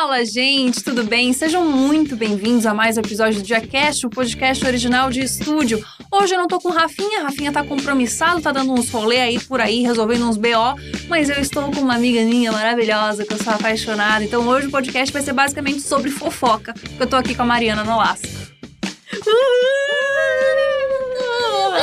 [0.00, 1.30] Fala, gente, tudo bem?
[1.34, 5.84] Sejam muito bem-vindos a mais um episódio do Diacast, o podcast original de estúdio.
[6.10, 9.60] Hoje eu não tô com Rafinha, Rafinha tá compromissado, tá dando uns rolê aí por
[9.60, 10.74] aí, resolvendo uns BO,
[11.06, 14.24] mas eu estou com uma amiga minha maravilhosa que eu sou apaixonada.
[14.24, 17.84] Então hoje o podcast vai ser basicamente sobre fofoca, eu tô aqui com a Mariana
[17.84, 18.26] Nolasco.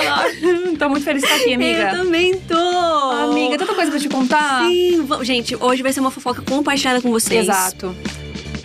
[0.78, 1.92] tô muito feliz de estar aqui, amiga.
[1.92, 2.56] Eu também tô.
[2.56, 4.68] Amiga, tanta coisa pra te contar.
[4.68, 7.44] Sim, gente, hoje vai ser uma fofoca compartilhada com vocês.
[7.44, 7.96] Exato.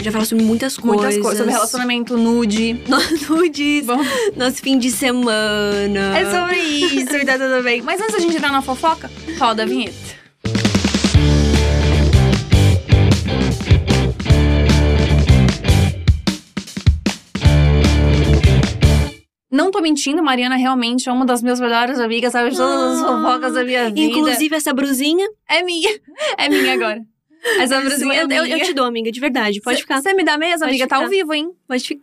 [0.01, 1.01] Já falar sobre muitas coisas.
[1.01, 1.39] Muitas coisas.
[1.39, 2.77] Sobre relacionamento nude.
[3.29, 4.01] Nudes, Bom,
[4.37, 6.19] nosso fim de semana.
[6.19, 7.83] é sobre isso e tá tudo bem.
[7.83, 10.22] Mas antes da gente entrar na fofoca, roda a vinheta.
[19.53, 22.51] Não tô mentindo, Mariana realmente é uma das minhas melhores amigas, sabe?
[22.51, 23.07] De todas as Ah.
[23.07, 24.01] fofocas da minha vida.
[24.01, 25.29] Inclusive, essa brusinha.
[25.49, 25.91] É minha.
[26.39, 27.01] É minha agora.
[27.61, 29.61] Essa brusinha é eu, eu, te dou, amiga, de verdade.
[29.61, 30.01] Pode Cê- ficar.
[30.01, 30.87] Você me dá mesmo, amiga?
[30.87, 31.51] Tá ao vivo, hein?
[31.69, 32.03] Pode ficar.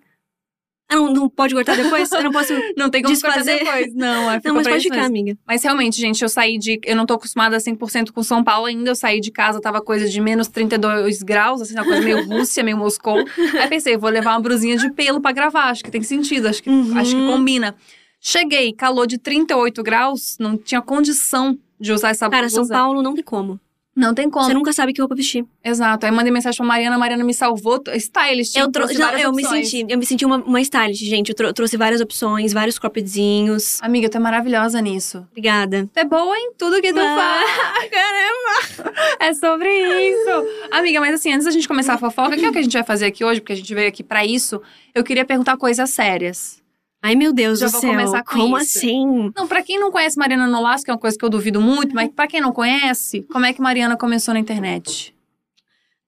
[0.91, 2.11] Ah, não, não pode cortar depois?
[2.11, 2.51] Eu não posso.
[2.75, 3.63] Não tem como cortar Desfazer?
[3.63, 3.93] depois.
[3.93, 5.37] Não, é Não, mas pode ficar, amiga.
[5.47, 6.79] Mas realmente, gente, eu saí de.
[6.83, 8.89] Eu não tô acostumada 100% com São Paulo ainda.
[8.89, 12.63] Eu saí de casa, tava coisa de menos 32 graus, assim, uma coisa meio Rússia,
[12.63, 13.23] meio Moscou.
[13.59, 15.65] Aí pensei, vou levar uma brusinha de pelo pra gravar.
[15.65, 16.97] Acho que tem sentido, acho que, Uhum.
[16.97, 17.75] acho que combina.
[18.19, 22.65] Cheguei, calor de 38 graus, não tinha condição de usar essa Cara, blusa.
[22.65, 23.59] São Paulo não tem como.
[23.99, 24.45] Não tem como.
[24.45, 25.45] Você nunca sabe que roupa vestir.
[25.63, 26.05] Exato.
[26.05, 27.83] Aí mandei mensagem pra Mariana, a Mariana me salvou.
[27.95, 28.55] Stylist.
[28.55, 28.83] Eu, tro...
[28.83, 29.69] trouxe não, várias eu me opções.
[29.69, 31.29] senti, eu me senti uma, uma stylist, gente.
[31.29, 33.77] Eu trou- trouxe várias opções, vários croppedzinhos.
[33.81, 35.25] Amiga, tu é maravilhosa nisso.
[35.31, 35.89] Obrigada.
[35.93, 37.89] Tu é boa em tudo que tu Ah, faz.
[37.91, 38.93] Caramba!
[39.19, 39.69] É sobre
[40.09, 40.47] isso.
[40.71, 42.73] Amiga, mas assim, antes da gente começar a fofoca, que é o que a gente
[42.73, 44.61] vai fazer aqui hoje, porque a gente veio aqui pra isso,
[44.95, 46.58] eu queria perguntar coisas sérias.
[47.01, 47.91] Ai, meu Deus Já do vou céu.
[47.91, 48.77] começar com Como isso.
[48.77, 49.31] assim?
[49.35, 51.95] Não, pra quem não conhece Mariana Nolasco, que é uma coisa que eu duvido muito,
[51.95, 55.15] mas pra quem não conhece, como é que Mariana começou na internet?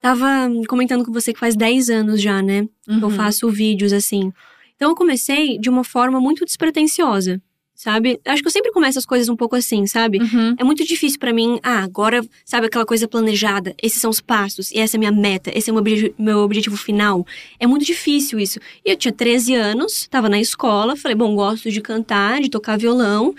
[0.00, 0.26] Tava
[0.68, 2.64] comentando com você que faz 10 anos já, né?
[2.84, 3.10] que Eu Uhum.
[3.10, 4.32] faço vídeos assim.
[4.76, 7.40] Então eu comecei de uma forma muito despretensiosa,
[7.82, 8.20] sabe?
[8.24, 10.18] Acho que eu sempre começo as coisas um pouco assim, sabe?
[10.20, 10.54] Uhum.
[10.56, 14.70] É muito difícil pra mim, ah, agora, sabe aquela coisa planejada, esses são os passos,
[14.70, 17.26] e essa é a minha meta, esse é o meu, obje- meu objetivo final.
[17.58, 18.60] É muito difícil isso.
[18.84, 22.78] E eu tinha 13 anos, tava na escola, falei, bom, gosto de cantar, de tocar
[22.78, 23.34] violão.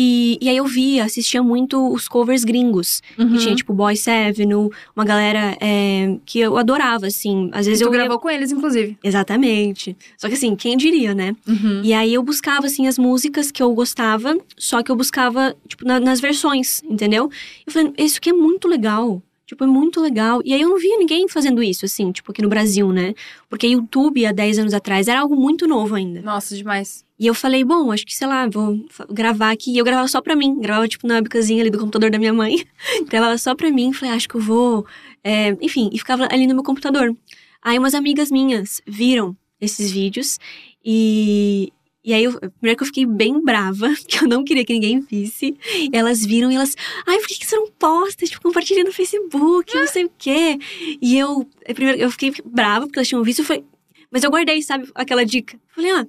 [0.00, 3.02] E, e aí eu via, assistia muito os covers gringos.
[3.18, 3.32] Uhum.
[3.32, 3.94] Que tinha, tipo, Boy
[4.28, 7.50] Avenue, uma galera é, que eu adorava, assim.
[7.52, 8.96] Às vezes tu eu ia- gravou com eles, inclusive.
[9.02, 9.96] Exatamente.
[10.16, 11.34] Só que assim, quem diria, né?
[11.48, 11.80] Uhum.
[11.82, 15.84] E aí eu buscava, assim, as músicas que eu gostava, só que eu buscava, tipo,
[15.84, 17.28] na- nas versões, entendeu?
[17.66, 19.20] Eu falei, isso aqui é muito legal.
[19.48, 20.42] Tipo, é muito legal.
[20.44, 23.14] E aí eu não via ninguém fazendo isso, assim, tipo, aqui no Brasil, né?
[23.48, 26.20] Porque YouTube, há 10 anos atrás, era algo muito novo ainda.
[26.20, 27.02] Nossa, demais.
[27.18, 28.78] E eu falei, bom, acho que, sei lá, vou
[29.08, 29.72] gravar aqui.
[29.72, 30.60] E eu gravava só pra mim.
[30.60, 32.62] Gravava, tipo, na webcazinha ali do computador da minha mãe.
[33.08, 33.90] gravava só pra mim.
[33.90, 34.84] Falei, acho que eu vou...
[35.24, 37.16] é, Enfim, e ficava ali no meu computador.
[37.62, 40.38] Aí umas amigas minhas viram esses vídeos.
[40.84, 41.72] E...
[42.08, 44.98] E aí, eu, primeiro que eu fiquei bem brava, que eu não queria que ninguém
[44.98, 45.54] visse.
[45.92, 46.74] Elas viram e elas,
[47.06, 48.24] ai, por que que você não posta?
[48.24, 50.58] Tipo, compartilha no Facebook, não sei o quê.
[51.02, 53.40] E eu, primeiro, eu fiquei brava porque elas tinham visto.
[53.40, 53.62] Eu falei,
[54.10, 55.60] mas eu guardei, sabe, aquela dica.
[55.68, 56.06] Falei, ah,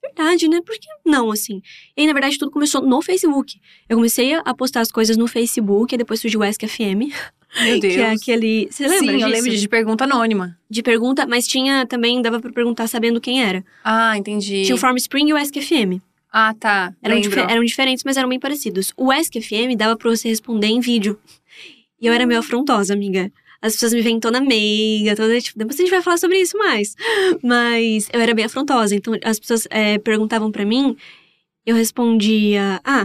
[0.00, 0.60] verdade, né?
[0.64, 1.60] Por que não, assim?
[1.96, 3.60] E aí, na verdade, tudo começou no Facebook.
[3.88, 7.10] Eu comecei a postar as coisas no Facebook, e depois surgiu o Ask FM,
[7.62, 7.94] Meu Deus.
[7.94, 8.68] que é aquele.
[8.70, 9.24] Você lembra Sim, disso?
[9.26, 10.58] eu lembro de pergunta anônima.
[10.68, 13.64] De pergunta, mas tinha também, dava pra perguntar sabendo quem era.
[13.84, 14.62] Ah, entendi.
[14.64, 16.00] Tinha o Farm Spring e o Ask FM.
[16.32, 16.94] Ah, tá.
[17.02, 18.92] Eram, dife- eram diferentes, mas eram bem parecidos.
[18.96, 21.18] O Ask FM dava pra você responder em vídeo.
[22.00, 23.32] E eu era meio afrontosa, amiga.
[23.60, 26.56] As pessoas me veem toda meiga, toda, tipo, depois a gente vai falar sobre isso
[26.56, 26.94] mais.
[27.42, 28.94] Mas eu era bem afrontosa.
[28.94, 30.96] Então, as pessoas é, perguntavam pra mim,
[31.66, 33.04] eu respondia, ah,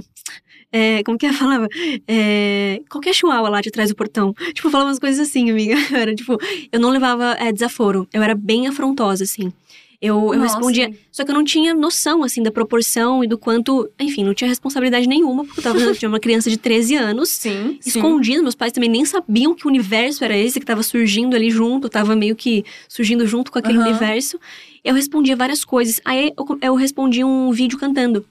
[0.78, 1.70] é, como que eu falava?
[2.06, 4.34] É, qualquer chihuahua lá de trás do portão.
[4.54, 5.74] Tipo, eu falava umas coisas assim, amiga.
[5.90, 6.38] Eu era, tipo,
[6.70, 8.06] eu não levava é, desaforo.
[8.12, 9.54] Eu era bem afrontosa, assim.
[10.02, 10.56] Eu, eu Nossa.
[10.56, 10.92] respondia.
[11.14, 13.90] Só que eu não tinha noção, assim, da proporção e do quanto.
[13.98, 17.30] Enfim, não tinha responsabilidade nenhuma, porque eu tava eu tinha uma criança de 13 anos.
[17.46, 17.92] Sim, sim.
[17.92, 21.88] Escondido, meus pais também nem sabiam que universo era esse que tava surgindo ali junto,
[21.88, 23.88] tava meio que surgindo junto com aquele Aham.
[23.88, 24.38] universo.
[24.84, 26.02] Eu respondia várias coisas.
[26.04, 28.26] Aí eu, eu respondi um vídeo cantando.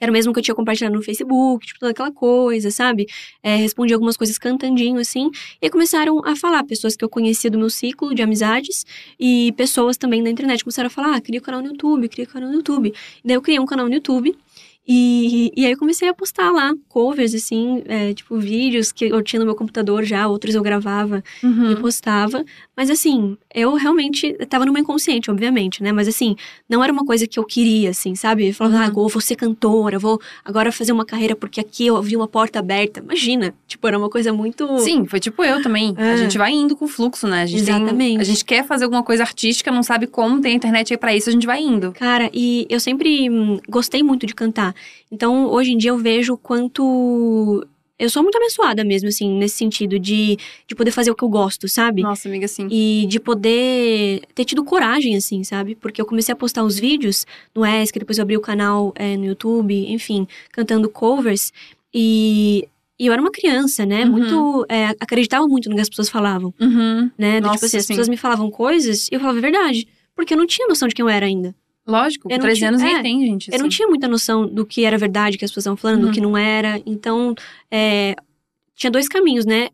[0.00, 3.06] Era o mesmo que eu tinha compartilhado no Facebook, tipo, toda aquela coisa, sabe?
[3.42, 5.30] É, respondi algumas coisas cantandinho, assim.
[5.60, 8.84] E aí começaram a falar, pessoas que eu conhecia do meu ciclo de amizades
[9.18, 12.26] e pessoas também da internet começaram a falar, ah, cria um canal no YouTube, cria
[12.28, 12.88] um canal no YouTube.
[13.24, 14.36] E daí eu criei um canal no YouTube.
[14.90, 19.22] E, e aí eu comecei a postar lá covers, assim, é, tipo, vídeos que eu
[19.22, 21.72] tinha no meu computador já, outros eu gravava Uhum.
[21.72, 22.42] e postava.
[22.78, 25.90] Mas assim, eu realmente tava meu inconsciente, obviamente, né?
[25.90, 26.36] Mas assim,
[26.68, 28.46] não era uma coisa que eu queria, assim, sabe?
[28.46, 28.82] Eu falava, Uhum.
[28.82, 32.28] ah, eu vou ser cantora, vou agora fazer uma carreira porque aqui eu vi uma
[32.28, 33.00] porta aberta.
[33.00, 34.78] Imagina, tipo, era uma coisa muito.
[34.78, 35.92] Sim, foi tipo eu também.
[35.98, 36.16] A É.
[36.18, 37.42] gente vai indo com o fluxo, né?
[37.42, 38.20] A gente tem- Exatamente.
[38.20, 41.28] a gente quer fazer alguma coisa artística, não sabe como, tem internet aí pra isso,
[41.28, 41.90] a gente vai indo.
[41.90, 44.72] Cara, e eu sempre hum, gostei muito de cantar.
[45.10, 47.66] Então, hoje em dia eu vejo o quanto.
[47.98, 50.36] Eu sou muito abençoada mesmo, assim, nesse sentido de,
[50.66, 52.02] de poder fazer o que eu gosto, sabe?
[52.02, 52.68] Nossa, amiga, sim.
[52.70, 55.74] E de poder ter tido coragem, assim, sabe?
[55.74, 59.16] Porque eu comecei a postar os vídeos no ESC, depois eu abri o canal é,
[59.16, 61.52] no YouTube, enfim, cantando covers.
[61.92, 62.68] E,
[62.98, 64.04] e eu era uma criança, né?
[64.04, 64.10] Uhum.
[64.12, 64.66] Muito.
[64.68, 67.10] é, acreditava muito no que as pessoas falavam, Uhum.
[67.18, 67.40] né?
[67.40, 67.88] Do Nossa, tipo assim, as sim.
[67.94, 69.88] pessoas me falavam coisas e eu falava a verdade.
[70.14, 71.54] Porque eu não tinha noção de quem eu era ainda.
[71.88, 73.48] Lógico, Eu com não 13 tinha- anos nem é, tem, gente.
[73.50, 73.76] Eu não assim.
[73.76, 76.08] tinha muita noção do que era verdade que as pessoas estavam falando, Uhum.
[76.10, 76.80] do que não era.
[76.84, 77.34] Então,
[77.70, 78.14] é,
[78.76, 79.68] tinha dois caminhos, né?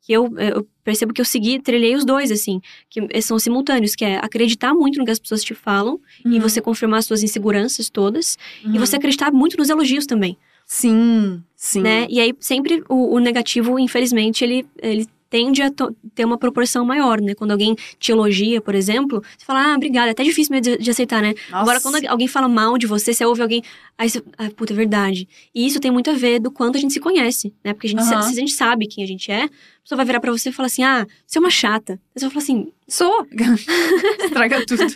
[0.00, 4.04] Que eu, eu percebo que eu segui, trilhei os dois, assim, que são simultâneos, que
[4.04, 6.40] é acreditar muito no que as pessoas te falam e Uhum.
[6.40, 8.78] você confirmar as suas inseguranças todas, e Uhum.
[8.78, 11.80] você acreditar muito nos elogios também, Sim, sim.
[11.82, 12.06] né?
[12.08, 15.70] E aí sempre o, o negativo, infelizmente, ele, ele tende a
[16.14, 17.34] ter uma proporção maior, né?
[17.34, 20.82] Quando alguém te elogia, por exemplo, você fala, ah, obrigada, é até difícil mesmo de,
[20.82, 21.34] de aceitar, né?
[21.50, 21.62] Nossa.
[21.62, 23.62] Agora, quando alguém fala mal de você, você ouve alguém.
[23.98, 24.22] Aí você.
[24.38, 25.28] Ah, puta, é verdade.
[25.54, 27.74] E isso tem muito a ver do quanto a gente se conhece, né?
[27.74, 28.22] Porque a gente, Aham.
[28.22, 29.48] se, se a gente sabe quem a gente é, a
[29.82, 32.00] pessoa vai virar pra você e falar assim: ah, você é uma chata.
[32.14, 32.72] Você vai falar assim.
[32.88, 33.26] Sou!
[34.24, 34.86] Estraga tudo.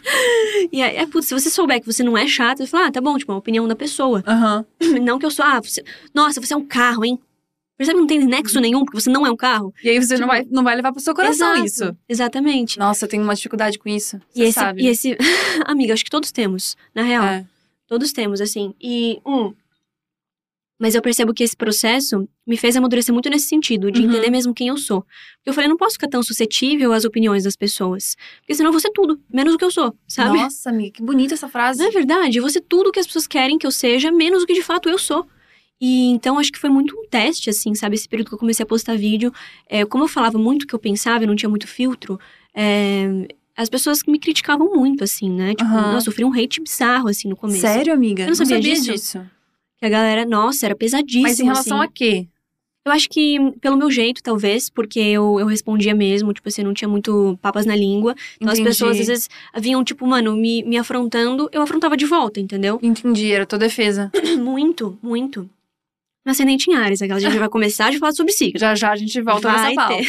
[0.73, 2.93] E aí, é, putz, se você souber que você não é chata, você fala, ah,
[2.93, 4.23] tá bom, tipo, é uma opinião da pessoa.
[4.27, 4.65] Aham.
[5.03, 5.83] Não que eu sou, ah, você,
[6.15, 7.19] nossa, você é um carro, hein?
[7.81, 9.73] Percebe que não tem nexo nenhum, porque você não é um carro?
[9.83, 11.97] E aí você não, Tipo, vai, não vai levar pro seu coração Exato, isso.
[12.07, 12.79] Exatamente.
[12.79, 14.17] Nossa, eu tenho uma dificuldade com isso.
[14.35, 14.83] E Você esse, sabe.
[14.83, 15.17] e esse.
[15.65, 17.25] Amiga, acho que todos temos, na real.
[17.25, 17.47] É.
[17.89, 18.75] Todos temos, assim.
[18.79, 19.19] E.
[19.25, 19.55] Um,
[20.79, 24.11] mas eu percebo que esse processo me fez amadurecer muito nesse sentido, de Uhum.
[24.11, 25.01] entender mesmo quem eu sou.
[25.37, 28.15] Porque eu falei, eu não posso ficar tão suscetível às opiniões das pessoas.
[28.41, 30.39] Porque senão eu vou ser tudo, menos o que eu sou, sabe?
[30.39, 31.81] Nossa, amiga, que bonita essa frase.
[31.81, 32.37] Não é verdade?
[32.37, 34.53] Eu vou ser tudo o que as pessoas querem que eu seja, menos o que
[34.53, 35.27] de fato eu sou.
[35.81, 37.95] E então acho que foi muito um teste, assim, sabe?
[37.95, 39.33] Esse período que eu comecei a postar vídeo.
[39.67, 42.21] É, como eu falava muito o que eu pensava, eu não tinha muito filtro,
[42.55, 45.55] é, as pessoas me criticavam muito, assim, né?
[45.55, 47.61] Tipo, nossa, eu sofri um hate bizarro, assim, no começo.
[47.61, 48.25] Sério, amiga?
[48.25, 48.93] Eu não sabia disso.
[48.93, 49.31] disso.
[49.79, 51.23] Que a galera, nossa, era pesadíssimo.
[51.23, 51.87] Mas em relação assim.
[51.87, 52.29] a quê?
[52.85, 56.73] Eu acho que pelo meu jeito, talvez, porque eu, eu respondia mesmo, tipo assim, não
[56.73, 58.15] tinha muito papas na língua.
[58.37, 58.69] Então Entendi.
[58.69, 59.29] as pessoas às vezes
[59.59, 62.79] vinham, tipo, mano, me, me afrontando, eu afrontava de volta, entendeu?
[62.83, 64.11] Entendi, era tua defesa.
[64.41, 65.49] muito, muito.
[66.25, 68.59] Ascendente em Ares, aquela a gente vai começar a falar sobre signo.
[68.61, 70.05] Já já a gente volta Vai nessa pauta.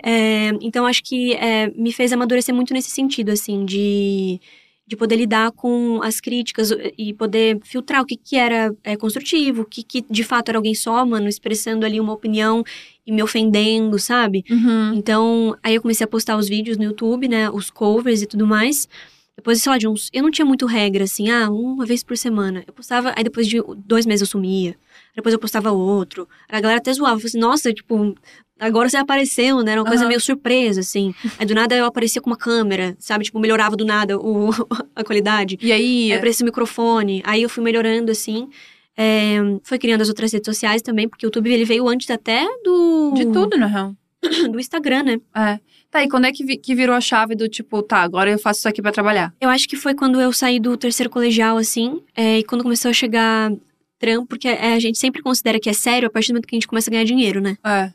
[0.04, 4.40] É, então, acho que é, me fez amadurecer muito nesse sentido, assim, de,
[4.86, 9.62] de poder lidar com as críticas e poder filtrar o que, que era é, construtivo,
[9.62, 12.62] o que, que de fato era alguém só, mano, expressando ali uma opinião
[13.04, 14.44] e me ofendendo, sabe?
[14.48, 14.94] Uhum.
[14.94, 17.50] Então, aí eu comecei a postar os vídeos no YouTube, né?
[17.50, 18.88] Os covers e tudo mais.
[19.36, 20.08] Depois, sei lá, de uns.
[20.12, 22.64] Eu não tinha muito regra, assim, ah, uma vez por semana.
[22.66, 24.76] Eu postava, aí depois de dois meses eu sumia.
[25.14, 26.26] Depois eu postava outro.
[26.48, 28.14] A galera até zoava, falava assim, nossa, tipo,
[28.58, 29.72] agora você apareceu, né?
[29.72, 30.08] Era uma coisa Aham.
[30.08, 31.14] meio surpresa, assim.
[31.38, 33.24] Aí do nada eu aparecia com uma câmera, sabe?
[33.24, 34.50] Tipo, melhorava do nada o,
[34.96, 35.58] a qualidade.
[35.60, 36.12] E aí?
[36.12, 37.22] Aí aparecia o microfone.
[37.24, 38.48] Aí eu fui melhorando, assim.
[38.96, 42.46] É, foi criando as outras redes sociais também, porque o YouTube ele veio antes até
[42.64, 43.12] do.
[43.14, 43.94] De tudo, na real.
[44.50, 45.20] Do Instagram, né?
[45.36, 45.60] É.
[45.96, 48.38] Tá, e quando é que, vi- que virou a chave do tipo, tá, agora eu
[48.38, 49.32] faço isso aqui pra trabalhar?
[49.40, 52.90] Eu acho que foi quando eu saí do terceiro colegial, assim, é, e quando começou
[52.90, 53.50] a chegar
[53.98, 56.54] trampo, porque é, a gente sempre considera que é sério a partir do momento que
[56.54, 57.56] a gente começa a ganhar dinheiro, né?
[57.64, 57.90] É.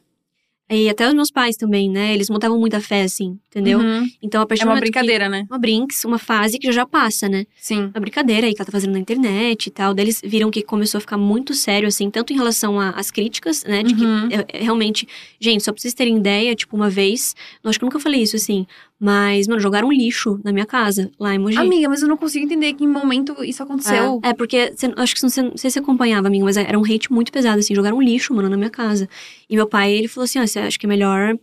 [0.71, 2.13] E até os meus pais também, né?
[2.13, 3.79] Eles montavam muita fé, assim, entendeu?
[3.79, 4.07] Uhum.
[4.21, 5.45] Então, a partir É uma momento que- brincadeira, né?
[5.49, 7.45] Uma brinks, uma fase que já já passa, né?
[7.59, 7.91] Sim.
[7.93, 9.93] Uma brincadeira aí que ela tá fazendo na internet e tal.
[9.93, 13.63] Daí eles viram que começou a ficar muito sério, assim, tanto em relação às críticas,
[13.65, 13.83] né?
[13.83, 14.29] De Uhum.
[14.29, 15.07] que é, é, realmente,
[15.39, 18.35] gente, só pra vocês terem ideia, tipo, uma vez, acho que eu nunca falei isso,
[18.37, 18.65] assim,
[19.03, 21.57] mas, mano, jogaram um lixo na minha casa, lá em Mogi.
[21.57, 24.19] Amiga, mas eu não consigo entender que em momento isso aconteceu.
[24.23, 26.77] É, é, porque, cê- acho que você, não sei se você acompanhava, amigo, mas era
[26.77, 29.09] um hate muito pesado, assim, jogaram um lixo, mano, na minha casa.
[29.49, 31.35] E meu pai, ele falou assim, ó, você acha que é melhor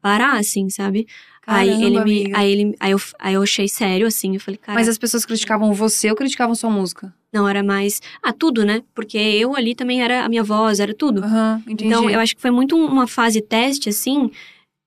[0.00, 1.06] parar, assim, sabe?
[1.44, 2.38] aí Caramba, ele me, amiga.
[2.38, 5.24] aí ele, aí eu, aí eu achei sério, assim, eu falei, cara, Mas as pessoas
[5.26, 7.12] criticavam você ou criticavam sua música?
[7.32, 8.82] não, era mais, ah, tudo, né?
[8.94, 11.24] Porque eu ali também era a minha voz, era tudo.
[11.24, 11.84] Aham, entendi.
[11.86, 14.30] Então, eu acho que foi muito uma fase teste, assim,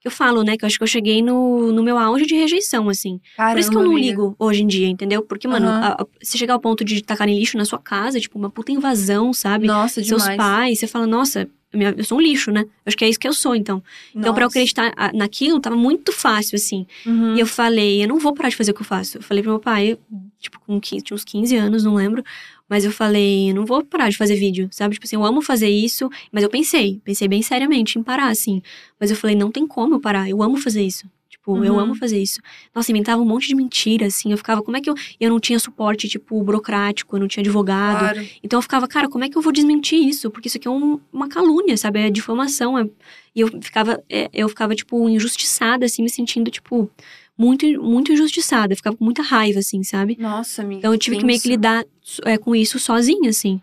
[0.05, 2.87] eu falo, né, que eu acho que eu cheguei no, no meu auge de rejeição,
[2.89, 3.19] assim.
[3.35, 4.07] Por isso que eu Caramba, não amiga.
[4.11, 5.21] ligo hoje em dia, entendeu?
[5.23, 5.81] Porque, mano, Aham.
[5.97, 8.71] a- a- se chegar ao ponto de tacarem lixo na sua casa, tipo, uma puta
[8.71, 9.65] invasão, sabe?
[9.67, 10.37] Nossa, Seus demais.
[10.37, 12.65] pais, você fala, nossa, eu sou um lixo, né?
[12.85, 13.83] Acho que é isso que eu sou, então.
[14.15, 14.57] Então, pra eu Nossa.
[14.59, 16.85] acreditar naquilo, tava muito fácil, assim.
[17.05, 17.35] Uhum.
[17.35, 19.17] E eu falei, eu não vou parar de fazer o que eu faço.
[19.17, 19.97] Eu falei pro meu pai,
[20.39, 22.23] tipo, com 15, tinha uns 15 anos, não lembro.
[22.69, 24.95] Mas eu falei, eu não vou parar de fazer vídeo, sabe?
[24.95, 26.09] Tipo assim, eu amo fazer isso.
[26.31, 28.61] Mas eu pensei, pensei bem seriamente em parar, assim.
[28.99, 31.01] Mas eu falei, não tem como eu parar, eu amo fazer isso.
[31.01, 31.79] Tipo, Tipo, eu Uhum.
[31.79, 32.39] amo fazer isso.
[32.73, 34.31] Nossa, inventava um monte de mentira, assim.
[34.31, 34.95] Eu ficava, como é que eu.
[35.19, 37.99] Eu não tinha suporte, tipo, burocrático, eu não tinha advogado.
[37.99, 38.27] Claro.
[38.41, 40.31] Então eu ficava, cara, como é que eu vou desmentir isso?
[40.31, 41.99] Porque isso aqui é um- uma calúnia, sabe?
[41.99, 42.79] É difamação.
[42.79, 42.89] é-
[43.35, 46.89] E eu ficava, é, eu ficava, tipo, injustiçada, assim, me sentindo, tipo,
[47.37, 48.73] muito, muito injustiçada.
[48.73, 50.15] Eu ficava com muita raiva, assim, sabe?
[50.19, 50.79] Nossa, amiga.
[50.79, 51.85] Então eu tive que meio que lidar
[52.23, 53.61] é, com isso sozinha, assim.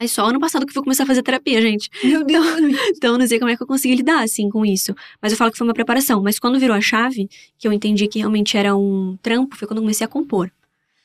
[0.00, 1.90] Aí só ano passado que eu fui começar a fazer terapia, gente.
[2.02, 2.46] Meu Deus.
[2.96, 4.94] Então eu não sei como é que eu consegui lidar, assim, com isso.
[5.20, 6.22] Mas eu falo que foi uma preparação.
[6.22, 9.78] Mas quando virou a chave, que eu entendi que realmente era um trampo, foi quando
[9.78, 10.50] eu comecei a compor.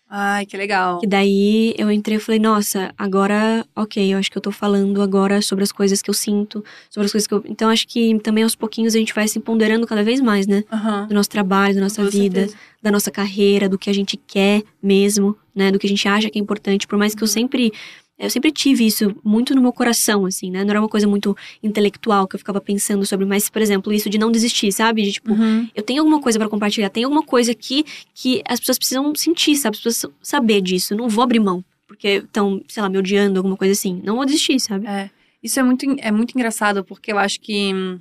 [0.08, 1.00] Ai, que legal.
[1.00, 5.02] Que daí eu entrei e falei, nossa, agora, ok, eu acho que eu tô falando
[5.02, 7.44] agora sobre as coisas que eu sinto, sobre as coisas que eu.
[7.48, 10.64] Então acho que também aos pouquinhos a gente vai se ponderando cada vez mais, né?
[10.72, 11.08] Aham.
[11.08, 12.58] Do nosso trabalho, da nossa Com vida, certeza.
[12.84, 15.72] da nossa carreira, do que a gente quer mesmo, né?
[15.72, 16.86] Do que a gente acha que é importante.
[16.88, 17.32] Por mais que eu Uhum.
[17.34, 17.72] sempre.
[18.18, 20.64] Eu sempre tive isso muito no meu coração, assim, né?
[20.64, 24.10] Não era uma coisa muito intelectual que eu ficava pensando sobre, mas, por exemplo, isso
[24.10, 25.02] de não desistir, sabe?
[25.04, 25.68] De, tipo, Uhum.
[25.76, 29.56] eu tenho alguma coisa pra compartilhar, tem alguma coisa aqui que as pessoas precisam sentir,
[29.58, 29.76] sabe?
[29.78, 30.96] As pessoas saber disso.
[30.96, 34.02] Não vou abrir mão, porque estão, sei lá, me odiando, alguma coisa assim.
[34.04, 34.88] Não vou desistir, sabe?
[34.88, 35.10] É.
[35.44, 38.00] Isso é muito, é muito engraçado, porque eu acho que hum,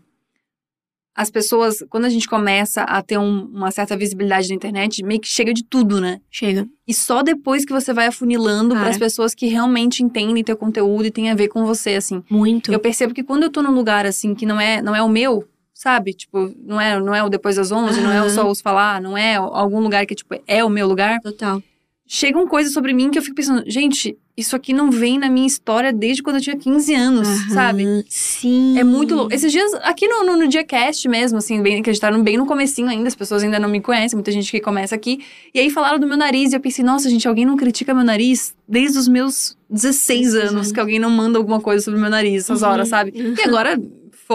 [1.15, 5.21] as pessoas, quando a gente começa a ter um- uma certa visibilidade na internet, meio
[5.21, 6.21] que chega de tudo, né?
[6.31, 6.67] Chega.
[6.87, 11.07] E só depois que você vai afunilando para as pessoas que realmente entendem teu conteúdo
[11.07, 12.23] e tem a ver com você, assim.
[12.29, 12.73] Muito.
[12.73, 15.09] Eu percebo que quando eu tô num lugar, assim, que não é, não é o
[15.09, 16.13] meu, sabe?
[16.15, 18.31] Tipo, não é, não é o Depois das 11, não é o.
[18.31, 21.21] Só Os Falar, não é algum lugar que, tipo, é o meu lugar.
[21.21, 21.63] Total.
[22.07, 25.47] Chegam coisas sobre mim que eu fico pensando, gente, isso aqui não vem na minha
[25.47, 27.49] história desde quando eu tinha 15 anos, Aham.
[27.55, 28.05] sabe?
[28.11, 28.79] Sim.
[28.79, 29.33] É muito louco.
[29.35, 31.93] Esses dias, aqui no, no, no Diacast mesmo, assim, bem, que a
[32.23, 35.25] bem no comecinho ainda, as pessoas ainda não me conhecem, muita gente que começa aqui.
[35.55, 38.05] E aí falaram do meu nariz, e eu pensei, nossa, gente, alguém não critica meu
[38.05, 42.11] nariz desde os meus 16 16 anos, que alguém não manda alguma coisa sobre meu
[42.11, 42.69] nariz essas Uhum.
[42.69, 43.13] horas, sabe?
[43.15, 43.81] E agora,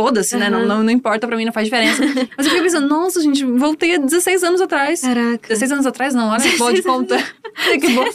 [0.01, 0.49] foda-se, né?
[0.49, 2.01] Não, não, não importa pra mim, não faz diferença.
[2.37, 5.01] Mas eu fiquei pensando, nossa, gente, voltei a 16 anos atrás.
[5.01, 5.47] Caraca.
[5.49, 7.15] 16 anos atrás, não, olha que boa de 16 conta.
[7.67, 8.05] Olha que boa,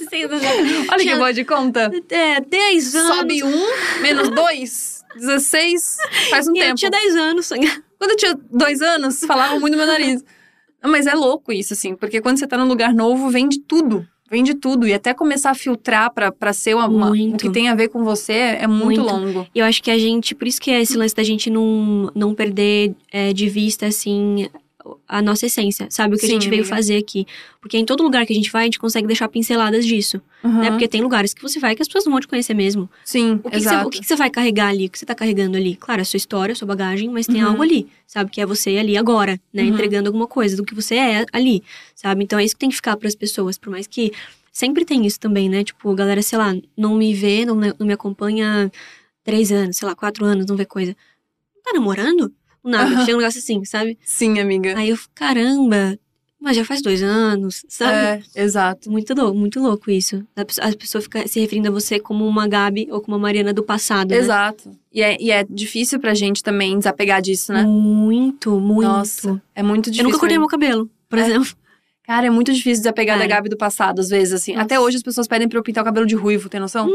[0.91, 1.91] olha que boa de conta.
[2.09, 3.17] É, 10 anos.
[3.17, 3.67] Sobe um,
[4.00, 5.97] menos dois, 16,
[6.31, 6.76] faz um E eu tempo.
[6.76, 7.49] tinha 10 anos.
[7.99, 10.25] Quando eu tinha dois anos, falavam muito no meu nariz.
[10.83, 14.07] Mas é louco isso, assim, porque quando você tá num lugar novo, vem de tudo.
[14.31, 14.87] Vem de tudo.
[14.88, 17.88] E até começar a filtrar pra, pra ser uma, uma- o que tem a ver
[17.88, 19.02] com você é muito, Muito.
[19.02, 19.47] longo.
[19.54, 22.11] E eu acho que a gente, por isso que é esse lance da gente não,
[22.14, 24.49] não perder é, de vista, assim,
[25.09, 26.14] a nossa essência, sabe?
[26.14, 26.76] O que Sim, a gente veio amiga.
[26.76, 27.26] fazer aqui.
[27.61, 30.50] Porque em todo lugar que a gente vai, a gente consegue deixar pinceladas disso, né?
[30.50, 30.71] Uhum.
[30.73, 32.88] Porque tem lugares que você vai que as pessoas não vão te conhecer mesmo.
[33.05, 33.87] Sim, O que, que você, exato.
[33.87, 34.87] o que que você vai carregar ali?
[34.87, 35.76] O que você tá carregando ali?
[35.76, 37.50] Claro, a sua história, a sua bagagem, mas tem Uhum.
[37.50, 38.31] algo ali, sabe?
[38.31, 39.62] Que é você ali agora, né?
[39.62, 39.69] Uhum.
[39.69, 41.62] Entregando alguma coisa do que você é ali,
[41.95, 42.25] sabe?
[42.25, 44.12] Então é isso que tem que ficar pras pessoas, por mais que
[44.53, 45.64] sempre tem isso também, né?
[45.64, 48.71] Tipo, a galera, sei lá, não me vê, não, não me acompanha há
[49.25, 50.95] três anos, sei lá, quatro anos, não vê coisa.
[51.64, 52.31] Tá namorando?
[52.64, 53.04] Nada, Aham.
[53.04, 53.99] chega um negócio assim, sabe?
[54.04, 54.76] Sim, amiga.
[54.78, 55.99] Aí eu, caramba,
[56.40, 58.23] mas já faz dois anos, sabe?
[58.35, 58.90] É, exato.
[58.90, 60.26] Muito louco, muito louco isso.
[60.35, 63.23] A pessoa, a pessoa fica se referindo a você como uma Gabi ou como uma
[63.23, 64.16] Mariana do passado, né?
[64.18, 64.71] Exato.
[64.92, 67.64] E é, e é difícil pra gente também desapegar disso, né?
[67.64, 68.88] Muito, muito.
[68.88, 70.04] Nossa, é muito difícil.
[70.04, 71.23] eu nunca cortei meu cabelo, por É.
[71.23, 71.50] exemplo.
[72.02, 73.37] Cara, é muito difícil desapegar da Cara.
[73.37, 74.52] Gabi do passado, às vezes, assim.
[74.52, 74.64] Nossa.
[74.64, 76.87] Até hoje as pessoas pedem pra eu pintar o cabelo de ruivo, tem noção?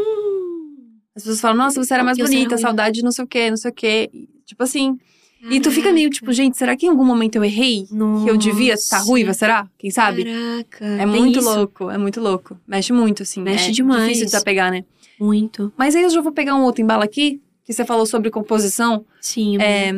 [1.15, 2.21] As pessoas falam, nossa, você era mais Hum.
[2.21, 4.09] Porque bonita, saudade de não sei o quê, não sei o quê.
[4.45, 4.97] Tipo assim.
[5.41, 7.85] E tu fica meio tipo, gente, será que em algum momento eu errei?
[7.87, 9.09] Que eu devia estar Nossa.
[9.09, 9.67] ruiva, será?
[9.77, 10.25] Quem sabe?
[10.25, 10.85] Caraca.
[10.85, 11.49] É muito isso.
[11.55, 12.59] louco, é muito louco.
[12.67, 13.41] Mexe muito, assim.
[13.41, 14.03] Mexe é demais.
[14.03, 14.83] difícil desapegar, né?
[15.19, 15.71] Muito.
[15.77, 19.05] Mas aí eu já vou pegar um outro embalo aqui, que você falou sobre composição.
[19.21, 19.57] Sim.
[19.61, 19.93] É,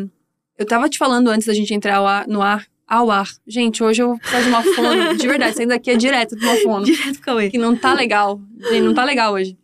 [0.57, 3.27] eu tava te falando antes da gente entrar ao ar- no ar, ao ar.
[3.48, 5.15] Gente, hoje eu vou precisar de uma fono.
[5.17, 6.86] de verdade, saindo daqui é direto de uma fono.
[6.86, 8.39] Direto com que não tá legal.
[8.69, 9.57] Gente, não tá legal hoje.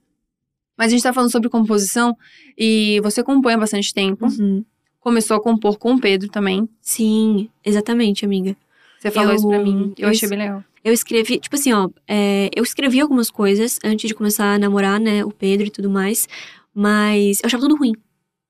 [0.78, 2.16] Mas a gente tá falando sobre composição
[2.58, 4.26] e você compõe há bastante tempo.
[4.28, 4.64] Uhum.
[5.08, 6.68] Começou a compor com o Pedro também.
[6.82, 8.58] Sim, exatamente, amiga.
[9.00, 9.94] Você falou Eu- isso pra mim.
[9.98, 10.62] Eu eu achei bem legal.
[10.84, 15.00] Eu escrevi, tipo assim, ó, é, eu escrevi algumas coisas antes de começar a namorar,
[15.00, 16.28] né, o Pedro e tudo mais,
[16.76, 17.94] mas eu achava tudo ruim.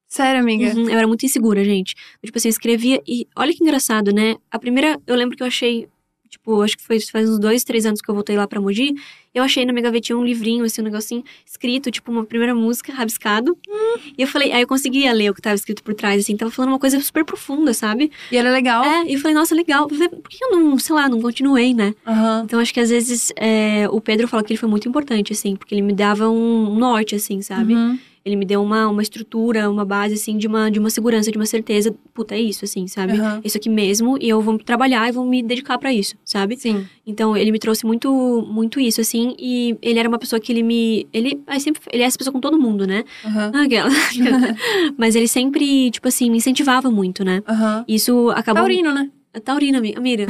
[0.08, 0.74] Sério, amiga?
[0.76, 1.94] Uhum, eu era muito insegura, gente.
[2.24, 4.36] Eu, tipo assim, eu escrevia e olha que engraçado, né?
[4.50, 5.88] A primeira, eu lembro que eu achei,
[6.30, 8.96] tipo, acho que foi faz uns dois, três anos que eu voltei lá pra Mogi.
[9.34, 12.92] Eu achei na minha gavetinha um livrinho, assim, um negocinho escrito, tipo, uma primeira música,
[12.92, 13.56] rabiscado.
[14.18, 16.50] E eu falei, aí eu conseguia ler o que tava escrito por trás, assim, tava
[16.50, 18.12] falando uma coisa super profunda, sabe?
[18.32, 18.84] E era legal.
[18.84, 19.88] É, e eu falei, nossa, legal.
[19.88, 19.98] Por
[20.30, 21.94] que eu não, sei lá, não continuei, né?
[22.06, 22.44] Aham.
[22.46, 25.56] Então acho que às vezes é, o Pedro fala que ele foi muito importante, assim,
[25.56, 27.76] porque ele me dava um norte, assim, sabe?
[27.76, 28.00] Uhum.
[28.28, 31.38] Ele me deu uma, uma estrutura, uma base, assim, de uma, de uma segurança, de
[31.38, 31.96] uma certeza.
[32.14, 33.14] Puta, é isso, assim, sabe?
[33.14, 33.40] Aham.
[33.42, 36.58] Isso aqui mesmo, e eu vou trabalhar e vou me dedicar pra isso, sabe?
[36.58, 36.86] Sim.
[37.06, 40.62] Então, ele me trouxe muito, muito isso, assim, e ele era uma pessoa que ele
[40.62, 41.08] me.
[41.14, 43.06] Ele, aí sempre, ele é essa pessoa com todo mundo, né?
[43.24, 43.90] Ah, Aquela.
[44.98, 47.42] Mas ele sempre, tipo assim, me incentivava muito, né?
[47.48, 47.86] Aham.
[47.88, 48.64] Isso acabou.
[48.64, 49.10] Taurino, né?
[49.34, 50.28] É taurina, amiga.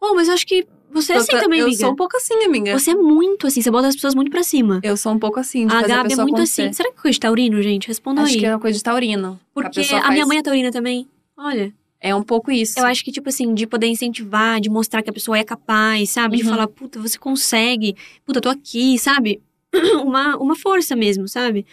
[0.00, 0.66] Oh, mas eu acho que
[1.02, 1.80] você é Eu assim tô- também, eu amiga.
[1.80, 2.78] sou um pouco assim, amiga.
[2.78, 4.80] Você é muito assim, você bota as pessoas muito pra cima.
[4.82, 6.62] Eu sou um pouco assim, de A a Gabi é muito acontecer.
[6.62, 6.72] assim.
[6.72, 7.88] Será que é coisa de taurino, gente?
[7.88, 8.40] Respondam Acho aí.
[8.40, 9.38] que é uma coisa de taurino.
[9.54, 11.06] Porque pessoa a minha mãe é taurina também.
[11.36, 12.78] Olha, É um pouco isso.
[12.78, 16.10] eu acho que, tipo assim, de poder incentivar, de mostrar que a pessoa é capaz,
[16.10, 16.36] sabe?
[16.36, 16.50] De Uhum.
[16.50, 19.40] falar, puta, você consegue, puta, tô aqui, sabe?
[20.04, 21.64] uma, uma força mesmo, sabe?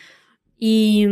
[0.60, 1.06] E,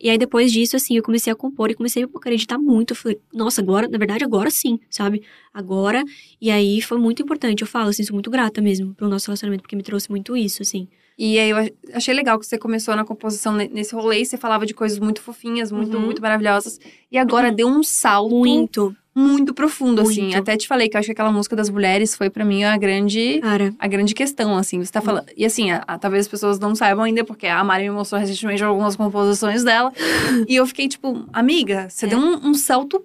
[0.00, 2.92] e aí, depois disso, assim, eu comecei a compor e comecei a acreditar muito.
[2.92, 5.22] Eu falei, nossa, agora, na verdade, agora sim, sabe?
[5.52, 6.02] Agora.
[6.40, 7.60] E aí foi muito importante.
[7.62, 10.62] Eu falo, assim, sou muito grata mesmo pelo nosso relacionamento, porque me trouxe muito isso,
[10.62, 10.88] assim.
[11.18, 14.24] E aí eu ach- achei legal que você começou na composição ne- nesse rolê e
[14.24, 16.02] você falava de coisas muito fofinhas, muito, Uhum.
[16.04, 16.80] muito maravilhosas.
[17.12, 20.22] E agora deu um salto Muito, muito profundo, assim.
[20.22, 20.36] Muito.
[20.38, 22.76] Até te falei que eu acho que aquela música das mulheres foi pra mim a
[22.76, 23.74] grande, cara.
[23.78, 24.82] a grande questão, assim.
[24.84, 25.26] Você tá falando.
[25.36, 28.20] E assim, a- a- talvez as pessoas não saibam ainda, porque a Mari me mostrou
[28.20, 29.92] recentemente algumas composições dela.
[30.48, 32.08] e eu fiquei tipo, amiga, você É.
[32.10, 33.04] deu um, um salto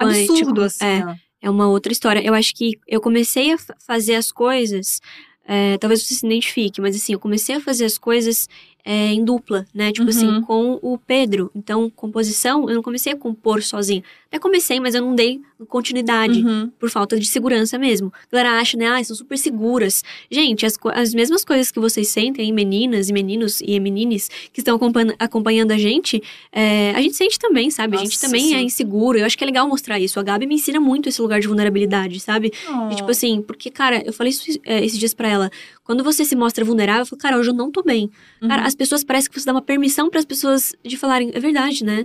[0.00, 0.84] Quântico, absurdo, assim.
[0.84, 1.16] é.
[1.42, 2.24] É uma outra história.
[2.24, 5.00] Eu acho que eu comecei a fa- fazer as coisas.
[5.46, 8.48] é, talvez você se identifique, mas assim, eu comecei a fazer as coisas
[8.84, 9.90] é, em dupla, né?
[9.92, 10.08] Tipo Uhum.
[10.10, 11.50] assim, com o Pedro.
[11.54, 14.02] Então, composição, eu não comecei a compor sozinha.
[14.28, 16.40] Até comecei, mas eu não dei continuidade.
[16.44, 16.70] Uhum.
[16.78, 18.12] Por falta de segurança mesmo.
[18.30, 18.86] A galera acha, né?
[18.88, 20.02] Ah, são super seguras.
[20.30, 24.76] Gente, as, as mesmas coisas que vocês sentem meninas e meninos e menines que estão
[24.76, 26.22] acompanhando, acompanhando a gente,
[26.52, 27.96] é, a gente sente também, sabe?
[27.96, 28.64] a gente Nossa, também é sim.
[28.66, 29.18] inseguro.
[29.18, 30.18] Eu acho que é legal mostrar isso.
[30.20, 32.52] A Gabi me ensina muito esse lugar de vulnerabilidade, sabe?
[32.90, 35.50] E, tipo assim, porque, cara, eu falei isso é, esses dias pra ela.
[35.84, 38.10] Quando você se mostra vulnerável, eu falo, cara, hoje eu não tô bem.
[38.40, 38.66] Cara, Uhum.
[38.66, 41.84] as pessoas parecem que você dá uma permissão para as pessoas de falarem, é verdade,
[41.84, 42.04] né?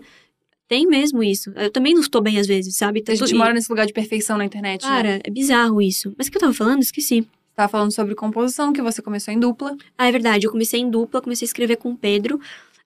[0.67, 1.51] Tem mesmo isso.
[1.55, 3.01] Eu também não estou bem às vezes, sabe?
[3.07, 4.87] a gente Tanto- e- mora nesse lugar de perfeição na internet, né?
[4.89, 6.13] Cara, é bizarro isso.
[6.17, 6.81] Mas o que eu tava falando?
[6.83, 7.21] Esqueci.
[7.21, 9.75] Você tava falando sobre composição, que você começou em dupla.
[9.97, 10.45] Ah, é verdade.
[10.45, 12.39] Eu comecei em dupla, comecei a escrever com o Pedro.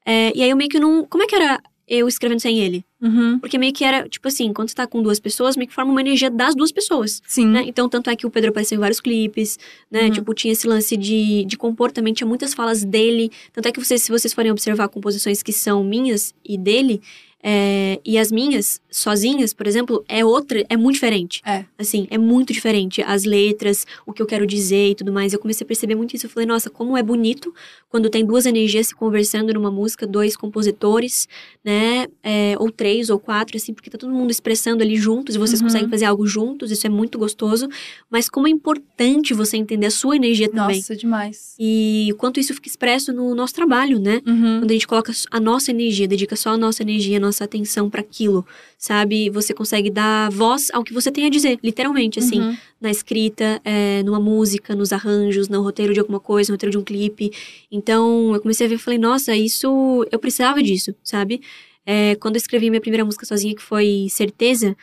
[0.05, 1.05] É, e aí eu meio que não.
[1.05, 1.61] Como é que era
[1.93, 2.83] eu escrevendo sem ele?
[3.01, 3.39] Uhum.
[3.39, 5.91] Porque meio que era, tipo assim, quando você tá com duas pessoas, meio que forma
[5.91, 7.21] uma energia das duas pessoas.
[7.27, 7.47] Sim.
[7.47, 7.63] Né?
[7.67, 9.59] Então, tanto é que o Pedro apareceu em vários clipes,
[9.91, 10.03] né?
[10.05, 10.11] Uhum.
[10.11, 13.31] Tipo, tinha esse lance de, de compor também, tinha muitas falas dele.
[13.51, 17.01] Tanto é que vocês, se vocês forem observar composições que são minhas e dele,
[17.43, 21.41] é, e as minhas, sozinhas, por exemplo, é outra, é muito diferente.
[21.45, 21.65] É.
[21.77, 23.01] Assim, é muito diferente.
[23.01, 25.33] As letras, o que eu quero dizer e tudo mais.
[25.33, 26.25] Eu comecei a perceber muito isso.
[26.25, 27.53] Eu falei, nossa, como é bonito
[27.89, 31.27] quando tem duas energias se conversando numa música, dois compositores,
[31.63, 32.07] né?
[32.23, 35.59] É, ou três ou quatro, assim, porque tá todo mundo expressando ali juntos e vocês
[35.59, 35.67] Uhum.
[35.67, 37.67] conseguem fazer algo juntos, isso é muito gostoso.
[38.09, 40.77] Mas como é importante você entender a sua energia também.
[40.77, 41.55] Nossa, demais.
[41.59, 44.21] E o quanto isso fica expresso no nosso trabalho, né?
[44.25, 44.59] Uhum.
[44.59, 47.89] Quando a gente coloca a nossa energia, dedica só a nossa energia, a nossa atenção
[47.89, 48.45] para aquilo,
[48.77, 49.29] sabe?
[49.29, 52.57] Você consegue dar voz ao que você tem a dizer, literalmente, assim, Uhum.
[52.81, 56.77] na escrita, é, numa música, nos arranjos, no roteiro de alguma coisa, no roteiro de
[56.77, 57.31] um clipe.
[57.71, 61.41] Então, eu comecei a ver e falei, nossa, isso, eu precisava disso, sabe?
[61.85, 64.75] É, quando eu escrevi minha primeira música sozinha, que foi Certeza,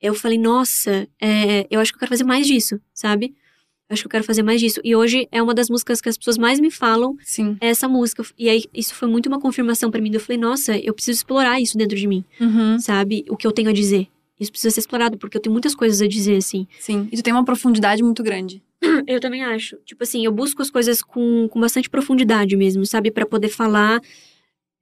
[0.00, 3.34] eu falei, nossa, é, eu acho que eu quero fazer mais disso, sabe?
[3.90, 4.80] Acho que eu quero fazer mais disso.
[4.82, 7.56] E hoje é uma das músicas que as pessoas mais me falam Sim.
[7.60, 8.24] é essa música.
[8.38, 10.10] E aí, isso foi muito uma confirmação pra mim.
[10.12, 12.78] Eu falei, nossa, eu preciso explorar isso dentro de mim, Uhum.
[12.78, 13.24] sabe?
[13.28, 14.08] O que eu tenho a dizer.
[14.40, 16.66] Isso precisa ser explorado, porque eu tenho muitas coisas a dizer, assim.
[16.80, 17.08] Sim.
[17.12, 18.62] E tu tem uma profundidade muito grande.
[19.06, 19.76] Eu também acho.
[19.84, 23.10] Tipo assim, eu busco as coisas com, com bastante profundidade mesmo, sabe?
[23.10, 24.00] Pra poder falar.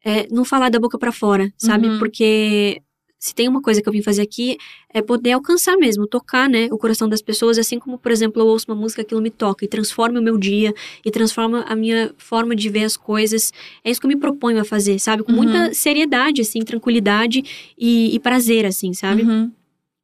[0.05, 1.87] é, não falar da boca pra fora, sabe?
[1.87, 1.99] Uhum.
[1.99, 2.81] Porque
[3.23, 4.59] se tem uma coisa que eu vim fazer aqui,
[4.93, 6.67] é poder alcançar mesmo, tocar, né?
[6.73, 9.65] O coração das pessoas, assim como, por exemplo, eu ouço uma música, aquilo me toca
[9.65, 13.53] e transforma o meu dia e transforma a minha forma de ver as coisas.
[13.85, 15.23] É isso que eu me proponho a fazer, sabe?
[15.23, 15.37] Com Uhum.
[15.39, 17.45] muita seriedade, assim, tranquilidade
[17.79, 19.23] e, e prazer, assim, sabe?
[19.23, 19.53] Uhum.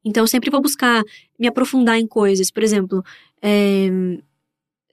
[0.05, 1.03] Então, eu sempre vou buscar
[1.37, 2.49] me aprofundar em coisas.
[2.49, 3.03] Por exemplo,
[3.41, 3.89] é,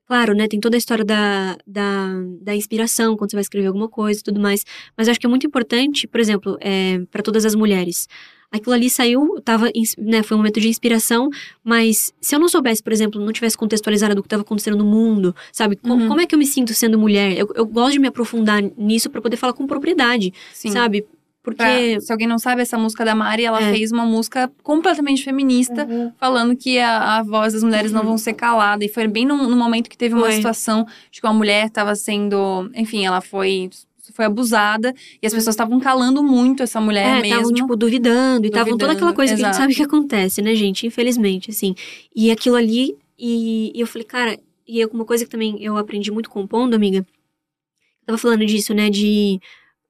[0.06, 0.46] claro, né?
[0.48, 2.08] Tem toda a história da, da,
[2.40, 4.64] da inspiração quando você vai escrever alguma coisa e tudo mais.
[4.96, 8.08] Mas eu acho que é muito importante, por exemplo, é, para todas as mulheres.
[8.50, 11.28] Aquilo ali saiu, tava, né, foi um momento de inspiração,
[11.64, 14.84] mas se eu não soubesse, por exemplo, não tivesse contextualizado do que estava acontecendo no
[14.84, 15.78] mundo, sabe?
[15.84, 16.06] Uhum.
[16.06, 17.36] Como é que eu me sinto sendo mulher?
[17.36, 20.70] Eu, eu gosto de me aprofundar nisso para poder falar com propriedade, Sim.
[20.70, 21.04] sabe?
[21.46, 21.62] Porque.
[21.62, 23.72] Pra- se alguém não sabe, essa música da Mari, ela É.
[23.72, 26.12] fez uma música completamente feminista, Uhum.
[26.18, 28.08] falando que a, a voz das mulheres não Uhum.
[28.08, 28.84] vão ser calada.
[28.84, 30.32] E foi bem no, no momento que teve uma Foi.
[30.32, 32.68] situação de que uma mulher estava sendo.
[32.74, 33.70] Enfim, ela foi.
[34.12, 37.26] Foi abusada e as pessoas estavam calando muito essa mulher É, mesmo.
[37.26, 39.56] estavam, tipo, duvidando e estavam toda aquela coisa que a gente exato.
[39.62, 40.86] sabe que acontece, né, gente?
[40.86, 41.74] Infelizmente, assim.
[42.14, 45.76] E aquilo ali, e, e eu falei, cara, e é uma coisa que também eu
[45.76, 46.98] aprendi muito compondo, amiga.
[46.98, 49.40] Eu tava falando disso, né, de,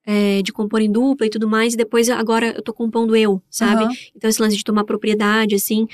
[0.06, 3.42] é, de compor em dupla e tudo mais, e depois agora eu tô compondo eu,
[3.50, 3.84] sabe?
[3.84, 3.92] Aham.
[4.14, 5.86] Então esse lance de tomar propriedade, assim.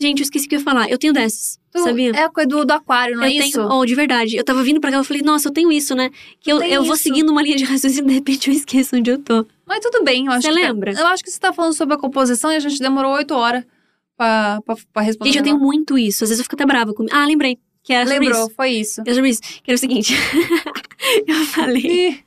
[0.00, 0.90] Gente, eu esqueci o que eu ia falar.
[0.90, 2.10] Eu tenho dessas, Tu- sabia?
[2.10, 3.60] É a coisa do, do aquário, não eu é tenho, isso?
[3.62, 4.36] oh, de verdade.
[4.36, 6.10] Eu tava vindo pra cá, eu falei, nossa, eu tenho isso, né?
[6.40, 9.08] Que eu, eu vou seguindo uma linha de raciocínio e de repente eu esqueço onde
[9.10, 9.46] eu tô.
[9.66, 10.54] Mas tudo bem, eu acho Você que.
[10.60, 10.92] lembra?
[10.92, 13.64] Eu acho que você tá falando sobre a composição e a gente demorou oito horas
[14.16, 15.30] pra, pra, pra responder.
[15.30, 16.24] Gente, eu tenho muito isso.
[16.24, 17.14] Às vezes eu fico até brava comigo.
[17.16, 17.56] Ah, lembrei.
[17.84, 18.50] Que era Lembrou, isso.
[18.56, 19.00] foi isso.
[19.02, 19.42] Era sobre isso.
[19.42, 20.14] Que era o seguinte.
[21.26, 22.08] eu falei.
[22.10, 22.18] Ih,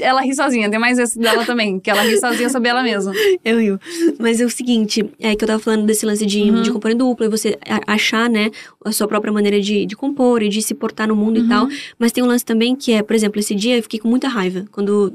[0.00, 3.12] ela ri sozinha, tem mais esse dela também, que ela ri sozinha sobre ela mesma.
[3.44, 3.80] Eu rio.
[4.18, 6.62] Mas é o seguinte, é que eu tava falando desse lance de, Uhum.
[6.62, 8.50] de compor em dupla, e você achar, né,
[8.84, 11.46] a sua própria maneira de, de compor e de se portar no mundo Uhum.
[11.46, 11.68] e tal.
[11.98, 14.28] Mas tem um lance também que é, por exemplo, esse dia eu fiquei com muita
[14.28, 15.10] raiva quando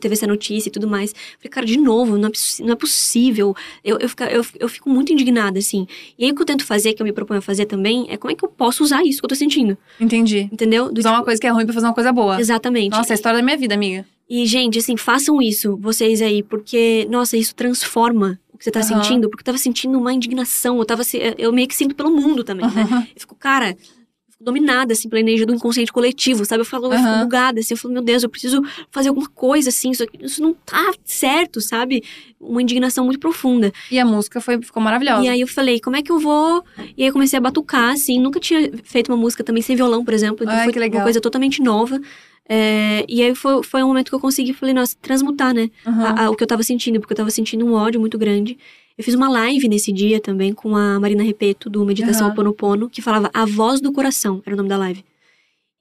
[0.00, 1.12] teve essa notícia e tudo mais.
[1.38, 3.54] Falei, cara, de novo, não é, não é possível.
[3.84, 5.86] Eu, eu, fica- eu, eu fico muito indignada, assim.
[6.18, 8.16] E aí o que eu tento fazer, que eu me proponho a fazer também, é
[8.16, 9.76] como é que eu posso usar isso que eu tô sentindo.
[10.00, 10.48] Entendi.
[10.52, 10.92] Entendeu?
[10.92, 12.40] Do Usar uma tipo- coisa que é ruim pra fazer uma coisa boa.
[12.40, 12.90] Exatamente.
[12.92, 14.04] Nossa, é a história da minha vida, amiga.
[14.28, 18.80] E, gente, assim, façam isso, vocês aí, porque, nossa, isso transforma o que você tá
[18.80, 18.88] Aham.
[18.88, 21.02] sentindo, porque eu tava sentindo uma indignação, eu tava,
[21.38, 22.82] eu meio que sinto pelo mundo também, né?
[22.82, 23.06] Aham.
[23.14, 26.62] Eu fico, cara, eu fico dominada, assim, pela energia do inconsciente coletivo, sabe?
[26.62, 29.68] Eu falo, eu fico bugada, assim, eu falo, meu Deus, eu preciso fazer alguma coisa,
[29.68, 32.02] assim, isso, isso não tá certo, sabe?
[32.40, 33.72] Uma indignação muito profunda.
[33.92, 35.24] E a música foi, ficou maravilhosa.
[35.24, 36.64] E aí eu falei, como é que eu vou...
[36.96, 40.04] E aí eu comecei a batucar, assim, nunca tinha feito uma música também sem violão,
[40.04, 40.98] por exemplo, então Ai, foi que legal.
[40.98, 42.00] uma coisa totalmente nova.
[42.48, 45.68] É, e aí foi, foi um momento que eu consegui, falei, nossa, transmutar, né?
[45.84, 46.00] Uhum.
[46.02, 48.56] a- a- o que eu tava sentindo, porque eu tava sentindo um ódio muito grande.
[48.96, 52.36] Eu fiz uma live nesse dia também com a Marina Repeto, do Meditação Aham.
[52.36, 55.04] Ponopono, que falava A Voz do Coração, era o nome da live.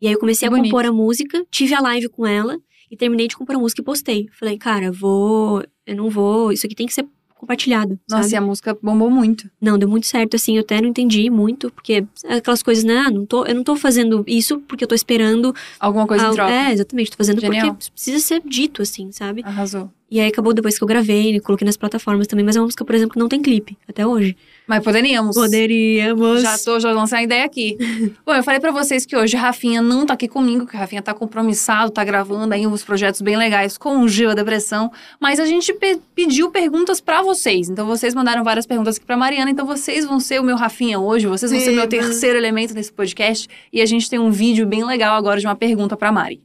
[0.02, 0.72] E aí eu comecei Que a bonito.
[0.72, 2.58] compor a música, tive a live com ela
[2.92, 4.28] e terminei de compor a música e postei.
[4.38, 5.64] Falei, cara, vou.
[5.86, 6.52] Eu não vou.
[6.52, 7.06] Isso aqui tem que ser
[7.46, 8.00] compartilhado.
[8.10, 8.34] Nossa, sabe?
[8.34, 9.50] e a música bombou muito.
[9.62, 13.12] Não, deu muito certo, assim, eu até não entendi muito, porque aquelas coisas, né, ah,
[13.12, 15.54] não tô, eu não tô fazendo isso porque eu tô esperando.
[15.80, 16.52] Alguma coisa em algo- troca.
[16.54, 17.74] É, exatamente, tô fazendo Genial.
[17.76, 19.42] porque precisa ser dito, assim, sabe?
[19.46, 19.90] Arrasou.
[20.10, 22.86] E aí acabou depois que eu gravei, coloquei nas plataformas também, mas é uma música,
[22.86, 24.38] por exemplo, que não tem clipe, até hoje.
[24.68, 25.36] Mas poderíamos.
[25.36, 26.44] Poderíamos.
[26.44, 27.76] Já tô, já lancei a ideia aqui.
[28.24, 31.02] Bom, eu falei pra vocês que hoje Rafinha não tá aqui comigo, que a Rafinha
[31.02, 34.92] tá compromissado, tá gravando aí uns projetos bem legais com o Gil, a Depressão.
[35.20, 37.68] Mas a gente pe- pediu perguntas pra vocês.
[37.68, 39.50] Então vocês mandaram várias perguntas aqui pra Mariana.
[39.50, 42.76] Então vocês vão ser o meu Rafinha hoje, vocês vão ser o meu terceiro elemento
[42.76, 43.48] nesse podcast.
[43.74, 46.42] E a gente tem um vídeo bem legal agora de uma pergunta pra Mari.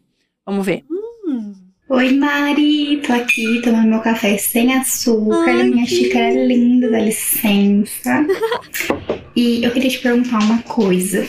[0.46, 0.82] Vamos ver.
[1.92, 3.02] Oi, Mari!
[3.04, 8.24] Tô aqui tomando meu café sem açúcar, Ai, minha que xícara linda, dá licença.
[9.34, 11.28] e eu queria te perguntar uma coisa.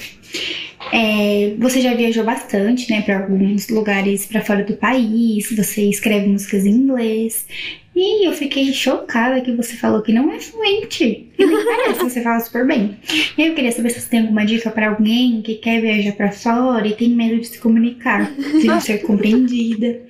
[0.92, 6.28] É, você já viajou bastante, né, para alguns lugares para fora do país, você escreve
[6.28, 7.46] músicas em inglês.
[7.94, 11.28] E eu fiquei chocada que você falou que não é fluente.
[11.38, 12.98] E nem parece, você fala super bem.
[13.38, 16.32] E eu queria saber se você tem alguma dica para alguém que quer viajar para
[16.32, 20.04] fora e tem medo de se comunicar, de não ser compreendida.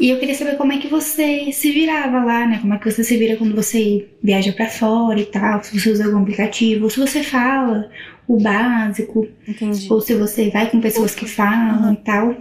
[0.00, 2.58] E eu queria saber como é que você se virava lá, né?
[2.62, 5.90] Como é que você se vira quando você viaja pra fora e tal, se você
[5.90, 7.90] usa algum aplicativo, ou se você fala
[8.26, 9.86] o básico, Entendi.
[9.90, 12.34] ou se você vai com pessoas que falam e tal.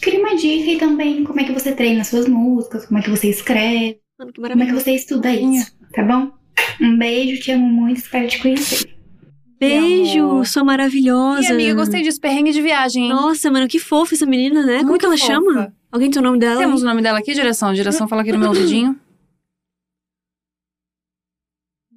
[0.00, 3.10] Queria uma dica e também como é que você treina suas músicas, como é que
[3.10, 6.30] você escreve, Mano, que como é que você estuda isso, tá bom?
[6.80, 8.88] Um beijo, te amo muito, espero te conhecer.
[9.58, 11.44] Beijo, sou maravilhosa.
[11.44, 12.20] E amiga, gostei disso.
[12.20, 13.10] Perrengue de viagem, hein?
[13.10, 14.78] Nossa, mano, que fofa essa menina, né?
[14.78, 15.32] Como Muito que ela fofa.
[15.32, 15.72] chama?
[15.90, 16.58] Alguém tem o nome dela?
[16.58, 17.72] Temos o nome dela aqui, direção.
[17.72, 18.98] Direção fala aqui no meu ouvidinho.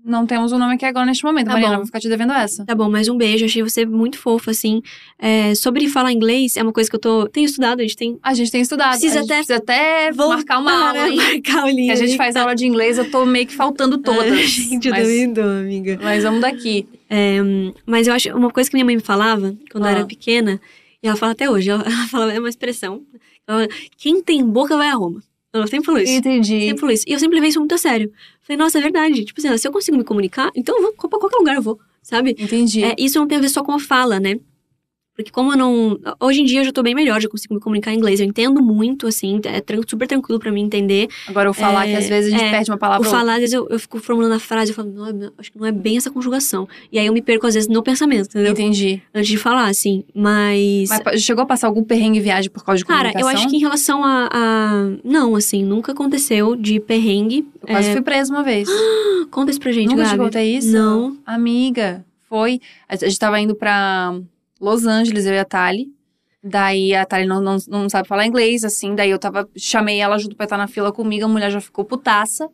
[0.06, 1.74] Não temos o nome aqui agora neste momento, Tá Mariana.
[1.74, 1.80] bom.
[1.80, 2.64] Vou ficar te devendo essa.
[2.64, 3.44] Tá bom, mais um beijo.
[3.46, 4.84] Achei você muito fofa, assim.
[5.18, 7.28] É, sobre falar inglês, é uma coisa que eu tô.
[7.28, 8.20] Tenho estudado, a gente tem.
[8.22, 8.92] A gente tem estudado.
[8.92, 11.16] Precisa até precisa até marcar uma aula, hein?
[11.18, 14.32] Marcar a Que a gente faz aula de inglês, eu tô meio que faltando todas.
[14.32, 16.00] Ai, gente, eu mas, também dou, amiga.
[16.02, 16.88] mas vamos daqui.
[17.10, 17.38] É,
[17.86, 19.92] mas eu acho uma coisa que minha mãe me falava quando eu Ah.
[19.92, 20.62] era pequena,
[21.02, 23.02] e ela fala até hoje, ela, ela fala, é uma expressão.
[23.48, 25.22] Ela, Quem tem boca vai a Roma.
[25.56, 26.12] Ela sempre falou isso.
[26.12, 26.62] Entendi.
[26.62, 27.06] Sempre falou isso.
[27.08, 28.12] E eu sempre levei isso muito a sério.
[28.42, 29.24] Falei, nossa, é verdade.
[29.24, 31.80] Tipo assim, se eu consigo me comunicar, então eu vou pra qualquer lugar eu vou,
[32.02, 32.36] sabe?
[32.38, 32.84] Entendi.
[32.84, 34.36] É, isso não tem a ver só com a fala, né?
[35.16, 35.98] Porque como eu não...
[36.20, 38.20] Hoje em dia eu já tô bem melhor, já consigo me comunicar em inglês.
[38.20, 41.08] Eu entendo muito, assim, é super tranquilo pra mim entender.
[41.28, 43.06] Agora o falar É, que às vezes a gente é, perde uma O palavra.
[43.08, 43.20] outra.
[43.20, 45.66] falar, às vezes eu, eu fico formulando a frase, eu falo, não, acho que não
[45.66, 46.68] é bem essa conjugação.
[46.92, 48.52] E aí eu me perco, às vezes, no pensamento, entendeu?
[48.52, 49.02] Entendi.
[49.14, 50.04] Antes de falar, assim.
[50.14, 50.90] Mas...
[51.06, 53.32] Mas chegou a passar algum perrengue viagem por causa de Cara, comunicação?
[53.32, 57.48] eu acho que em relação a, a- Não, assim, nunca aconteceu de perrengue.
[57.62, 58.68] Eu quase É, fui presa uma vez.
[59.32, 60.24] Conta isso pra gente, Nunca te Gabi.
[60.24, 60.72] contei isso?
[60.74, 61.18] Não.
[61.26, 62.60] Amiga, foi.
[62.90, 64.20] A gente tava indo pra
[64.60, 65.88] Los Angeles, eu e a Thali.
[66.44, 68.94] Daí a Thali não, não, não sabe falar inglês, assim.
[68.96, 69.48] Daí eu tava.
[69.58, 72.48] Chamei ela junto pra estar na fila comigo, a mulher já ficou putaça.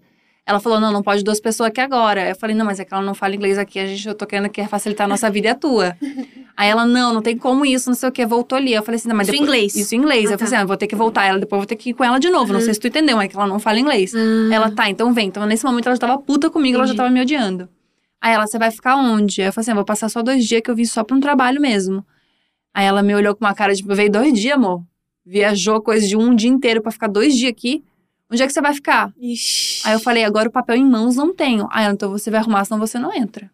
[0.45, 2.29] Ela falou: não, não pode duas pessoas aqui agora.
[2.29, 4.25] Eu falei, não, mas é que ela não fala inglês aqui, a gente, eu tô
[4.25, 5.95] querendo que facilitar a nossa vida e a tua.
[6.57, 8.73] Aí ela, não, não tem como isso, não sei o que, voltou ali.
[8.73, 9.75] Eu falei assim, não, mas Isso em depois- inglês?
[9.75, 10.29] Isso em inglês.
[10.29, 10.45] Ah, eu falei tá.
[10.45, 12.03] assim, ah, eu vou ter que voltar ela, depois eu vou ter que ir com
[12.03, 12.51] ela de novo.
[12.53, 12.65] Não Uhum.
[12.65, 14.13] sei se tu entendeu, mas é que ela não fala inglês.
[14.15, 15.27] Ah, Ela, tá, então vem.
[15.27, 16.97] Então, nesse momento, ela já tava puta comigo, ela já Entendi.
[16.97, 17.69] tava me odiando.
[18.21, 19.41] Aí ela, você vai ficar onde?
[19.41, 21.17] Aí eu falei assim, eu vou passar só dois dias, que eu vim só pra
[21.17, 22.05] um trabalho mesmo.
[22.73, 24.83] Aí ela me olhou com uma cara de, veio dois dias, amor.
[25.25, 27.83] Viajou coisa de um dia inteiro pra ficar dois dias aqui.
[28.31, 29.11] Onde é que você vai ficar?
[29.19, 29.81] Ixi.
[29.85, 31.67] Aí eu falei, agora o papel em mãos não tenho.
[31.71, 33.49] Aí ela, então você vai arrumar, senão você não entra.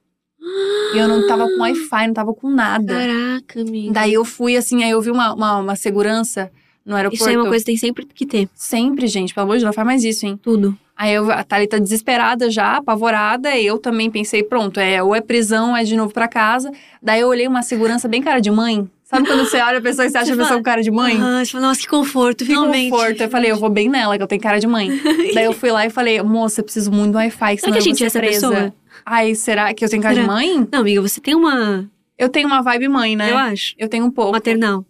[0.93, 2.93] E eu não tava com Wi-Fi, não tava com nada.
[2.93, 3.93] Caraca, amiga.
[3.93, 6.51] Daí eu fui assim, aí eu vi uma, uma, uma segurança
[6.87, 7.21] no aeroporto.
[7.23, 8.47] Isso é uma coisa que tem sempre que ter.
[8.55, 10.39] Sempre, gente, pelo amor de Deus, não faz mais isso, hein?
[10.41, 10.75] Tudo.
[10.95, 15.21] Aí eu, a Thalita desesperada já, apavorada, e eu também pensei, pronto, é, ou é
[15.21, 16.71] prisão, é de novo pra casa.
[17.03, 18.89] Daí eu olhei uma segurança bem cara de mãe.
[19.03, 21.17] Sabe quando você olha a pessoa e você acha a pessoa com cara de mãe?
[21.21, 22.89] Ah, você fala, nossa, que conforto, Que finalmente.
[22.89, 23.21] conforto.
[23.21, 24.89] Eu falei, eu vou bem nela, que eu tenho cara de mãe.
[25.35, 27.81] Daí eu fui lá e falei, moça, eu preciso muito do Wi-Fi, senão que a
[27.81, 28.49] gente é essa presa.
[28.49, 28.73] pessoa?
[29.05, 30.33] Ai, será que eu tenho cara de Será?
[30.33, 30.67] mãe?
[30.71, 31.89] Não, amiga, você tem uma.
[32.17, 33.31] Eu tenho uma vibe mãe, né?
[33.31, 33.75] Eu acho.
[33.77, 34.31] Eu tenho um pouco.
[34.31, 34.83] Maternal.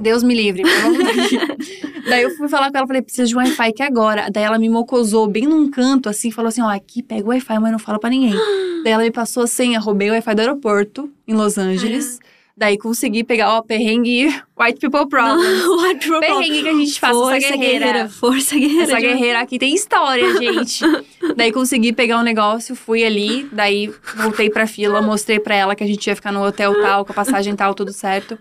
[0.00, 0.62] Deus me livre.
[2.08, 4.30] Daí eu fui falar com ela, falei, preciso de um Wi-Fi aqui agora.
[4.30, 7.58] Daí ela me mocosou bem num canto, assim, falou assim, ó, aqui pega o Wi-Fi,
[7.58, 8.32] mas não fala pra ninguém.
[8.82, 12.18] Daí ela me passou a senha, roubei o Wi-Fi do aeroporto, em Los Angeles.
[12.56, 14.26] Daí consegui pegar, ó, perrengue
[14.58, 15.46] White People Problem.
[15.78, 18.08] What Perrengue que a gente faz Força essa guerreira.
[18.08, 18.82] Força guerreira.
[18.82, 20.80] Essa guerreira aqui tem história, gente.
[21.36, 25.84] daí consegui pegar um negócio, fui ali, daí voltei pra fila, mostrei pra ela que
[25.84, 28.36] a gente ia ficar no hotel tal, com a passagem tal, tudo certo.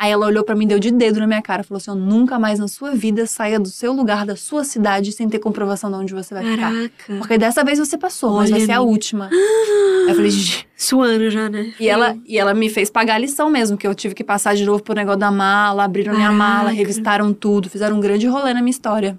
[0.00, 2.38] Aí ela olhou pra mim, deu de dedo na minha cara, falou assim: "Ó, nunca
[2.38, 5.96] mais na sua vida saia do seu lugar, da sua cidade, sem ter comprovação de
[5.96, 6.72] onde você vai ficar.
[6.72, 7.16] Caraca.
[7.18, 9.28] Porque dessa vez você passou, mas Olha, vai ser a última.
[10.08, 11.74] Eu falei, "Gente, Suando já, né?
[11.80, 14.54] e ela, e ela me fez pagar a lição mesmo, que eu tive que passar
[14.54, 16.76] de novo pro negócio da mala, abriram minha mala, Caraca.
[16.76, 19.18] revistaram tudo, fizeram um grande rolê na minha história.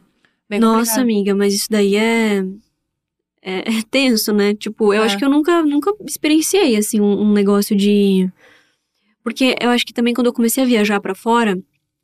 [0.49, 1.01] Bem Nossa, complicado.
[1.01, 2.43] amiga, mas isso daí é.
[3.41, 4.53] É, é tenso, né?
[4.55, 5.05] Tipo, eu É.
[5.05, 8.29] acho que eu nunca, nunca experienciei, assim, um, um negócio de.
[9.23, 11.58] Porque eu acho que também quando eu comecei a viajar pra fora,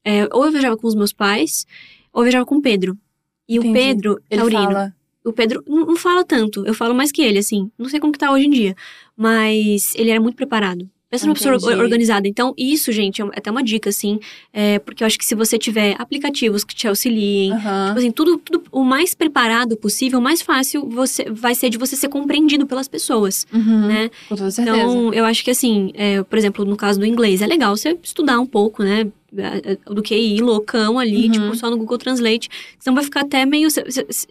[0.03, 1.65] é, ou eu viajava com os meus pais,
[2.13, 2.97] ou eu viajava com o Pedro.
[3.47, 3.69] E Entendi.
[3.69, 4.63] o Pedro, Ele taurino.
[4.63, 4.95] fala.
[5.23, 7.71] O Pedro não, não fala tanto, eu falo mais que ele, assim.
[7.77, 8.75] Não sei como que tá hoje em dia.
[9.17, 10.87] Mas ele era muito preparado.
[11.15, 11.73] Pensa numa pessoa Entendi.
[11.73, 12.27] or- organizada.
[12.27, 14.19] Então, isso, gente, é até uma dica, assim.
[14.53, 17.87] é, porque eu acho que se você tiver aplicativos que te auxiliem, Aham.
[17.87, 21.77] Tipo assim, tudo, tudo o mais preparado possível, o mais fácil você vai ser de
[21.77, 24.09] você ser compreendido pelas pessoas, Uhum, né?
[24.29, 24.77] Com toda certeza.
[24.77, 27.97] Então, eu acho que assim, é, por exemplo, no caso do inglês, é legal você
[28.03, 29.07] estudar um pouco, né?
[29.37, 31.31] É, é, Do que ir loucão ali, Uhum.
[31.31, 32.49] tipo, só no Google Translate.
[32.79, 33.67] Senão vai ficar até meio.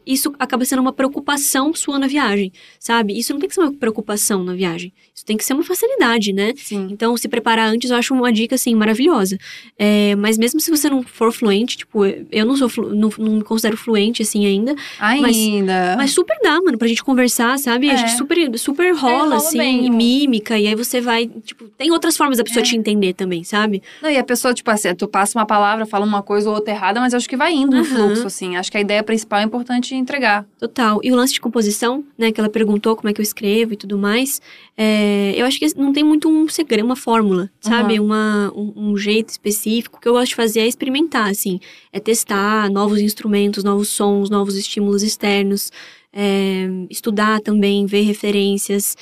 [0.07, 3.19] Isso acaba sendo uma preocupação sua na viagem, sabe?
[3.19, 4.93] Isso não tem que ser uma preocupação na viagem.
[5.15, 6.53] Isso tem que ser uma facilidade, né?
[6.57, 6.89] Sim.
[6.91, 9.39] Então, se preparar antes, eu acho uma dica, assim, maravilhosa.
[9.79, 13.33] É, mas mesmo se você não for fluente, tipo, eu não sou, flu- não, não
[13.37, 14.75] me considero fluente, assim, ainda.
[14.99, 15.95] Ainda.
[15.97, 17.89] Mas super dá, mano, pra gente conversar, sabe?
[17.91, 17.97] A É.
[17.97, 19.87] gente super, super rola, rola assim, bem.
[19.87, 20.59] e mímica.
[20.59, 22.65] E aí você vai, tipo, tem outras formas da pessoa É.
[22.67, 23.83] te entender também, sabe?
[24.03, 26.73] Não, e a pessoa, tipo assim, tu passa uma palavra, fala uma coisa ou outra
[26.73, 27.85] errada, mas acho que vai indo no Aham.
[27.85, 28.57] fluxo, assim.
[28.57, 30.47] Acho que a ideia principal é importante entregar.
[30.59, 31.01] Total.
[31.03, 33.77] E o lance de composição, né, que ela perguntou como é que eu escrevo e
[33.77, 34.41] tudo mais,
[34.77, 37.99] é, eu acho que não tem muito um segredo, uma fórmula, sabe?
[38.01, 39.99] Uma, um, um jeito específico.
[39.99, 41.61] O que eu gosto de fazer é experimentar, assim.
[41.93, 45.71] É testar novos instrumentos, novos sons, novos estímulos externos.
[46.17, 48.97] é, estudar também, ver referências.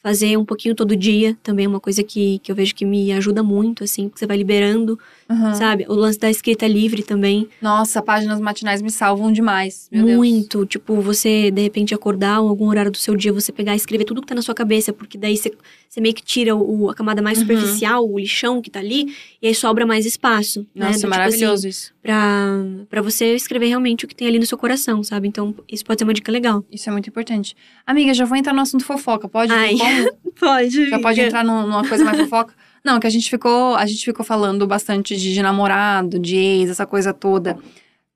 [0.00, 3.10] Fazer um pouquinho todo dia também é uma coisa que, que eu vejo que me
[3.12, 4.08] ajuda muito, assim.
[4.08, 5.54] Porque você vai liberando, Aham.
[5.54, 5.86] sabe?
[5.88, 7.48] O lance da escrita livre também.
[7.60, 9.88] Nossa, páginas matinais me salvam demais.
[9.90, 10.16] Meu Deus.
[10.16, 10.64] Muito.
[10.66, 14.04] Tipo, você, de repente, acordar em algum horário do seu dia, você pegar e escrever
[14.04, 15.52] tudo que tá na sua cabeça, porque daí você,
[15.88, 17.44] você meio que tira o, a camada mais Uhum.
[17.46, 20.86] superficial, o lixão que tá ali, e aí sobra mais espaço, né?
[20.86, 21.94] Nossa, Do tipo maravilhoso assim, isso.
[22.02, 22.46] pra,
[22.90, 25.26] pra você escrever realmente o que tem ali no seu coração, sabe?
[25.28, 26.62] Então, isso pode ser uma dica legal.
[26.70, 27.56] Isso é muito importante.
[27.86, 29.28] Amiga, já vou entrar no assunto fofoca.
[29.28, 29.52] Pode?
[29.52, 29.74] Ai.
[30.38, 30.90] Pode.
[30.90, 32.54] Já pode entrar num- numa coisa mais fofoca?
[32.84, 36.70] Não, que a gente ficou, a gente ficou falando bastante de, de namorado, de ex,
[36.70, 37.58] essa coisa toda.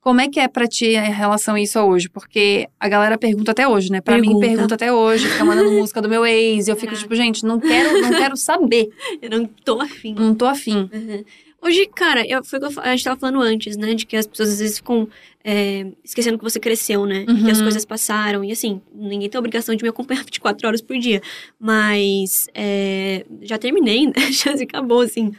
[0.02, 2.08] Como é que é pra ti em relação a isso hoje?
[2.10, 4.00] Porque a galera pergunta até hoje, né?
[4.00, 4.46] Pra mim, Pergunta.
[4.46, 5.28] pergunta até hoje.
[5.28, 6.66] Fica mandando música do meu ex.
[6.66, 7.02] E eu fico Caraca.
[7.02, 8.88] tipo, gente, não quero, não quero saber.
[9.22, 10.14] Eu não tô afim.
[10.18, 10.90] Não tô afim.
[10.92, 11.24] Uhum.
[11.64, 13.94] Hoje, cara, eu, foi o que eu a gente tava falando antes, né?
[13.94, 15.06] De que as pessoas às vezes ficam
[15.44, 17.24] é, esquecendo que você cresceu, né?
[17.28, 17.44] Uhum.
[17.44, 18.42] Que as coisas passaram.
[18.42, 21.22] E assim, ninguém tem a obrigação de me acompanhar 24 horas por dia.
[21.60, 24.12] Mas é, já terminei, né?
[24.32, 25.30] Já se acabou, assim.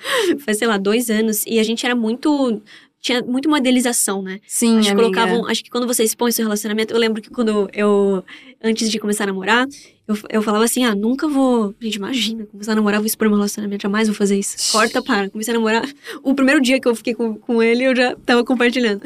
[0.45, 1.43] Faz, sei lá, dois anos.
[1.45, 2.61] E a gente era muito.
[3.03, 4.39] Tinha muito uma idealização, né?
[4.47, 5.09] Sim, acho que amiga.
[5.09, 5.45] colocavam.
[5.45, 8.23] Acho que quando você expõe seu relacionamento, eu lembro que quando eu.
[8.63, 9.67] Antes de começar a namorar,
[10.07, 11.75] eu, eu falava assim: ah, nunca vou.
[11.81, 14.71] Gente, imagina, começar a namorar, vou expor meu relacionamento, jamais vou fazer isso.
[14.71, 15.29] Corta, para.
[15.29, 15.83] Comecei a namorar.
[16.23, 19.01] O primeiro dia que eu fiquei com, com ele, eu já tava compartilhando.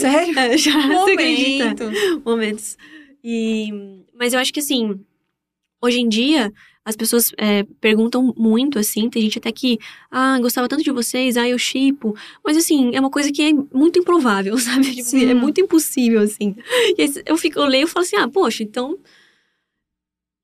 [0.00, 0.32] Sério?
[0.40, 0.86] É, já?
[0.86, 1.84] Momento.
[2.24, 2.78] Momentos.
[3.22, 3.70] E,
[4.18, 4.98] mas eu acho que assim,
[5.78, 6.50] hoje em dia,
[6.84, 9.78] as pessoas é, perguntam muito, assim, tem gente até que,
[10.10, 12.14] ah, gostava tanto de vocês, ah, eu chipo.
[12.44, 14.94] Mas assim, é uma coisa que é muito improvável, sabe?
[15.02, 16.56] Tipo, é muito impossível, assim.
[16.98, 18.98] E aí eu, fico, eu leio e falo assim, ah, poxa, então.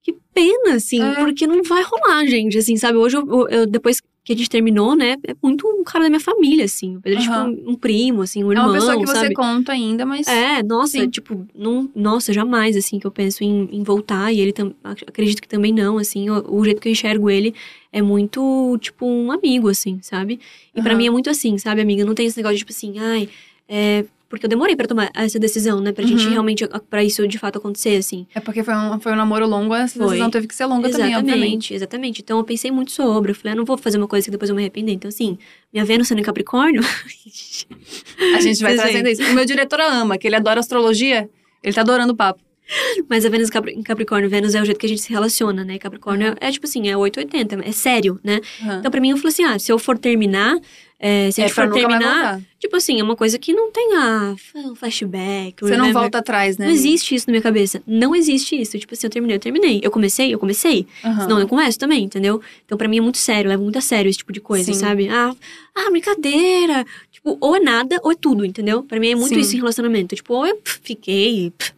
[0.05, 1.15] Que pena, assim, É.
[1.17, 2.97] porque não vai rolar, gente, assim, sabe?
[2.99, 5.17] Hoje, eu- eu- depois que a gente terminou, né?
[5.27, 6.97] É muito um cara da minha família, assim.
[6.97, 7.51] O Pedro é Aham.
[7.55, 9.35] tipo um, um primo, assim, um é irmão, uma pessoa que você sabe?
[9.35, 10.27] conta ainda, mas.
[10.29, 11.09] É, nossa, Sim.
[11.09, 14.31] tipo, não, nossa, jamais, assim, que eu penso em, em voltar.
[14.33, 16.29] E ele tam, ac- acredito que também não, assim.
[16.29, 17.55] O, o jeito que eu enxergo ele
[17.91, 20.39] é muito, tipo, um amigo, assim, sabe?
[20.75, 20.99] E pra Aham.
[20.99, 22.05] mim é muito assim, sabe, amiga?
[22.05, 23.29] Não tem esse negócio de, tipo assim, ai,
[23.67, 24.05] é.
[24.29, 25.91] Porque eu demorei pra tomar essa decisão, né?
[25.91, 26.31] Pra gente Uhum.
[26.33, 28.27] realmente, pra isso de fato acontecer, assim.
[28.35, 30.07] É porque foi um, foi um namoro longo, essa Foi.
[30.09, 31.73] decisão teve que ser longa também, obviamente.
[31.73, 32.21] Exatamente, exatamente.
[32.23, 33.31] Então eu pensei muito sobre.
[33.31, 34.93] Eu falei, ah, não vou fazer uma coisa que depois eu me arrepender.
[34.93, 35.39] Então, assim,
[35.73, 36.83] minha Vênus sendo em Capricórnio.
[38.37, 39.23] A gente vai trazendo isso.
[39.23, 41.29] O meu diretor ama, que ele adora astrologia.
[41.63, 42.41] Ele tá adorando o papo.
[43.09, 45.79] Mas a Vênus em Capricórnio, Vênus é o jeito que a gente se relaciona, né?
[45.79, 48.41] Capricórnio é tipo assim, é 880, é sério, né?
[48.63, 48.79] Aham.
[48.79, 50.59] Então, pra mim, eu falei assim: ah, se eu for terminar,
[51.01, 53.95] é, se a é gente for terminar, tipo assim, é uma coisa que não tem
[53.97, 55.55] ah, um flashback.
[55.61, 55.93] Você não remember.
[55.93, 56.67] volta atrás, né?
[56.67, 57.81] Não existe isso na minha cabeça.
[57.87, 58.77] Não existe isso.
[58.77, 59.81] Tipo assim, eu terminei, eu terminei.
[59.83, 60.87] Eu comecei, eu comecei.
[61.05, 61.23] Aham.
[61.23, 62.41] Senão eu começo também, entendeu?
[62.65, 64.79] Então, pra mim é muito sério, levo muito a sério esse tipo de coisa, Sim.
[64.79, 65.09] sabe?
[65.09, 65.33] Ah,
[65.75, 66.85] ah, brincadeira.
[67.13, 68.83] Tipo, ou é nada, ou é tudo, entendeu?
[68.83, 69.41] Pra mim é muito Sim.
[69.41, 70.17] isso em relacionamento.
[70.17, 71.53] Tipo, ou eu pff, fiquei.
[71.57, 71.75] pff,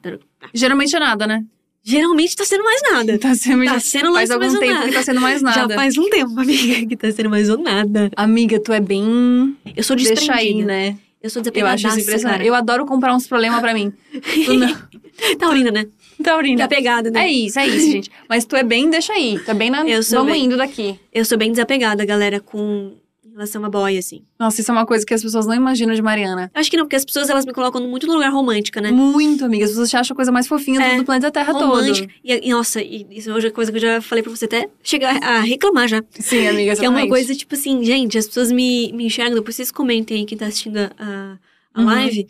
[0.54, 1.44] Geralmente é nada, né?
[1.82, 3.18] Geralmente tá sendo mais nada.
[3.18, 4.88] Tá sendo, Tá sendo faz mais algum tempo nada.
[4.88, 5.68] que tá sendo mais nada.
[5.68, 8.10] Já faz um tempo, amiga, que tá sendo mais ou nada.
[8.16, 9.56] Amiga, tu é bem.
[9.76, 10.38] Eu sou Deixa desprendida.
[10.38, 10.98] aí, né?
[11.22, 12.36] Eu sou Eu desapegadaça, acho isso impressionante.
[12.38, 12.46] cara.
[12.48, 13.92] Eu adoro comprar uns problemas pra mim.
[14.44, 14.76] Tu não.
[15.38, 15.86] Taurina, né?
[16.22, 16.56] Taurina.
[16.56, 17.24] Desapegada, né?
[17.26, 18.10] É isso, é isso, gente.
[18.28, 19.40] Mas tu é bem, deixa aí.
[19.46, 19.86] É bem na.
[19.88, 20.44] Eu sou Vamos bem.
[20.44, 20.98] indo daqui.
[21.12, 22.92] Eu sou bem desapegada, galera, com
[23.40, 24.22] relação a boy, assim.
[24.38, 26.50] Nossa, isso é uma coisa que as pessoas não imaginam de Mariana.
[26.54, 28.90] Acho que não, porque as pessoas, elas me colocam muito no lugar romântica, né?
[28.90, 29.64] Muito, amiga.
[29.64, 30.96] As pessoas acham a coisa mais fofinha É.
[30.96, 32.06] do planeta Terra Romântica.
[32.06, 32.16] todo.
[32.24, 34.68] E, e, nossa, e isso hoje é coisa que eu já falei pra você até
[34.82, 36.02] chegar a reclamar já.
[36.10, 37.08] Sim, amiga, Que é uma exatamente.
[37.08, 40.46] coisa, tipo assim, gente, as pessoas me, me enxergam, depois vocês comentem aí quem tá
[40.46, 41.38] assistindo a, a,
[41.74, 41.86] a Uhum.
[41.86, 42.26] live.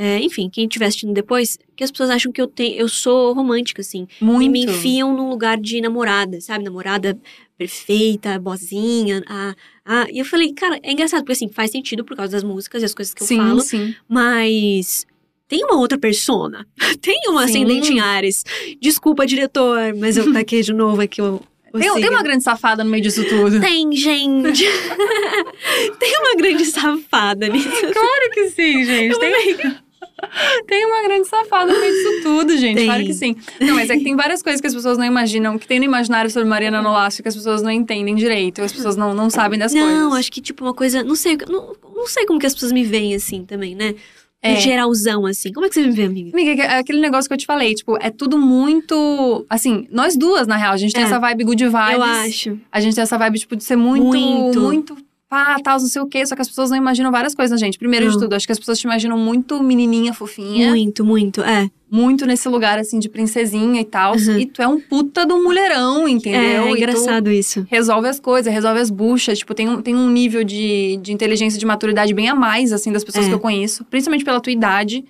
[0.00, 3.32] É, enfim, quem estiver assistindo depois, que as pessoas acham que eu tenho, eu sou
[3.34, 4.06] romântica, assim.
[4.20, 4.44] Muito.
[4.44, 6.62] E me enfiam num lugar de namorada, sabe?
[6.62, 7.18] Namorada
[7.58, 9.22] perfeita, boazinha.
[9.26, 10.06] Ah, ah.
[10.10, 12.84] E eu falei, cara, é engraçado, porque assim, faz sentido por causa das músicas e
[12.84, 13.94] as coisas que eu sim, falo, sim.
[14.08, 15.04] mas.
[15.48, 16.66] Tem uma outra persona.
[17.00, 17.64] Tem uma Sim.
[17.64, 18.44] ascendente em Ares.
[18.82, 21.36] Desculpa, diretor, mas eu taquei de novo aqui o.
[21.72, 22.10] o Tem, tem signo.
[22.10, 23.58] uma grande safada no meio disso tudo.
[23.58, 24.62] Tem, gente.
[25.98, 27.70] tem uma grande safada nisso.
[27.70, 29.18] Claro que sim, gente.
[29.18, 29.78] Tem,
[30.66, 32.76] tem uma grande safada no meio disso tudo, gente.
[32.76, 32.86] Tem.
[32.86, 33.36] Claro que sim.
[33.60, 35.84] Não, mas é que tem várias coisas que as pessoas não imaginam, que tem no
[35.84, 39.58] imaginário sobre Mariana Nolasco que as pessoas não entendem direito, as pessoas não, não sabem
[39.58, 39.88] das coisas.
[39.90, 41.02] Não, acho que, tipo, uma coisa.
[41.02, 43.94] Não sei, não, não sei como que as pessoas me veem assim também, né?
[44.40, 44.54] É.
[44.56, 45.52] Geralzão, assim.
[45.52, 46.30] Como é que você me vê, amiga?
[46.32, 49.44] Amiga, é aquele negócio que eu te falei, tipo, é tudo muito.
[49.50, 51.06] Assim, nós duas, na real, a gente tem É.
[51.06, 51.92] essa vibe good vibes.
[51.94, 52.60] Eu acho.
[52.70, 54.04] A gente tem essa vibe, tipo, de ser muito.
[54.04, 54.60] Muito.
[54.60, 54.96] Muito.
[55.28, 56.24] Pá, tal, não sei o quê.
[56.26, 57.78] Só que as pessoas não imaginam várias coisas, gente.
[57.78, 58.20] Primeiro de Não.
[58.22, 60.70] tudo, acho que as pessoas te imaginam muito menininha, fofinha.
[60.70, 61.42] Muito, muito.
[61.42, 61.70] É.
[61.90, 64.14] Muito nesse lugar, assim, de princesinha e tal.
[64.14, 64.38] Uhum.
[64.38, 66.40] E tu é um puta do mulherão, entendeu?
[66.40, 67.66] É, tu engraçado isso.
[67.70, 69.38] resolve as coisas, resolve as buchas.
[69.38, 72.72] Tipo, tem um, tem um nível de, de inteligência e de maturidade bem a mais,
[72.72, 73.28] assim, das pessoas É.
[73.28, 73.84] que eu conheço.
[73.86, 75.04] Principalmente pela tua idade.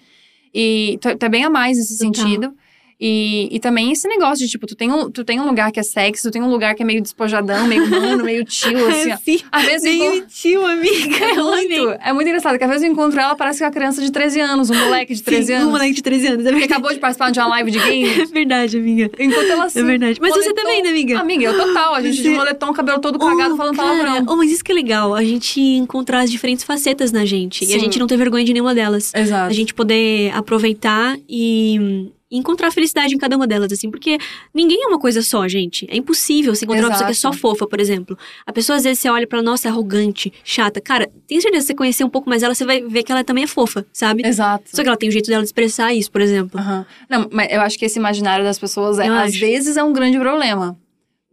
[0.54, 2.14] E tu, tu é bem a mais nesse Total.
[2.24, 2.54] sentido.
[3.00, 5.78] E, e também esse negócio de, tipo, tu tem, um, tu tem um lugar que
[5.78, 9.14] é sexy, tu tem um lugar que é meio despojadão, meio humano, meio tio, assim,
[9.38, 9.40] sim.
[9.52, 11.16] Às vezes eu encontro- tio, amiga.
[11.24, 13.72] é muito, é muito engraçado, que às vezes eu encontro ela, parece que é uma
[13.72, 15.68] criança de 13 anos, um moleque de 13 Sim, anos.
[15.68, 16.40] Um moleque de 13 anos.
[16.40, 16.72] É Que verdade.
[16.72, 18.08] acabou de participar de uma live de game.
[18.20, 19.11] É verdade, amiga.
[19.18, 19.78] Enquanto ela assim.
[19.78, 20.18] É verdade.
[20.20, 21.20] Mas você moletom- também, né, amiga?
[21.20, 21.94] Amiga, eu total.
[21.94, 24.24] A gente Você- de moletom, cabelo todo cagado, Oh, falando cara, palavrão.
[24.28, 27.64] Oh, mas isso que é legal, a gente encontrar as diferentes facetas na gente.
[27.64, 27.80] E a Sim.
[27.80, 29.12] gente não ter vergonha de nenhuma delas.
[29.14, 29.50] Exato.
[29.50, 34.18] A gente poder aproveitar e e encontrar felicidade em cada uma delas, assim, porque
[34.54, 35.86] ninguém é uma coisa só, gente.
[35.90, 37.40] É impossível você encontrar uma pessoa que é só Exato.
[37.40, 38.18] fofa, por exemplo.
[38.46, 40.80] A pessoa, às vezes, você olha pra ela, nossa, é arrogante, chata.
[40.80, 43.24] Cara, tem certeza que você conhecer um pouco mais ela, você vai ver que ela
[43.24, 44.26] também é fofa, sabe?
[44.26, 44.64] Exato.
[44.66, 46.60] Só que ela tem um jeito dela de expressar isso, por exemplo.
[46.60, 46.84] Aham.
[47.08, 50.18] Não, mas eu acho que esse imaginário das pessoas, é, às vezes, é um grande
[50.18, 50.78] problema.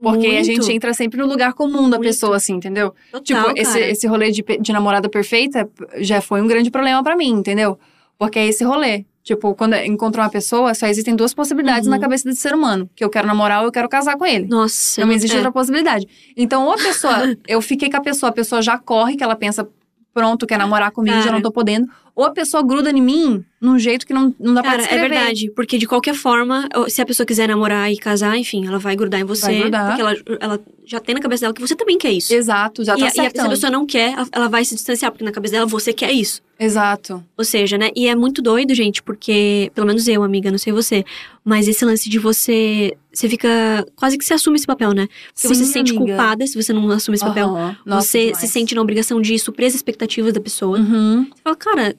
[0.02, 0.46] Porque a Muito.
[0.46, 2.02] gente entra sempre no lugar comum da Muito.
[2.04, 2.94] pessoa, assim, entendeu?
[3.12, 3.90] Total, tipo, esse, cara.
[3.90, 7.80] esse rolê de, de namorada perfeita já foi um grande problema pra mim, entendeu?
[8.18, 9.06] Porque é esse rolê.
[9.26, 11.96] Tipo, quando encontro uma pessoa, só existem duas possibilidades Uhum.
[11.96, 12.88] na cabeça desse ser humano.
[12.96, 14.46] Que eu quero namorar ou eu quero casar com ele.
[14.48, 15.04] Nossa.
[15.04, 15.38] Não existe é.
[15.38, 16.08] outra possibilidade.
[16.38, 19.36] Então, ou a pessoa, eu fiquei com a pessoa, a pessoa já corre, que ela
[19.36, 19.68] pensa,
[20.14, 21.34] pronto, quer namorar comigo, já Cara.
[21.34, 21.88] não tô podendo.
[22.16, 24.86] Ou a pessoa gruda em mim num jeito que não, não dá pra Cara, é
[24.86, 25.10] descrever.
[25.10, 25.52] verdade.
[25.56, 29.20] Porque de qualquer forma, se a pessoa quiser namorar e casar, enfim, ela vai grudar
[29.20, 29.48] em você.
[29.48, 29.88] Vai grudar.
[29.88, 32.34] Porque ela, ela já tem na cabeça dela que você também quer isso.
[32.34, 35.12] Exato, já e, tá a- e se a pessoa não quer, ela- vai se distanciar,
[35.12, 36.42] porque na cabeça dela você quer isso.
[36.58, 37.22] Exato.
[37.38, 37.90] Ou seja, né?
[37.96, 41.04] E é muito doido, gente, porque, pelo menos eu, amiga, não sei você,
[41.44, 42.96] mas esse lance de você.
[43.12, 43.86] Você fica.
[43.96, 45.08] Quase que você assume esse papel, né?
[45.34, 46.06] Porque você Sim, se sente amiga.
[46.14, 47.48] culpada se você não assume esse papel.
[47.50, 47.78] Aham.
[47.86, 48.38] Nossa, você demais.
[48.40, 50.78] se sente na obrigação de suprir as expectativas da pessoa.
[50.80, 51.24] Uhum.
[51.26, 51.96] Você fala, cara, é-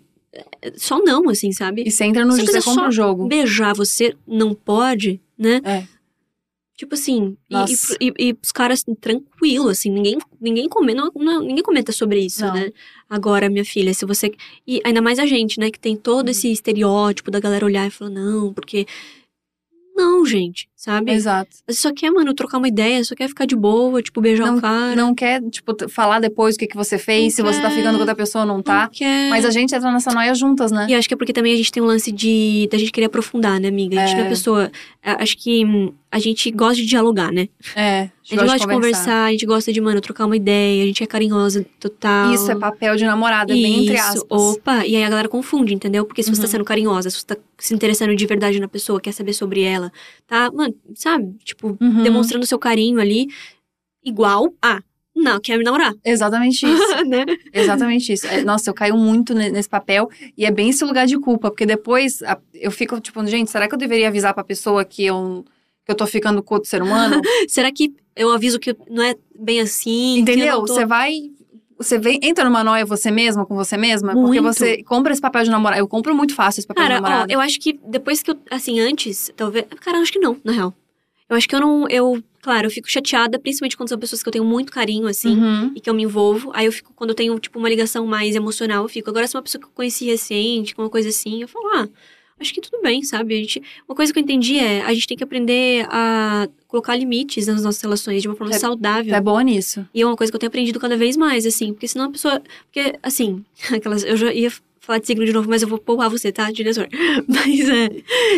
[0.77, 1.83] só não, assim, sabe?
[1.87, 3.27] E você entra no Se você quiser compra o jogo.
[3.29, 5.61] Beijar você não pode, né?
[5.65, 5.87] É.
[6.77, 11.63] Tipo assim, e, e, e- e os caras tranquilo, assim, ninguém, ninguém, comenta, não- ninguém
[11.63, 12.53] comenta sobre isso, Não.
[12.53, 12.71] né?
[13.09, 14.31] Agora, minha filha, se você.
[14.67, 16.31] E ainda mais a gente, né, que tem todo Uhum.
[16.33, 18.87] esse estereótipo da galera olhar e falar, não, porque.
[19.95, 21.11] Não, gente, sabe?
[21.13, 21.51] Exato.
[21.67, 24.61] Você só quer, mano, trocar uma ideia, só quer ficar de boa, tipo, beijar o
[24.61, 24.95] cara.
[24.95, 27.77] Não quer, tipo, falar depois o que, que você fez, se Não você tá quer.
[27.77, 28.83] ficando com outra pessoa ou não tá.
[28.83, 29.31] Não quer.
[29.31, 30.87] Mas a gente entra nessa noia juntas, né?
[30.89, 33.07] E acho que é porque também a gente tem um lance de da gente querer
[33.07, 34.01] aprofundar, né, amiga?
[34.03, 34.21] A gente É.
[34.21, 34.71] não é pessoa.
[35.03, 37.49] a- Acho que hum, a gente gosta de dialogar, né?
[37.75, 38.01] É.
[38.03, 39.25] A gente gosta de conversar.
[39.27, 42.35] a gente gosta de, mano, trocar uma ideia, a gente é carinhosa total.
[42.35, 44.41] Isso é papel de namorada, é bem entre Isso, aspas.
[44.57, 46.05] Opa, e aí a galera confunde, entendeu?
[46.05, 46.51] Porque se você tá Uhum.
[46.51, 49.93] sendo carinhosa, se você tá se interessando de verdade na pessoa, quer saber sobre ela,
[50.27, 51.35] tá, mano, sabe?
[51.45, 52.03] Tipo, Uhum.
[52.03, 53.27] demonstrando seu carinho ali,
[54.05, 54.81] igual a.
[55.15, 55.95] Não, quer me namorar.
[56.05, 57.05] Exatamente isso.
[57.07, 57.25] né?
[57.53, 58.27] Exatamente isso.
[58.27, 61.51] É, nossa, eu caio muito ne- nesse papel e é bem esse lugar de culpa,
[61.51, 65.05] porque depois a- eu fico tipo, gente, será que eu deveria avisar pra pessoa que
[65.07, 65.43] eu,
[65.87, 67.21] que eu tô ficando com outro ser humano?
[67.49, 70.19] Será que eu aviso que não é bem assim?
[70.19, 70.57] Entendeu?
[70.65, 71.15] tô- Você vai.
[71.79, 74.55] Você vem, entra numa noia você mesma, com você mesma, porque Muito.
[74.55, 75.81] você compra esse papel de namorado.
[75.81, 77.31] Eu compro muito fácil esse papel Cara, de namorado.
[77.31, 79.67] ó, eu acho que depois que eu, assim, antes, talvez.
[79.81, 80.75] Cara, eu acho que não, na real.
[81.29, 81.87] Eu acho que eu não.
[81.89, 85.37] Eu, claro, eu fico chateada, principalmente quando são pessoas que eu tenho muito carinho, assim.
[85.37, 85.73] Uhum.
[85.75, 86.51] E que eu me envolvo.
[86.55, 89.11] Aí eu fico, quando eu tenho, tipo, uma ligação mais emocional, eu fico.
[89.11, 91.67] Agora, se é uma pessoa que eu conheci recente, com uma coisa assim, eu falo,
[91.75, 91.89] ah,
[92.41, 93.35] acho que tudo bem, sabe?
[93.35, 96.95] A gente, uma coisa que eu entendi é, a gente tem que aprender a colocar
[96.97, 99.15] limites nas nossas relações de uma forma É- saudável.
[99.15, 99.87] É boa nisso.
[99.95, 101.73] E é uma coisa que eu tenho aprendido cada vez mais, assim.
[101.73, 102.43] Porque senão a pessoa.
[102.73, 104.05] Porque, assim, aquelas.
[104.05, 106.89] Eu já ia falar de signo de novo, mas eu vou poupar você, tá, diretor?
[107.27, 107.89] Mas é.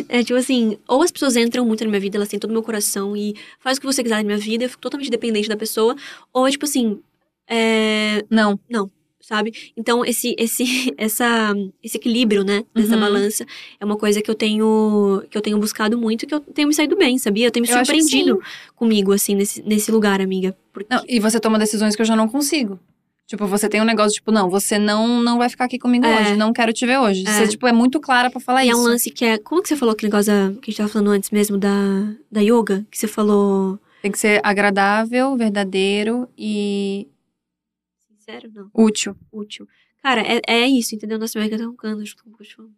[0.09, 2.55] É tipo assim, ou as pessoas entram muito na minha vida, elas têm todo o
[2.55, 5.47] meu coração e faz o que você quiser na minha vida, eu fico totalmente dependente
[5.47, 5.95] da pessoa.
[6.33, 7.01] Ou é tipo assim.
[7.47, 8.59] É, Não.
[9.29, 9.53] Sabe?
[9.77, 10.65] Então, esse, esse,
[10.97, 13.01] essa, esse equilíbrio, né, dessa Uhum.
[13.01, 13.45] balança
[13.79, 16.69] é uma coisa que eu tenho que eu tenho buscado muito e que eu tenho
[16.69, 17.47] me saído bem, sabia?
[17.47, 18.41] Eu tenho me Eu surpreendido
[18.75, 20.57] comigo, assim, nesse, nesse lugar, amiga.
[20.73, 22.79] Porque Não, e você toma decisões que eu já não consigo.
[23.27, 26.19] Tipo, você tem um negócio, tipo, não, você não, não vai ficar aqui comigo É.
[26.23, 27.25] hoje, não quero te ver hoje.
[27.27, 27.31] É.
[27.31, 28.81] Você, tipo, é muito clara pra falar E é isso.
[28.81, 29.37] um lance que é.
[29.37, 31.69] Como que você falou aquele negócio da- que a gente tava falando antes mesmo da,
[32.33, 32.87] da yoga?
[32.91, 33.79] Que você falou.
[34.01, 37.07] Tem que ser agradável, verdadeiro e
[38.29, 38.51] Sincero?
[38.55, 38.71] Não.
[38.75, 39.17] útil.
[39.33, 39.67] Útil.
[40.03, 41.19] Cara, é, é isso, entendeu?
[41.19, 42.71] Nossa, minha tá roncando, acho que tô com fome.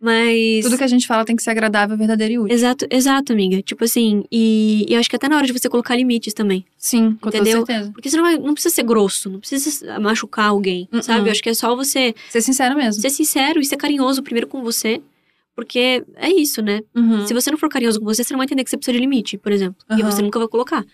[0.00, 0.64] Mas.
[0.64, 2.54] Tudo que a gente fala tem que ser agradável, verdadeiro e útil.
[2.54, 3.62] Exato, exato, amiga.
[3.62, 6.64] Tipo assim, e, e acho que até na hora de você colocar limites também.
[6.76, 7.60] Sim, com Entendeu?
[7.60, 7.92] toda certeza.
[7.92, 11.02] Porque você não, vai, não precisa ser grosso, não precisa machucar alguém, Uh-uh.
[11.02, 11.28] sabe?
[11.28, 13.00] Eu acho que é só você Ser sincero mesmo.
[13.00, 15.00] ser sincero e ser carinhoso primeiro com você.
[15.54, 16.80] Porque é isso, né?
[16.96, 17.26] Uhum.
[17.26, 19.00] Se você não for carinhoso com você, você não vai entender que você precisa de
[19.00, 19.84] limite, por exemplo.
[19.90, 20.10] E Aham.
[20.10, 20.84] você nunca vai colocar.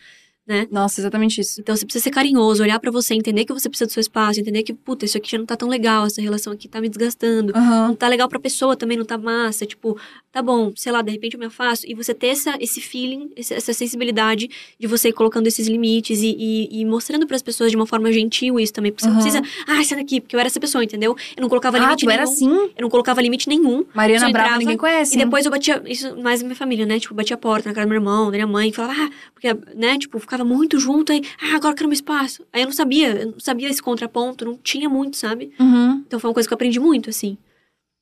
[0.70, 1.61] Nossa, exatamente isso.
[1.61, 4.40] Então você precisa ser carinhoso, olhar pra você, entender que você precisa do seu espaço,
[4.40, 6.88] entender que, puta, isso aqui já não tá tão legal, essa relação aqui tá me
[6.88, 7.53] desgastando.
[7.57, 7.88] Aham.
[7.88, 9.66] Não tá legal pra pessoa também, não tá massa.
[9.66, 9.99] Tipo,
[10.32, 11.84] tá bom, sei lá, de repente eu me afasto.
[11.86, 16.34] E você ter essa, esse feeling, essa sensibilidade de você ir colocando esses limites e,
[16.38, 18.90] e, e mostrando pras pessoas de uma forma gentil isso também.
[18.92, 21.16] Porque você não precisa, ah, sai daqui, porque eu era essa pessoa, entendeu?
[21.36, 22.32] Eu não colocava Ah, limite tu era nenhum.
[22.32, 22.72] assim?
[22.76, 23.84] Eu não colocava limite nenhum.
[23.94, 25.14] Mariana Brava entrava ninguém conhece.
[25.14, 26.99] E depois eu batia, isso mais minha família, né?
[26.99, 29.49] Tipo, batia a porta na casa do meu irmão, da minha mãe, falava, ah, porque,
[29.74, 32.45] né, tipo, ficava muito junto aí, ah, agora eu quero meu espaço.
[32.53, 35.53] Aí eu não sabia, eu não sabia esse contraponto, não tinha muito, sabe?
[35.59, 36.03] Uhum.
[36.07, 37.36] Então foi uma coisa que eu aprendi muito, assim.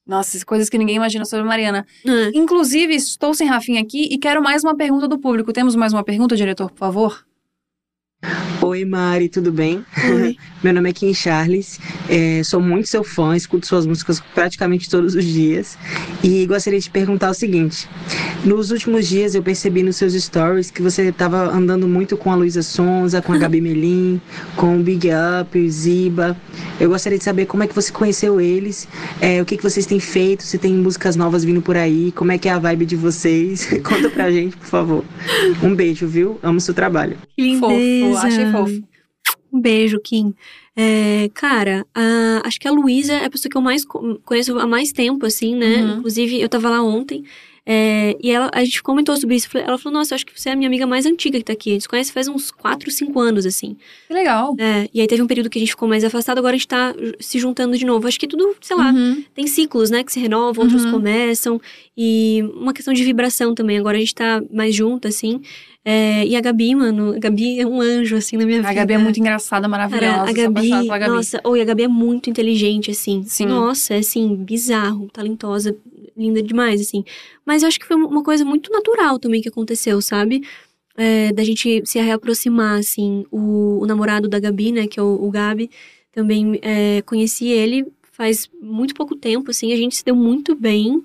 [0.06, 1.86] Nossa, coisas que ninguém imagina sobre a Mariana.
[2.06, 5.52] Ah, Inclusive, estou sem Rafinha aqui e quero mais uma pergunta do público.
[5.52, 7.26] Temos mais uma pergunta, diretor, por favor?
[8.62, 9.84] Oi, Mari, tudo bem?
[10.04, 10.36] Oi.
[10.62, 15.14] Meu nome é Kim Charles, é, sou muito seu fã, escuto suas músicas praticamente todos
[15.14, 15.78] os dias
[16.24, 17.88] e gostaria de te perguntar o seguinte:
[18.44, 22.34] nos últimos dias eu percebi nos seus stories que você estava andando muito com a
[22.34, 24.20] Luísa Sonza, com a Gabi Melim,
[24.56, 25.08] com o Big
[25.40, 26.36] Up, o Ziba.
[26.80, 28.88] Eu gostaria de saber como é que você conheceu eles,
[29.20, 32.32] é, o que, que vocês têm feito, se tem músicas novas vindo por aí, como
[32.32, 33.68] é que é a vibe de vocês.
[33.84, 35.04] Conta pra gente, por favor.
[35.62, 36.40] Um beijo, viu?
[36.42, 37.16] Amo seu trabalho.
[37.36, 38.42] Que Fofo, lindeza.
[38.42, 38.88] achei fofo.
[39.52, 40.34] Um beijo, Kim.
[40.74, 44.58] É, cara, a- acho que a Luísa é a pessoa que eu mais co- conheço
[44.58, 45.76] há mais tempo, assim, né?
[45.82, 45.98] Uhum.
[45.98, 47.24] Inclusive, eu tava lá ontem.
[47.68, 49.48] É, e ela, a gente comentou sobre isso.
[49.58, 51.52] Ela falou, nossa, eu acho que você é a minha amiga mais antiga que tá
[51.52, 51.70] aqui.
[51.70, 53.76] A gente se conhece faz uns 4, 5 anos, assim.
[54.06, 54.54] Que legal.
[54.58, 56.68] É, e aí teve um período que a gente ficou mais afastado, agora a gente
[56.68, 58.06] tá se juntando de novo.
[58.06, 59.24] Acho que tudo, sei lá, Uhum.
[59.34, 60.92] tem ciclos, né, que se renovam, outros Uhum.
[60.92, 61.60] começam.
[61.96, 63.78] E uma questão de vibração também.
[63.78, 65.40] Agora a gente tá mais junto, assim.
[65.88, 68.68] É, e a Gabi, mano, a Gabi é um anjo, assim, na minha vida.
[68.68, 70.06] A Gabi é muito engraçada, maravilhosa.
[70.06, 71.06] Cara, a Gabi, Gabi.
[71.06, 73.22] nossa, oi, a Gabi é muito inteligente, assim.
[73.24, 73.46] Sim.
[73.46, 75.76] Nossa, é assim, bizarro, talentosa,
[76.16, 77.04] linda demais, assim.
[77.44, 80.42] Mas eu acho que foi uma coisa muito natural também que aconteceu, sabe?
[80.96, 83.24] É, da gente se reaproximar, assim.
[83.30, 85.70] O, o namorado da Gabi, né, que é o, o Gabi,
[86.12, 87.86] também é, conheci ele
[88.16, 89.72] faz muito pouco tempo, assim.
[89.72, 91.02] A gente se deu muito bem.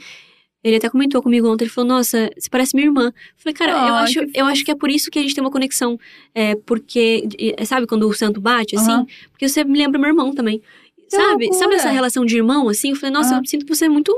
[0.64, 3.08] Ele até comentou comigo ontem, ele falou, nossa, você parece minha irmã.
[3.08, 5.22] Eu falei, cara, eu, Ai, acho, que eu acho que é por isso que a
[5.22, 6.00] gente tem uma conexão.
[6.34, 7.28] É, porque,
[7.58, 9.06] é, sabe quando o santo bate, assim?
[9.32, 10.62] Porque você me lembra meu irmão também.
[11.10, 11.46] Sabe?
[11.46, 11.60] loucura.
[11.60, 12.92] Sabe essa relação de irmão, assim?
[12.92, 14.16] Eu falei, nossa, eu sinto que você é muito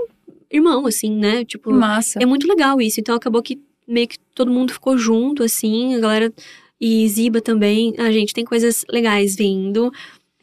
[0.54, 1.43] irmão, assim, né?
[1.43, 2.20] Tipo, massa.
[2.22, 2.99] é muito legal isso.
[2.99, 6.34] Então acabou que meio que todo mundo ficou junto, assim, a galera.
[6.80, 7.93] E Ziba também.
[7.97, 9.91] A gente tem coisas legais vindo.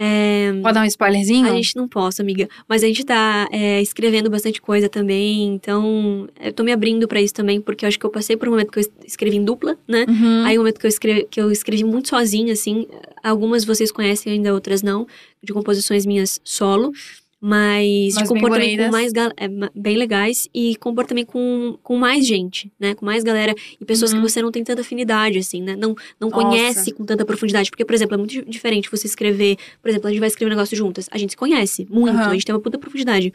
[0.02, 1.46] É, Pode dar um spoilerzinho?
[1.46, 2.48] a gente não posso, amiga.
[2.66, 5.44] Mas a gente tá é, escrevendo bastante coisa também.
[5.54, 8.48] Então, eu tô me abrindo pra isso também, porque eu acho que eu passei por
[8.48, 10.06] um momento que eu es- escrevi em dupla, né?
[10.08, 10.44] Uhum.
[10.46, 12.86] Aí um momento que eu, escrevi, que eu escrevi muito sozinha, assim.
[13.22, 15.06] Algumas vocês conhecem, ainda outras não.
[15.42, 16.92] De composições minhas solo.
[17.40, 19.12] Mas, Mas de compor bem também com mais...
[19.14, 20.46] é, bem legais.
[20.52, 22.94] E compor também com, com mais gente, né?
[22.94, 23.54] Com mais galera.
[23.80, 24.20] E pessoas Uhum.
[24.20, 25.74] que você não tem tanta afinidade, assim, né?
[25.74, 26.42] Não, não Nossa.
[26.44, 27.70] conhece com tanta profundidade.
[27.70, 29.56] Porque, por exemplo, é muito di- diferente você escrever...
[29.80, 31.08] Por exemplo, a gente vai escrever um negócio juntas.
[31.10, 32.14] A gente se conhece muito.
[32.16, 32.28] Aham.
[32.28, 33.32] A gente tem uma puta profundidade.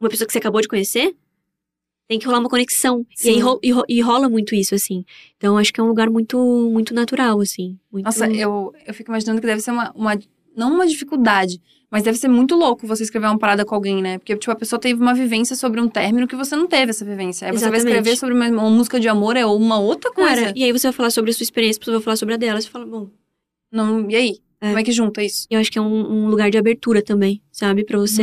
[0.00, 1.14] Uma pessoa que você acabou de conhecer...
[2.10, 3.04] Tem que rolar uma conexão.
[3.22, 3.40] E aí Sim.
[3.42, 5.04] ro- e, ro- e rola muito isso, assim.
[5.36, 6.38] Então, acho que é um lugar muito,
[6.72, 7.78] muito natural, assim.
[7.92, 8.06] Muito...
[8.06, 10.18] Nossa, eu, eu fico imaginando que deve ser uma, uma.
[10.58, 14.18] Não uma dificuldade, mas deve ser muito louco você escrever uma parada com alguém, né?
[14.18, 17.04] Porque, tipo, a pessoa teve uma vivência sobre um término que você não teve essa
[17.04, 17.46] vivência.
[17.46, 17.98] Aí você vai Exatamente.
[17.98, 20.34] escrever sobre uma, uma música de amor, é uma outra coisa.
[20.34, 22.34] Cara, e aí você vai falar sobre a sua experiência, a pessoa vai falar sobre
[22.34, 22.60] a dela.
[22.60, 23.08] Você fala, bom,
[23.70, 24.38] Não, e aí?
[24.60, 24.66] É.
[24.66, 25.46] Como é que junta isso?
[25.48, 27.84] eu acho que é um, um lugar de abertura também, sabe?
[27.84, 28.22] Pra você.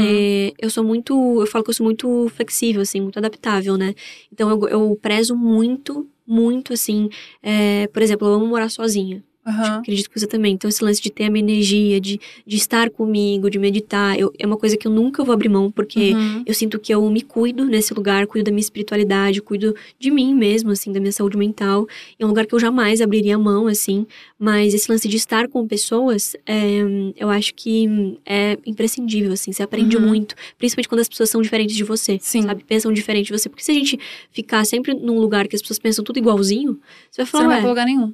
[0.50, 0.56] Uhum.
[0.60, 1.42] Eu sou muito.
[1.42, 3.96] Eu falo que eu sou muito flexível, assim, muito adaptável, né?
[4.32, 7.10] Então eu, eu prezo muito, muito, assim.
[7.42, 9.24] é, por exemplo, eu amo morar sozinha.
[9.46, 9.78] Aham.
[9.80, 10.54] Acredito que você também.
[10.54, 14.34] Então, esse lance de ter a minha energia, de, de estar comigo, de meditar, eu-
[14.40, 16.44] é uma coisa que eu nunca vou abrir mão, porque Uhum.
[16.48, 20.34] eu sinto que eu me cuido nesse lugar, cuido da minha espiritualidade, cuido de mim
[20.34, 21.86] mesmo, assim, da minha saúde mental.
[22.18, 24.08] É um lugar que eu jamais abriria mão, assim.
[24.40, 26.80] Mas esse lance de estar com pessoas, é,
[27.16, 29.52] eu acho que é imprescindível, assim.
[29.52, 30.08] Você aprende Uhum.
[30.08, 32.18] muito, principalmente quando as pessoas são diferentes de você.
[32.20, 32.42] Sim.
[32.42, 32.64] Sabe?
[32.64, 33.48] Pensam diferente de você.
[33.48, 34.00] Porque se a gente
[34.32, 36.80] ficar sempre num lugar que as pessoas pensam tudo igualzinho,
[37.12, 38.14] você vai Você falar, não vai pra lugar nenhum.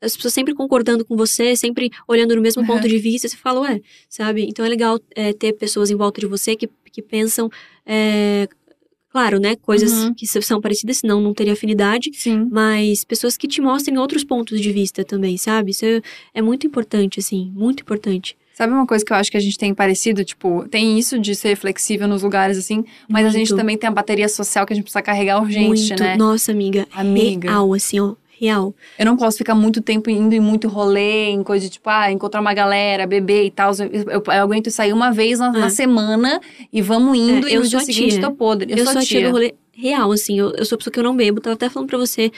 [0.00, 2.68] As pessoas sempre concordando com você, sempre olhando no mesmo Uhum.
[2.68, 4.44] ponto de vista, você fala, ué, sabe?
[4.48, 7.48] Então é legal é, ter pessoas em volta de você que, que pensam,
[7.86, 8.46] é,
[9.10, 9.56] claro, né?
[9.56, 10.14] Coisas Uhum.
[10.14, 12.10] que são parecidas, senão não teria afinidade.
[12.14, 12.48] Sim.
[12.50, 15.70] Mas pessoas que te mostrem outros pontos de vista também, sabe?
[15.70, 16.02] Isso é,
[16.34, 18.36] é muito importante, assim, muito importante.
[18.52, 20.24] Sabe uma coisa que eu acho que a gente tem parecido?
[20.24, 23.56] Tipo, tem isso de ser flexível nos lugares, assim, mas a gente Muito.
[23.60, 26.00] também tem a bateria social que a gente precisa carregar urgente, muito.
[26.00, 26.16] né?
[26.16, 27.50] Nossa, amiga, Amiga.
[27.50, 28.74] real, assim, ó, real.
[28.98, 32.10] Eu não posso ficar muito tempo indo em muito rolê, em coisa de tipo, ah,
[32.10, 33.72] encontrar uma galera, beber e tal.
[33.78, 35.70] Eu, eu- eu aguento sair uma vez na, na É.
[35.70, 36.40] semana
[36.72, 38.20] e vamos indo, É, e eu no dia seguinte tia.
[38.20, 38.72] tô podre.
[38.72, 39.28] Eu, Eu, sou a a tia tia.
[39.28, 40.38] do rolê real, assim.
[40.38, 41.40] Eu, eu sou a pessoa que eu não bebo.
[41.40, 42.30] Tava até falando pra você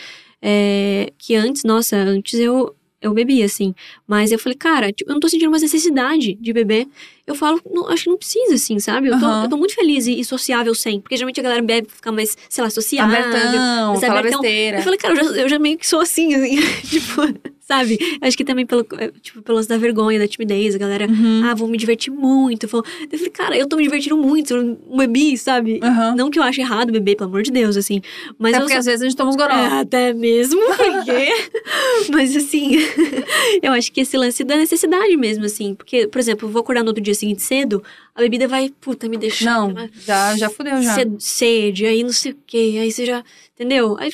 [0.43, 2.75] é, que antes, nossa, antes eu,
[3.07, 3.75] eu bebia, assim.
[4.07, 6.87] Mas eu falei, cara, tipo, eu não tô sentindo mais necessidade de beber.
[7.27, 9.09] Eu falo, não, acho que não precisa, assim, sabe?
[9.09, 9.45] Eu tô, Aham.
[9.45, 11.01] eu tô muito feliz e, e sociável sem.
[11.01, 13.17] Porque geralmente a galera bebe pra ficar mais, sei lá, sociável.
[13.17, 14.41] Abertão, é fala abertão.
[14.41, 14.79] besteira.
[14.79, 16.57] Eu falei, cara, eu já, eu já meio que sou assim, assim.
[16.89, 17.23] tipo,
[17.67, 17.99] sabe?
[18.21, 21.43] Acho que também pelo, é, tipo, pelo lance da vergonha, da timidez, a galera Uhum.
[21.45, 22.65] ah, vou me divertir muito.
[22.65, 25.81] Eu falei, cara, eu tô me divertindo muito, eu bebi, sabe?
[25.83, 26.15] Aham.
[26.17, 28.01] Não que eu ache errado beber, pelo amor de Deus, assim.
[28.39, 29.53] Mas Até eu porque só- às vezes a gente toma uns goró.
[29.53, 32.11] É, até mesmo, porque...
[32.13, 32.77] Mas assim,
[33.63, 35.75] eu acho que esse lance da necessidade mesmo, assim.
[35.75, 37.83] Porque, por exemplo, eu vou acordar no outro dia seguinte cedo,
[38.15, 39.45] a bebida vai, puta, me deixar...
[39.47, 40.95] Não, já, já fudeu já.
[40.95, 43.25] Sed- sede, aí não sei o quê, aí você já...
[43.55, 43.97] Entendeu?
[43.99, 44.11] Aí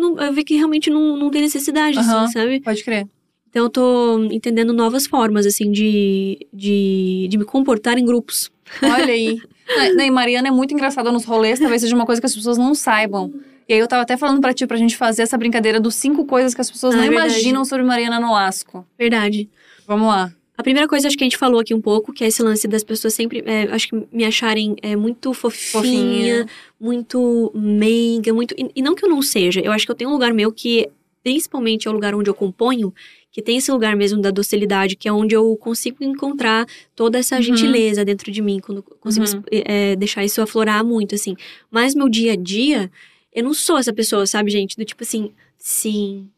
[0.00, 2.24] não, eu vi que realmente não, não tem necessidade, Aham.
[2.24, 2.60] assim, sabe?
[2.60, 3.06] Pode crer.
[3.48, 8.50] Então eu tô entendendo novas formas, assim, de, de, de me comportar em grupos.
[8.82, 9.36] Olha aí.
[9.94, 12.58] Não, e Mariana é muito engraçada nos rolês, talvez seja uma coisa que as pessoas
[12.58, 13.32] não saibam.
[13.68, 16.24] E aí eu tava até falando pra ti, pra gente fazer essa brincadeira dos cinco
[16.26, 18.84] coisas que as pessoas Ah, não é imaginam sobre Mariana Nolasco.
[18.98, 19.48] Verdade.
[19.86, 20.32] Vamos lá.
[20.60, 22.68] A primeira coisa, acho que a gente falou aqui um pouco, que é esse lance
[22.68, 26.46] das pessoas sempre, é, acho que me acharem é, muito fofinha, Fofinha.
[26.78, 28.54] muito meiga, muito...
[28.58, 30.52] E, e não que eu não seja, eu acho que eu tenho um lugar meu
[30.52, 30.86] que,
[31.24, 32.92] principalmente é o lugar onde eu componho,
[33.32, 37.36] que tem esse lugar mesmo da docilidade, que é onde eu consigo encontrar toda essa
[37.36, 37.42] Uhum.
[37.42, 39.42] gentileza dentro de mim, quando eu consigo Uhum.
[39.50, 41.36] é, deixar isso aflorar muito, assim.
[41.70, 42.90] Mas meu dia a dia,
[43.32, 44.76] eu não sou essa pessoa, sabe, gente?
[44.76, 46.28] Do tipo assim, sim,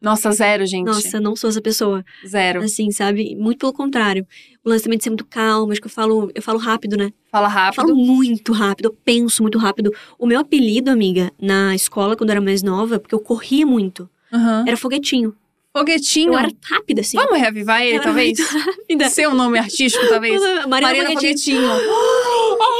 [0.00, 0.86] Nossa, zero, gente.
[0.86, 2.60] nossa, não sou essa pessoa Zero.
[2.62, 3.34] assim, sabe?
[3.36, 4.24] Muito pelo contrário.
[4.64, 7.10] O lance também de ser muito calmo, acho que eu falo, eu falo rápido, né?
[7.32, 7.76] Fala Eu rápido.
[7.82, 9.92] falo muito rápido, eu penso muito rápido.
[10.18, 14.08] O meu apelido, amiga, na escola, quando eu era mais nova, porque eu corria muito,
[14.32, 14.64] Uhum.
[14.68, 15.34] era foguetinho.
[15.76, 16.32] Foguetinho.
[16.32, 17.16] Eu era rápida, assim.
[17.16, 18.38] Vamos reavivar ele, Eu talvez?
[18.50, 19.08] rápida.
[19.10, 20.40] Seu nome artístico, talvez?
[20.66, 21.60] Mariana, Mariana Foguetinho.
[21.60, 21.88] Foguetinho.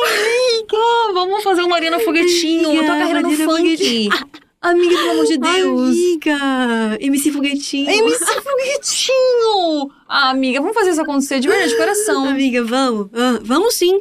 [0.68, 2.68] Amiga, vamos fazer o Mariana Foguetinho.
[2.70, 4.08] Amiga, Tua carreira no Mariana funk.
[4.60, 5.88] Amiga, pelo amor de Deus.
[5.90, 6.96] Amiga!
[7.00, 7.90] MC Foguetinho.
[7.90, 9.90] MC Foguetinho!
[10.10, 12.24] Ah, amiga, vamos fazer isso acontecer de verdade, de coração.
[12.26, 13.08] Amiga, vamos.
[13.12, 14.00] Ah, vamos sim.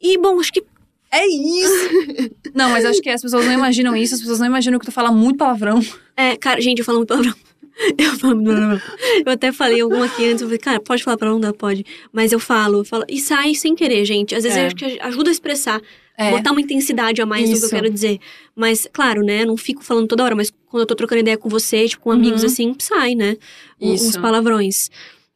[0.00, 0.62] E, bom, acho que
[1.10, 2.30] É isso!
[2.54, 4.92] não, mas acho que as pessoas não imaginam isso, as pessoas não imaginam que tu
[4.92, 5.80] fala muito palavrão.
[6.16, 7.34] É, cara, gente, eu falo muito palavrão.
[7.98, 8.80] Eu falo muito palavrão.
[9.26, 11.40] Eu até falei alguma aqui antes, eu falei, cara, pode falar palavrão?
[11.40, 11.84] Dá, pode.
[12.12, 13.04] Mas eu falo, eu falo.
[13.08, 14.34] E sai sem querer, gente.
[14.34, 14.62] Às vezes É.
[14.62, 15.80] eu acho que ajuda a expressar,
[16.16, 16.30] É.
[16.30, 17.66] botar uma intensidade a mais do que Isso.
[17.66, 18.18] eu quero dizer.
[18.54, 21.48] Mas, claro, né, não fico falando toda hora, mas quando eu tô trocando ideia com
[21.48, 22.46] você, tipo, com amigos Uhum.
[22.46, 23.36] assim, sai, né?
[23.80, 24.20] Um- Uns Isso.
[24.20, 24.90] palavrões.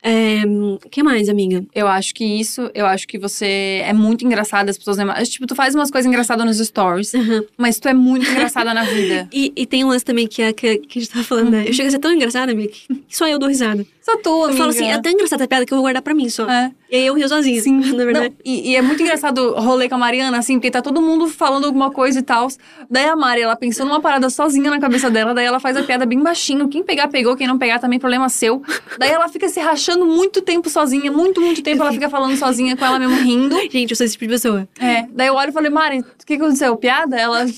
[0.09, 1.65] É, O que mais, amiga?
[1.75, 5.47] Eu acho que isso, eu acho que você é muito engraçada, as pessoas imag- Tipo,
[5.47, 7.45] tu faz umas coisas engraçadas nos stories, Uhum.
[7.59, 9.29] mas tu é muito engraçada na vida.
[9.33, 11.65] E, e tem um lance também que, é, que, que a gente tava falando, né?
[11.67, 12.73] Eu chego a ser tão engraçada, amiga,
[13.09, 13.85] que só eu dou risada.
[14.01, 14.53] Só tu, amiga.
[14.53, 16.49] Eu falo assim, é tão engraçada a piada que eu vou guardar pra mim só.
[16.49, 16.71] É.
[16.89, 17.81] E aí eu rio sozinha, Sim.
[17.97, 18.29] na verdade.
[18.29, 21.03] Não, e, e é muito engraçado o rolê com a Mariana, assim, porque tá todo
[21.03, 22.47] mundo falando alguma coisa e tal.
[22.89, 25.83] Daí a Mari, ela pensando uma parada sozinha na cabeça dela, daí ela faz a
[25.83, 26.69] piada bem baixinho.
[26.69, 28.63] Quem pegar, pegou, quem não pegar, também problema seu.
[28.99, 32.77] Daí ela fica se rachando muito tempo sozinha, muito, muito tempo ela fica falando sozinha
[32.77, 33.57] com ela mesmo rindo.
[33.71, 34.69] Gente, eu sou esse tipo de pessoa.
[34.79, 35.07] É.
[35.11, 36.77] Daí eu olho e falei, Mari, o que aconteceu?
[36.77, 37.17] Piada?
[37.17, 37.47] Ela.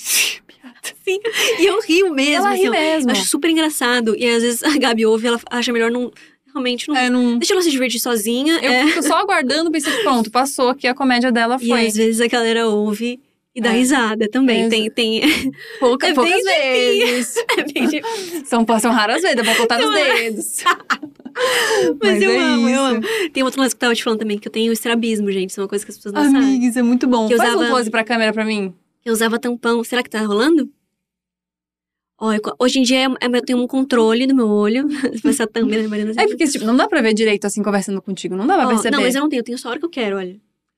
[1.05, 1.21] Sim.
[1.59, 2.35] E eu rio mesmo.
[2.35, 3.11] ela assim, ri mesmo.
[3.11, 4.15] Eu acho super engraçado.
[4.17, 6.13] E às vezes a Gabi ouve, ela acha melhor não.
[6.47, 6.97] Realmente não.
[6.97, 7.39] É, não.
[7.39, 8.59] Deixa ela se divertir sozinha.
[8.63, 8.87] Eu é.
[8.87, 11.87] fico só aguardando, pensei pronto, passou aqui, a comédia dela E foi.
[11.87, 13.21] às vezes a galera ouve
[13.59, 13.77] e dá É.
[13.77, 14.65] risada também.
[14.65, 15.21] É, Tem, tem.
[15.81, 17.35] Pouca, é poucas vezes.
[17.59, 18.47] é bem difícil.
[18.47, 20.15] São, são raras vezes, dá pra contar nos é.
[20.31, 20.63] dedos.
[22.03, 22.81] Mas, eu é amo, eu isso.
[22.97, 23.31] amo.
[23.33, 25.51] Tem outro lance que eu tava te falando também, que eu tenho estrabismo, gente.
[25.51, 26.41] Isso é uma coisa que as pessoas não sabem.
[26.49, 27.29] Amiga, isso é muito bom.
[27.29, 28.75] Que eu Faz um usava- close pra câmera pra mim.
[29.05, 29.83] Eu usava tampão.
[29.85, 30.71] Será que tá rolando?
[32.21, 34.87] Eu- hoje em dia é- é- eu tenho um controle no meu olho.
[35.25, 36.13] Essa thumb, né, Mariana?
[36.17, 38.35] É porque, tipo, não dá pra ver direito assim conversando contigo.
[38.37, 38.97] Não dá pra Ó, perceber.
[38.97, 39.41] Não, mas eu não tenho.
[39.41, 40.37] Eu tenho só a hora que eu quero, olha.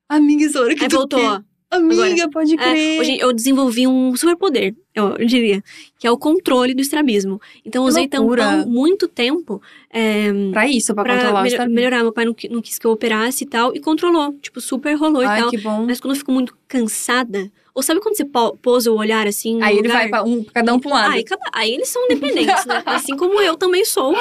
[0.09, 1.41] Amiga, isso é a hora que Aí voltou, ó.
[1.71, 3.01] Amiga, pode É, crer.
[3.01, 5.63] hoje eu desenvolvi um superpoder, eu, eu diria,
[5.99, 7.41] que é o controle do estrabismo.
[7.65, 11.71] Então, usei tampão muito tempo é, Pra isso, pra, pra controlar o melho- estado.
[11.71, 12.03] melhorar.
[12.03, 14.33] Meu pai não, não quis que eu operasse e tal, e controlou.
[14.43, 15.51] Tipo, super rolou e Ai, tal.
[15.51, 15.85] que bom.
[15.87, 19.63] Mas quando eu fico muito cansada, ou sabe quando você po- pousa o olhar assim?
[19.63, 20.01] Aí ele lugar?
[20.01, 21.13] vai pra um, cada um pra um lado.
[21.13, 22.83] Aí, cada- aí eles são independentes, né?
[22.85, 24.13] Assim como eu também sou.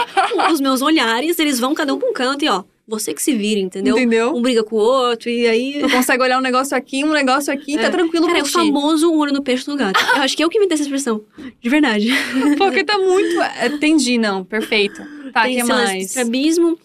[0.51, 3.33] Os meus olhares, eles vão cada um pra um canto e ó, você que se
[3.35, 3.95] vira, entendeu?
[3.95, 4.35] Entendeu?
[4.35, 5.79] Um briga com o outro e aí.
[5.79, 7.81] Tu consegue olhar um negócio aqui, um negócio aqui, É.
[7.81, 9.99] tá tranquilo Cara, é pra o famoso olho no peixe no gato.
[10.15, 11.23] Eu acho que eu que inventei essa expressão.
[11.61, 12.09] De verdade.
[12.57, 13.41] Porque tá muito...
[13.41, 14.43] é, Entendi, não.
[14.43, 15.01] Perfeito.
[15.31, 16.05] Tá, tem que mais?
[16.07, 16.77] estrabismo.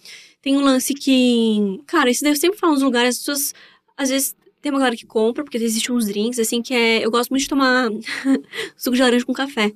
[0.42, 1.80] Tem um lance que.
[1.86, 3.54] Cara, isso deve sempre falar nos lugares, as pessoas.
[3.96, 7.04] Às vezes tem uma galera que compra, porque existem uns drinks, assim, que é.
[7.04, 7.88] Eu gosto muito de tomar
[8.76, 9.72] suco de laranja com café.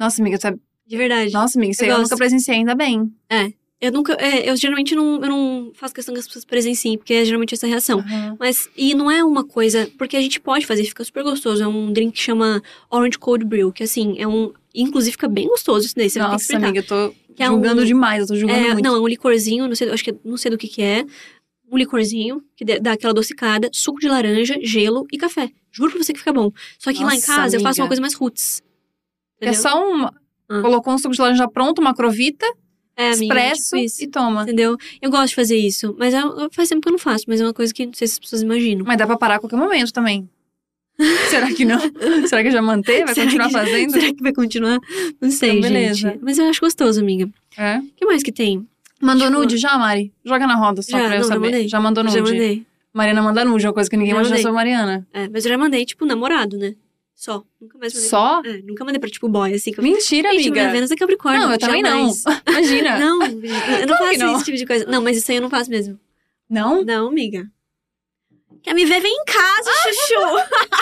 [0.00, 0.54] Nossa, amiga, é...
[0.86, 1.32] De verdade.
[1.32, 3.12] Nossa, amiga, isso Eu aí eu nunca presenciei, ainda bem.
[3.80, 4.14] Eu nunca.
[4.14, 7.54] é, eu geralmente não, eu não faço questão que as pessoas presenciem, porque é geralmente
[7.54, 7.98] essa reação.
[7.98, 8.36] Uhum.
[8.38, 9.88] Mas, e não é uma coisa.
[9.96, 11.62] Porque a gente pode fazer, fica super gostoso.
[11.62, 12.60] É um drink que chama
[12.90, 14.52] Orange Cold Brew, que assim, é um.
[14.74, 16.70] Inclusive fica bem gostoso isso daí, você vai ter que Nossa, experimentar.
[16.70, 18.84] amiga, eu tô Que é julgando um- demais, eu tô julgando É, muito.
[18.84, 21.04] não, é um licorzinho, não sei, acho que não sei do que que é.
[21.70, 25.50] Um licorzinho, que dá aquela adocicada, suco de laranja, gelo e café.
[25.70, 26.50] Juro pra você que fica bom.
[26.78, 27.82] Só que lá em Nossa, casa eu faço amiga.
[27.82, 28.62] uma coisa mais roots.
[29.40, 29.60] É Entendeu?
[29.62, 30.04] só um...
[30.48, 30.62] Ah.
[30.62, 32.46] Colocou um suco de laranja pronto, uma crovita,
[32.98, 34.02] É, é expresso tipo isso.
[34.04, 34.42] e toma.
[34.42, 34.76] Entendeu?
[35.00, 35.94] Eu gosto de fazer isso.
[35.98, 36.20] Mas é-
[36.52, 38.18] faz tempo que eu não faço, mas é uma coisa que não sei se as
[38.18, 38.84] pessoas imaginam.
[38.84, 40.28] Mas dá pra parar a qualquer momento também.
[41.30, 41.78] Será que não?
[42.26, 43.04] Será que já manter?
[43.04, 43.92] Vai Será continuar fazendo?
[43.92, 44.78] Será que vai continuar?
[45.20, 45.94] Não sei, Então, beleza.
[45.94, 46.18] gente.
[46.20, 47.28] Mas eu acho gostoso, amiga.
[47.56, 47.78] É.
[47.78, 48.66] O que mais que tem?
[49.00, 50.12] Mandou Tipo- nude já, Mari?
[50.24, 51.68] Joga na roda só Já, pra eu não, saber.
[51.68, 52.16] Já mandou nude?
[52.16, 52.66] Já mandei.
[52.92, 55.06] Mariana manda nude, é uma coisa que ninguém Já imagina sobre Mariana.
[55.12, 56.74] É, mas eu já mandei, tipo, namorado, né?
[57.20, 57.42] Só.
[57.60, 58.08] Nunca mais mandei.
[58.08, 58.42] Só?
[58.44, 59.72] É, nunca mandei pra, tipo, boy, assim.
[59.78, 60.70] Mentira, minha amiga.
[60.70, 61.42] Vênus é Capricórnio.
[61.42, 62.12] Não, eu também não.
[62.48, 62.94] Imagina.
[63.00, 64.36] Não, eu não Claro faço não.
[64.36, 64.86] esse tipo de coisa.
[64.86, 65.98] Não, mas isso aí eu não faço mesmo.
[66.48, 66.84] Não?
[66.84, 67.50] Não, amiga.
[68.62, 69.00] Quer me ver?
[69.00, 70.78] Vem em casa, chuchu.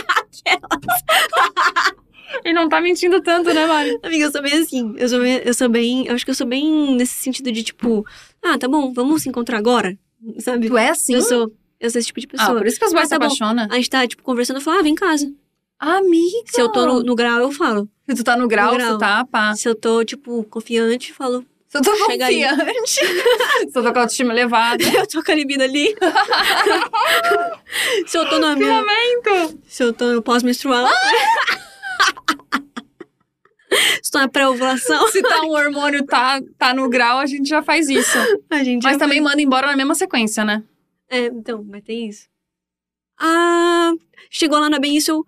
[2.45, 3.99] Ele não tá mentindo tanto, né, Mari?
[4.03, 4.95] amiga, eu sou bem assim.
[4.99, 6.07] Eu sou bem, eu sou bem.
[6.07, 8.05] Eu acho que eu sou bem nesse sentido de, tipo,
[8.43, 9.97] ah, tá bom, vamos se encontrar agora.
[10.41, 10.69] Sabe?
[10.69, 11.15] Tu é assim?
[11.15, 11.51] Eu sou.
[11.81, 12.59] Eu sou esse tipo de Ah, pessoa.
[12.59, 13.25] por isso que as boys Ah, se tá bom.
[13.27, 13.69] apaixonam.
[13.71, 15.33] A gente tá, tipo, conversando, eu falo, ah, vem em casa.
[15.79, 16.47] Amiga!
[16.47, 17.89] Se eu tô no, no grau, eu falo.
[18.09, 18.93] Se tu tá no grau, No grau.
[18.95, 19.55] tu tá, pá.
[19.55, 22.43] Se eu tô, tipo, confiante, eu falo, Se eu tô Chega aí.
[22.49, 22.95] confiante.
[23.71, 24.83] Se eu tô com a autoestima elevada.
[24.85, 25.95] eu tô com a libido ali.
[28.07, 28.73] se eu tô Que minha.
[28.73, 29.61] momento!
[29.67, 30.87] Se eu tô no pós-menstrual.
[34.03, 35.09] se tô na pré-ovulação.
[35.09, 38.17] Se tá um hormônio, tá, tá no grau, a gente já faz isso.
[38.49, 40.63] A gente Mas também manda embora na mesma sequência, né?
[41.11, 42.27] É, então, mas tem isso.
[43.19, 43.93] Ah,
[44.31, 45.11] chegou lá na bem isso.
[45.11, 45.27] eu-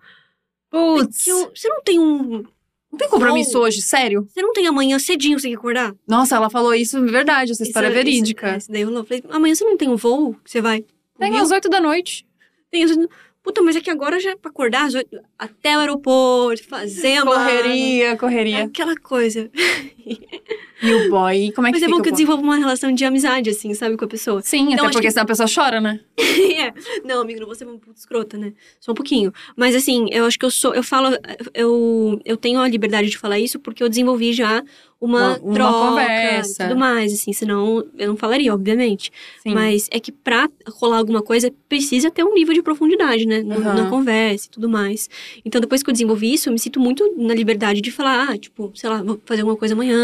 [0.69, 1.27] Putz.
[1.27, 2.43] eu- Você não tem um.
[2.91, 3.63] Não tem compromisso Vou.
[3.63, 4.27] hoje, sério?
[4.33, 5.93] Você não tem amanhã cedinho você tem que acordar?
[6.07, 8.47] Nossa, ela falou isso, é verdade, essa história é Isso- verídica.
[8.47, 9.01] Isso, é, isso daí rolou.
[9.01, 10.83] Eu Falei, amanhã você não tem um voo que você vai?
[11.19, 12.25] Tem às oito da noite.
[12.71, 13.07] Tem isso.
[13.43, 17.21] Puta, mas é que agora já é pra acordar às oito, até o aeroporto, fazer
[17.23, 17.35] uma...
[17.35, 18.63] Correria, É correria.
[18.63, 19.49] aquela coisa.
[20.81, 23.03] E o boy, como é que Mas é bom que eu desenvolva uma relação de
[23.03, 24.41] amizade, assim, sabe, com a pessoa.
[24.41, 25.99] Sim, Então, até porque que- senão a pessoa chora, né?
[26.57, 26.73] É.
[27.05, 28.53] Não, amigo, não vou ser uma puta escrota, né?
[28.79, 29.33] Só um pouquinho.
[29.57, 30.73] Mas assim, eu acho que eu sou.
[30.73, 31.09] Eu falo.
[31.53, 34.63] Eu, eu tenho a liberdade de falar isso porque eu desenvolvi já
[35.01, 36.63] uma, Uma- uma troca conversa.
[36.63, 39.11] e tudo mais, assim, senão eu não falaria, obviamente.
[39.43, 39.53] Sim.
[39.53, 43.41] Mas é que pra rolar alguma coisa, precisa ter um nível de profundidade, né?
[43.43, 45.09] Na, na conversa e tudo mais.
[45.45, 48.37] Então, depois que eu desenvolvi isso, eu me sinto muito na liberdade de falar, ah,
[48.37, 49.98] tipo, sei lá, vou fazer alguma coisa amanhã.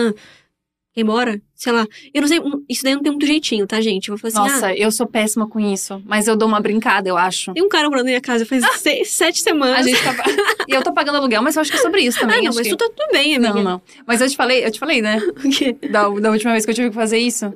[0.97, 1.41] Ir embora?
[1.53, 1.85] Sei lá.
[2.13, 2.39] Eu não sei,
[2.69, 4.07] isso daí não tem muito jeitinho, tá, gente?
[4.07, 6.01] Eu vou falar assim, ah, Nossa, eu sou péssima com isso.
[6.05, 7.53] Mas eu dou uma brincada, eu acho.
[7.53, 9.85] tem um cara morando na minha casa faz seis, sete semanas.
[9.85, 10.15] tá...
[10.65, 12.37] e eu tô pagando aluguel, mas eu acho que é sobre isso também.
[12.39, 12.69] Ah, não, mas que...
[12.69, 13.55] tu tá tudo bem, amiga.
[13.55, 13.81] Não, não.
[14.07, 15.19] Mas eu te falei, eu te falei, né?
[15.43, 15.75] O quê?
[15.91, 17.53] Da, da última vez que eu tive que fazer isso.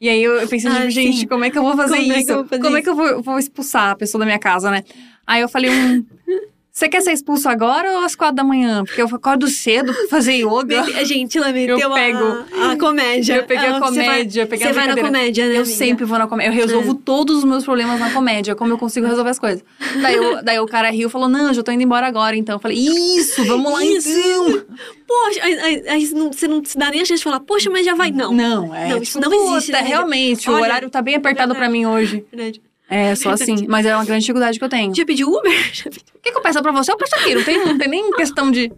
[0.00, 1.26] E aí eu, eu pensei, Ah, tipo, gente, sim.
[1.26, 2.30] como é que eu vou fazer Como é isso?
[2.30, 2.84] eu vou fazer como é isso?
[2.84, 4.84] que eu vou, vou expulsar a pessoa da minha casa, né?
[5.26, 6.06] Aí eu falei, um.
[6.74, 8.82] Você quer ser expulso agora ou às quatro da manhã?
[8.82, 10.80] Porque eu acordo cedo pra fazer yoga.
[10.96, 12.18] A gente lá meteu Eu pego.
[12.18, 13.36] a, comédia.
[13.36, 15.60] Eu peguei a Ah, você vai- comédia, eu peguei Você vai na comédia, né, Eu
[15.60, 15.76] amiga?
[15.76, 16.50] sempre vou na comédia.
[16.50, 19.62] Eu resolvo todos os meus problemas na comédia, como eu consigo resolver as coisas.
[20.00, 22.34] Daí, eu- daí o cara riu e falou: Não, já tô indo embora agora.
[22.36, 24.08] Então eu falei: Isso, vamos lá Isso.
[24.08, 24.64] então.
[25.06, 27.84] Poxa, aí, aí- não- você não se dá nem a chance de falar, poxa, mas
[27.84, 28.10] já vai.
[28.10, 28.32] Não.
[28.32, 28.88] Não, é.
[28.88, 29.88] Não, isso tipo, não existe, puta, né?
[29.88, 32.24] Realmente, o Olha, horário tá bem apertado pra mim hoje.
[32.32, 32.62] Verdade.
[32.92, 33.66] É, só assim.
[33.66, 34.94] Mas é uma grande dificuldade que eu tenho.
[34.94, 35.50] Já pediu Uber?
[35.72, 36.92] Já O que, eu peço pra você?
[36.92, 38.70] Eu peço aqui, não tem, não tem nem questão de.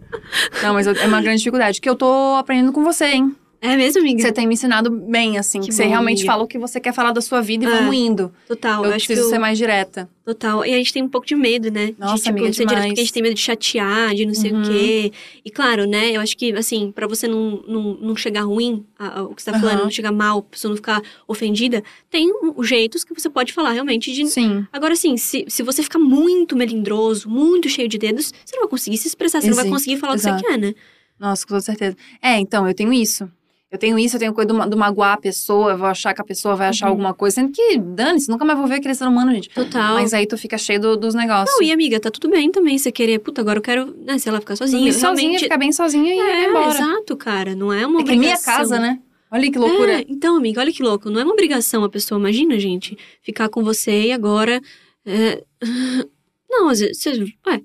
[0.63, 1.81] Não, mas é uma grande dificuldade.
[1.81, 3.35] Que eu tô aprendendo com você, hein?
[3.61, 4.21] É mesmo, amiga?
[4.21, 5.59] Você tem me ensinado bem, assim.
[5.59, 6.31] Que Que você bom, realmente amiga.
[6.31, 8.31] fala o que você quer falar da sua vida e Ah, vamos indo.
[8.47, 8.83] Total.
[8.83, 10.07] Eu, Eu, acho que preciso eu- ser mais direta.
[10.23, 10.65] Total.
[10.65, 11.93] E a gente tem um pouco de medo, né?
[11.97, 12.85] Nossa, de, tipo, amiga, ser direto demais.
[12.87, 14.61] porque a gente tem medo de chatear, de não sei Uhum.
[14.61, 15.11] o quê.
[15.43, 16.11] E claro, né?
[16.11, 19.41] Eu acho que, assim, pra você não, não, não chegar ruim, a- a- o que
[19.41, 23.13] você tá falando, não chegar mal, a pessoa não ficar ofendida, tem um- jeitos que
[23.13, 24.25] você pode falar realmente de.
[24.27, 24.65] Sim.
[24.73, 28.69] Agora, assim, se, se você ficar muito melindroso, muito cheio de dedos, você não vai
[28.69, 30.39] conseguir se expressar, você não vai conseguir falar o que exato.
[30.43, 30.73] você quer, né?
[31.19, 31.95] Nossa, com toda certeza.
[32.21, 33.29] É, então, eu tenho isso.
[33.75, 36.23] Eu tenho isso, eu tenho coisa do magoar a pessoa, eu vou achar que a
[36.23, 36.91] pessoa vai achar Uhum.
[36.93, 37.35] alguma coisa.
[37.35, 39.49] Sendo que, dane-se, nunca mais vou ver aquele ser humano, gente.
[39.49, 39.95] Total.
[39.95, 41.53] Mas aí tu fica cheio do- dos negócios.
[41.59, 44.31] Não, e amiga, tá tudo bem também você querer, puta, agora eu quero, né, sei
[44.31, 44.79] lá, ficar sozinha.
[44.79, 46.69] Dormir sozinha, Realmente- ficar bem sozinha e é, ir embora.
[46.69, 47.55] exato, cara.
[47.55, 48.55] Não é uma É é minha obrigação.
[48.55, 48.99] casa, né?
[49.31, 49.99] Olha que loucura.
[49.99, 51.09] É, então, amiga, olha que louco.
[51.09, 54.61] Não é uma obrigação a pessoa, imagina, gente, ficar com você e agora.
[55.05, 55.43] é,
[56.49, 56.97] Não, às vezes.
[57.01, 57.09] Você,
[57.47, 57.61] ué,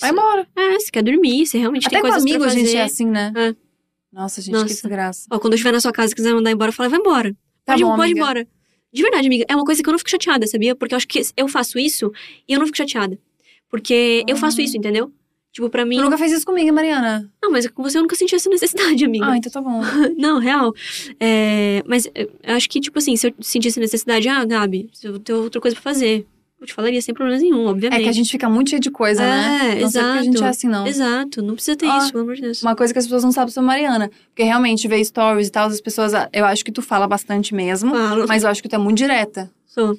[0.00, 0.46] Vai embora.
[0.56, 2.64] é, você quer dormir, você realmente Até tem com coisas amigo pra a fazer.
[2.66, 3.32] gente é assim, né?
[3.36, 3.54] É.
[4.12, 4.66] Nossa, gente, que Nossa.
[4.74, 5.26] desgraça.
[5.30, 7.32] Ó, quando eu estiver na sua casa e quiser mandar embora, eu falo, vai embora.
[7.64, 8.18] Tá pode bom, pode amiga.
[8.20, 8.48] embora.
[8.92, 10.74] De verdade, amiga, é uma coisa que eu não fico chateada, sabia?
[10.74, 12.10] Porque eu acho que eu faço isso
[12.48, 13.18] e eu não fico chateada.
[13.70, 14.64] Porque eu faço Ah.
[14.64, 15.12] isso, entendeu?
[15.52, 15.96] Tipo, pra mim.
[15.96, 17.30] Tu nunca fez isso comigo, Mariana.
[17.42, 19.26] Não, mas com você eu nunca senti essa necessidade, amiga.
[19.26, 19.80] Ah, então tá bom.
[20.16, 20.72] Não, real.
[21.20, 25.42] É, mas eu acho que, tipo assim, se eu sentisse necessidade, ah, Gabi, eu tenho
[25.42, 26.26] outra coisa pra fazer,
[26.60, 28.00] eu te falaria sem problema nenhum, obviamente.
[28.00, 29.76] É que a gente fica muito cheio de coisa, né?
[29.76, 30.44] É, Não sei porque a gente exato.
[30.44, 30.86] é assim, não.
[30.86, 32.62] Exato, não precisa ter Ó, isso, pelo amor de Deus.
[32.62, 34.10] Uma coisa que as pessoas não sabem sobre a Mariana.
[34.30, 36.12] Porque realmente, ver stories e tal, as pessoas.
[36.32, 37.94] Eu acho que tu fala bastante mesmo.
[37.94, 39.50] Falo, Mas eu acho que tu é muito direta.
[39.66, 39.96] sou.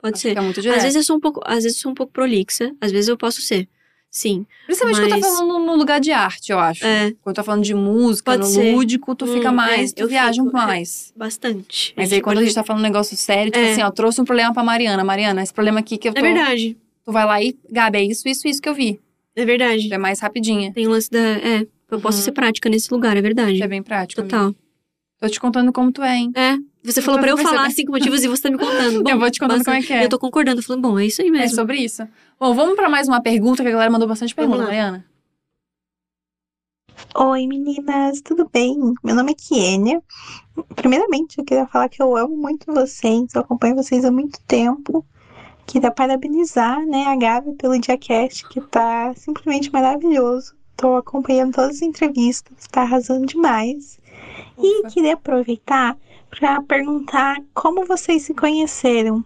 [0.00, 0.32] Pode Acho ser.
[0.32, 0.78] que é muito direta.
[0.78, 3.08] Às vezes eu sou um pouco, às vezes eu sou um pouco prolixa, às vezes
[3.08, 3.68] eu posso ser.
[4.14, 4.44] Sim.
[4.66, 6.84] Principalmente quando tá mas- falando no lugar de arte, eu acho.
[6.86, 8.74] É, Quando tá falando de música, Pode no ser.
[8.74, 9.90] lúdico, tu Hum, fica mais.
[9.90, 10.60] é, tu eu viaja fico, é.
[10.66, 11.12] mais.
[11.16, 11.94] bastante.
[11.96, 13.72] Mas aí quando a gente tá falando um negócio sério, tipo É.
[13.72, 15.02] assim, ó, trouxe um problema pra Mariana.
[15.02, 16.20] Mariana, esse problema aqui que eu tô.
[16.20, 16.76] É verdade.
[17.06, 19.00] Tu vai lá e, Gabi, é isso, isso, isso que eu vi.
[19.34, 19.90] É verdade.
[19.92, 20.70] É mais rapidinha.
[20.74, 21.18] Tem o lance da.
[21.18, 22.24] É, eu posso Uhum.
[22.24, 23.62] ser prática nesse lugar, é verdade.
[23.62, 24.20] É bem prático.
[24.20, 24.36] amiga.
[24.36, 24.54] Total.
[25.20, 26.30] Tô te contando como tu é, hein?
[26.36, 26.56] É.
[26.84, 29.02] Você Eu falou pra eu falar cinco motivos e você tá me contando.
[29.04, 30.04] Bom, eu vou te contando como é que é.
[30.04, 31.54] Eu tô concordando, falando, bom, é isso aí É mesmo.
[31.54, 32.06] sobre isso.
[32.40, 34.64] Bom, vamos pra mais uma pergunta, que a galera mandou bastante pergunta.
[34.64, 35.04] Mariana.
[37.14, 38.76] Oi, meninas, tudo bem?
[39.04, 40.02] Meu nome é Kienia.
[40.74, 45.04] Primeiramente, eu queria falar que eu amo muito vocês, eu acompanho vocês há muito tempo.
[45.66, 50.54] Queria parabenizar, né, a Gabi pelo Diacast, que tá simplesmente maravilhoso.
[50.76, 53.98] Tô acompanhando todas as entrevistas, tá arrasando demais.
[54.58, 54.90] E Ufa.
[54.90, 55.96] queria aproveitar
[56.38, 59.24] para perguntar como vocês se conheceram.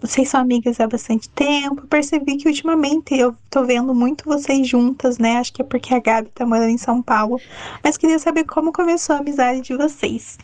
[0.00, 1.86] Vocês são amigas há bastante tempo.
[1.88, 5.38] Percebi que ultimamente eu tô vendo muito vocês juntas, né?
[5.38, 7.40] Acho que é porque a Gabi tá morando em São Paulo.
[7.82, 10.38] Mas queria saber como começou a amizade de vocês.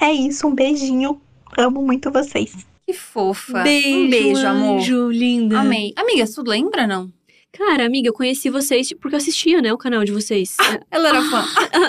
[0.00, 1.20] É isso, um beijinho.
[1.56, 2.54] Amo muito vocês.
[2.86, 3.62] Que fofa.
[3.62, 4.76] Beijo, um beijo, amor.
[4.76, 5.60] anjo, linda.
[5.60, 5.94] Amei.
[5.96, 7.10] Amiga, tu lembra, não?
[7.52, 10.56] Cara, amiga, eu conheci vocês porque eu assistia, né, o canal de vocês.
[10.90, 11.44] Ela era fã.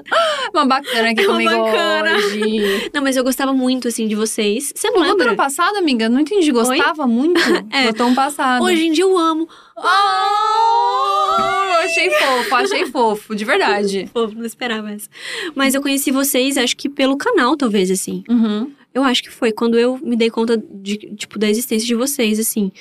[0.53, 2.15] uma bacana aqui Uma comigo bacana.
[2.17, 2.89] hoje.
[2.93, 4.73] Não, mas eu gostava muito, assim, de vocês.
[4.75, 5.27] Você não Pulou lembra?
[5.27, 6.09] ano passado, amiga?
[6.09, 6.51] Não entendi.
[6.51, 7.39] Gostava muito?
[7.71, 8.03] É.
[8.03, 8.63] Um passado.
[8.63, 9.47] Hoje em dia eu amo.
[9.77, 9.81] Oh,
[11.83, 14.09] achei fofo, achei fofo, de verdade.
[14.13, 15.07] Pô, não esperava essa.
[15.55, 18.23] Mas eu conheci vocês, acho que pelo canal, talvez, assim.
[18.27, 18.71] Uhum.
[18.93, 22.39] Eu acho que foi quando eu me dei conta de, tipo, da existência de vocês,
[22.39, 22.71] assim.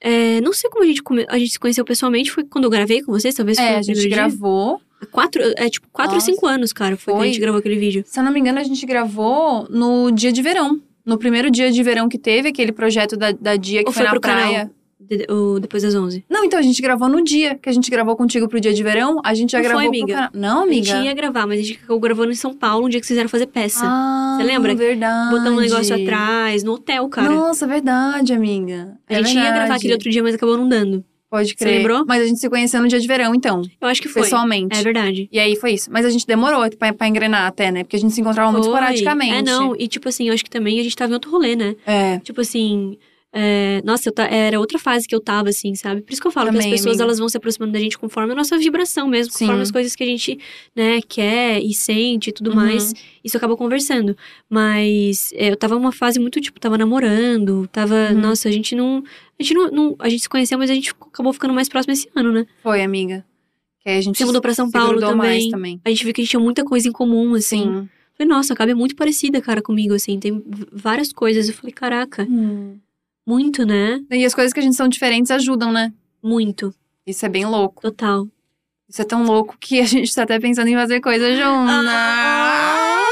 [0.00, 2.70] É, não sei como a gente, come- a gente se conheceu pessoalmente, foi quando eu
[2.70, 4.08] gravei com vocês, talvez foi É, a gente dia.
[4.10, 4.80] gravou.
[5.12, 6.26] Quatro, é tipo, quatro ou Nossa.
[6.32, 7.26] cinco anos, cara, foi, que a Foi?
[7.28, 8.02] gente gravou aquele vídeo.
[8.06, 10.80] Se eu não me engano, a gente gravou no dia de verão.
[11.06, 14.02] No primeiro dia de verão que teve, aquele projeto da, da Dia que Ou foi,
[14.02, 14.70] foi na pro canal?
[15.00, 16.24] De- o- depois das 11.
[16.28, 18.82] Não, então a gente gravou no dia que a gente gravou contigo pro dia de
[18.82, 19.20] verão.
[19.24, 20.14] A gente já Não foi, gravou pro amiga.
[20.14, 20.30] canal.
[20.34, 20.86] Não, A amiga.
[20.86, 23.18] gente ia gravar, mas a gente acabou gravando em São Paulo, um dia que vocês
[23.18, 23.84] iam fazer peça.
[23.84, 24.74] Ah, Você lembra?
[24.74, 25.30] Verdade.
[25.30, 27.28] Botamos um negócio atrás, no hotel, cara.
[27.30, 28.98] Nossa, verdade, amiga.
[29.08, 29.78] a É gente ia gravar verdade.
[29.78, 31.04] aquele outro dia, mas acabou não dando.
[31.30, 31.76] Pode crer.
[31.78, 32.04] lembrou?
[32.08, 33.60] Mas a gente se conheceu no dia de verão, então.
[33.80, 34.22] Eu acho que foi.
[34.22, 34.78] Pessoalmente.
[34.78, 35.28] É verdade.
[35.30, 35.90] E aí foi isso.
[35.92, 37.84] Mas a gente demorou pra, pra engrenar até, né?
[37.84, 38.72] Porque a gente se encontrava muito Foi.
[38.74, 39.34] esporadicamente.
[39.34, 39.76] É, não.
[39.76, 41.76] E tipo assim, eu acho que também a gente tava em outro rolê, né?
[41.86, 42.18] É.
[42.20, 42.96] Tipo assim.
[43.32, 46.00] É, nossa, ta- era outra fase que eu tava, assim, sabe?
[46.02, 47.04] Por isso que eu falo que Também, as pessoas amiga.
[47.04, 49.40] elas vão se aproximando da gente conforme a nossa vibração mesmo, Sim.
[49.40, 50.38] conforme as coisas que a gente,
[50.74, 52.56] né, quer e sente e tudo Uhum.
[52.56, 52.92] mais.
[53.22, 54.16] Isso acaba conversando.
[54.48, 57.94] Mas é, eu tava numa fase muito, tipo, tava namorando, tava.
[58.12, 58.18] Uhum.
[58.20, 59.02] Nossa, a gente não.
[59.38, 61.92] A gente não, não- A gente se conheceu, mas a gente acabou ficando mais próximo
[61.92, 62.46] esse ano, né?
[62.62, 63.24] Foi, amiga.
[63.80, 65.50] Que a gente Você mudou pra São se Paulo também.
[65.50, 65.80] também.
[65.84, 67.62] A gente viu que a gente tinha muita coisa em comum, assim.
[67.62, 67.88] Sim.
[68.16, 70.18] Falei, nossa, a Gabi é muito parecida, cara, comigo, assim.
[70.18, 71.46] Tem várias coisas.
[71.48, 72.26] Eu falei, caraca,
[73.28, 74.00] muito, né?
[74.10, 75.92] E as coisas que a gente são diferentes ajudam, né?
[76.22, 76.74] Muito.
[77.06, 77.82] Isso é bem louco.
[77.82, 78.26] Total.
[78.88, 81.70] Isso é tão louco que a gente tá até pensando em fazer coisa junto.
[81.70, 83.04] Ah!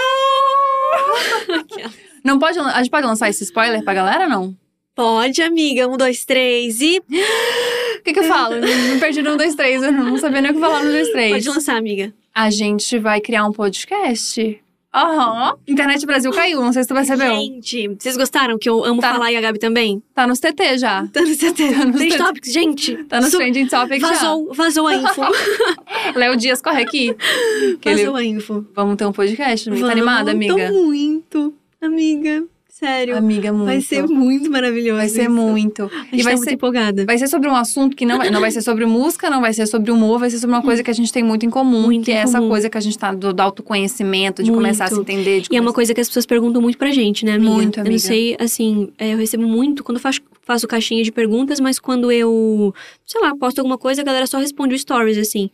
[2.24, 4.56] Não pode, a gente pode lançar esse spoiler pra galera, não?
[4.94, 5.86] Pode, amiga.
[5.86, 6.98] Um, dois, três e.
[6.98, 8.56] O que, que eu falo?
[8.56, 9.82] Me perdi no 1, 2, 3.
[9.82, 11.32] Eu não sabia nem o que falar no 1, 2, 3.
[11.32, 12.14] Pode lançar, amiga.
[12.34, 14.60] A gente vai criar um podcast.
[14.97, 15.57] Aham.
[15.68, 17.34] Internet Brasil caiu, não sei se tu percebeu.
[17.34, 19.12] Gente, vocês gostaram que eu amo Tá.
[19.12, 20.03] falar e a Gabi também?
[20.14, 21.07] Tá nos TT já.
[21.12, 21.74] Tá no CT.
[21.74, 22.16] Tá nos TT.
[22.16, 22.97] topics, gente.
[23.05, 25.20] Tá nos Su- trending topics Vazou, vazou a info.
[25.20, 25.30] já.
[26.16, 27.14] Léo Dias, corre aqui.
[27.80, 28.66] Que ele- Vazou a info.
[28.74, 29.68] Vamos ter um podcast?
[29.68, 29.86] Amiga?
[29.86, 30.55] Tá animada, amiga?
[30.68, 31.55] Tô muito.
[31.82, 32.44] Amiga,
[32.79, 33.16] sério.
[33.16, 33.64] Amiga, muito.
[33.66, 34.99] Vai ser muito maravilhoso.
[34.99, 35.31] Vai ser isso.
[35.31, 35.85] muito.
[35.85, 37.05] A E vai tá muito ser, empolgada.
[37.07, 39.53] vai ser sobre um assunto que não vai, não vai ser sobre música, não vai
[39.53, 41.83] ser sobre humor, vai ser sobre uma coisa que a gente tem muito em comum.
[41.83, 42.49] Muito que em é essa comum.
[42.51, 44.62] coisa que a gente tá do, do autoconhecimento, de Muito.
[44.62, 45.41] começar a se entender.
[45.43, 47.51] De E é uma coisa que as pessoas perguntam muito pra gente, né, amiga?
[47.51, 47.93] Muito, Eu amiga.
[47.93, 51.79] não sei, assim, é, eu recebo muito quando eu faço, faço caixinha de perguntas, mas
[51.79, 52.74] quando eu,
[53.07, 55.51] sei lá, posto alguma coisa, a galera só responde o stories, assim.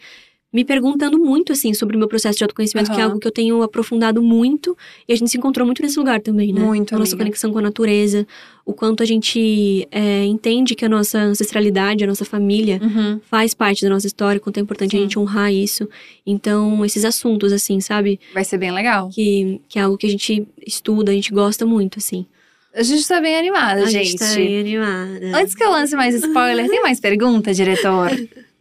[0.52, 3.30] Me perguntando muito, assim, sobre o meu processo de autoconhecimento, que é algo que eu
[3.32, 4.76] tenho aprofundado muito.
[5.08, 6.60] E a gente se encontrou muito nesse lugar também, né?
[6.60, 7.24] Muito, A nossa amiga.
[7.24, 8.26] conexão com a natureza,
[8.66, 13.18] o quanto a gente é, entende que a nossa ancestralidade, a nossa família, Uhum.
[13.30, 15.04] faz parte da nossa história, o quanto é importante a Sim.
[15.04, 15.88] gente honrar isso.
[16.26, 18.20] Então, esses assuntos, assim, sabe?
[18.34, 19.08] Vai ser bem legal.
[19.08, 22.26] Que, que é algo que a gente estuda, a gente gosta muito, assim.
[22.74, 24.10] A gente tá bem animada, A gente.
[24.10, 25.38] gente tá bem animada.
[25.38, 28.10] Antes que eu lance mais spoiler, tem mais pergunta, diretor?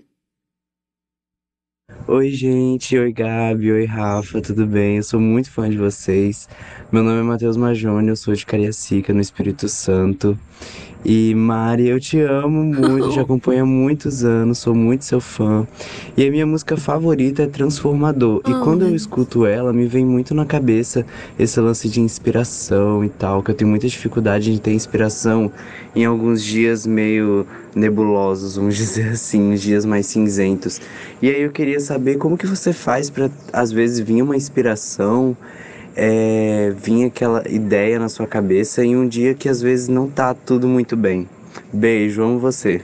[2.07, 2.97] Oi, gente.
[2.97, 3.71] Oi, Gabi.
[3.71, 4.41] Oi, Rafa.
[4.41, 4.97] Tudo bem?
[4.97, 6.49] Eu sou muito fã de vocês.
[6.91, 10.37] Meu nome é Matheus Majone, eu sou de Cariacica, no Espírito Santo.
[11.03, 15.67] E Mari, eu te amo muito, te acompanho há muitos anos, sou muito seu fã.
[16.15, 18.41] E a minha música favorita é Transformador.
[18.45, 21.05] E Oh, quando eu escuto ela, me vem muito na cabeça
[21.39, 25.51] esse lance de inspiração e tal, que eu tenho muita dificuldade de ter inspiração
[25.95, 30.79] em alguns dias meio nebulosos, vamos dizer assim, uns dias mais cinzentos.
[31.21, 35.35] E aí eu queria saber como que você faz pra às vezes vir uma inspiração,
[35.95, 40.33] é, vir aquela ideia na sua cabeça em um dia que às vezes não tá
[40.33, 41.27] tudo muito bem.
[41.73, 42.81] Beijo, amo você.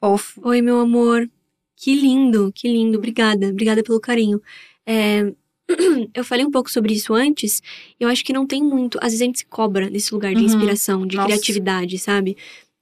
[0.00, 0.40] Fofo.
[0.48, 1.28] Oi, meu amor.
[1.76, 2.98] Que lindo, que lindo.
[2.98, 4.40] Obrigada, obrigada pelo carinho.
[4.86, 5.32] É,
[6.14, 7.62] Eu falei um pouco sobre isso antes.
[7.98, 8.98] Eu acho que não tem muito.
[8.98, 10.46] Às vezes a gente se cobra nesse lugar de Uhum.
[10.46, 11.28] inspiração, de Nossa.
[11.28, 12.36] criatividade, sabe?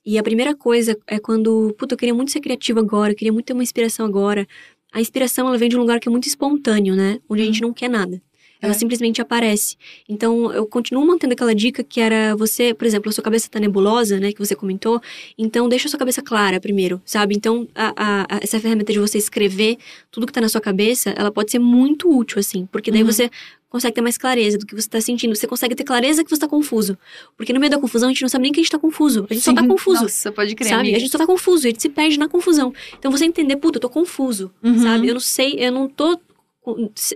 [0.04, 3.32] E a primeira coisa é quando, puta, eu queria muito ser criativa agora, eu queria
[3.32, 4.46] muito ter uma inspiração agora.
[4.92, 7.20] A inspiração, ela vem de um lugar que é muito espontâneo, né?
[7.28, 8.20] Onde a gente não quer nada.
[8.62, 8.74] Ela É.
[8.74, 9.76] simplesmente aparece.
[10.08, 13.58] Então, eu continuo mantendo aquela dica que era você, por exemplo, a sua cabeça tá
[13.58, 14.32] nebulosa, né?
[14.32, 15.02] Que você comentou.
[15.36, 17.34] Então, deixa a sua cabeça clara primeiro, sabe?
[17.34, 19.76] Então, a, a- essa ferramenta de você escrever
[20.10, 22.64] tudo que tá na sua cabeça, ela pode ser muito útil, assim.
[22.70, 23.10] Porque daí Uhum.
[23.10, 23.28] você
[23.68, 25.34] consegue ter mais clareza do que você tá sentindo.
[25.34, 26.96] Você consegue ter clareza que você tá confuso.
[27.36, 29.26] Porque no meio da confusão, a gente não sabe nem que a gente tá confuso.
[29.30, 29.68] A gente só tá Sim.
[29.68, 30.02] confuso.
[30.02, 30.80] Nossa, pode crer, Sabe?
[30.82, 30.96] amiga.
[30.98, 32.72] A gente só tá confuso, a gente se perde na confusão.
[32.98, 34.78] Então você entender, puta, eu tô confuso, Uhum.
[34.82, 35.08] sabe?
[35.08, 36.20] Eu não sei, eu não tô,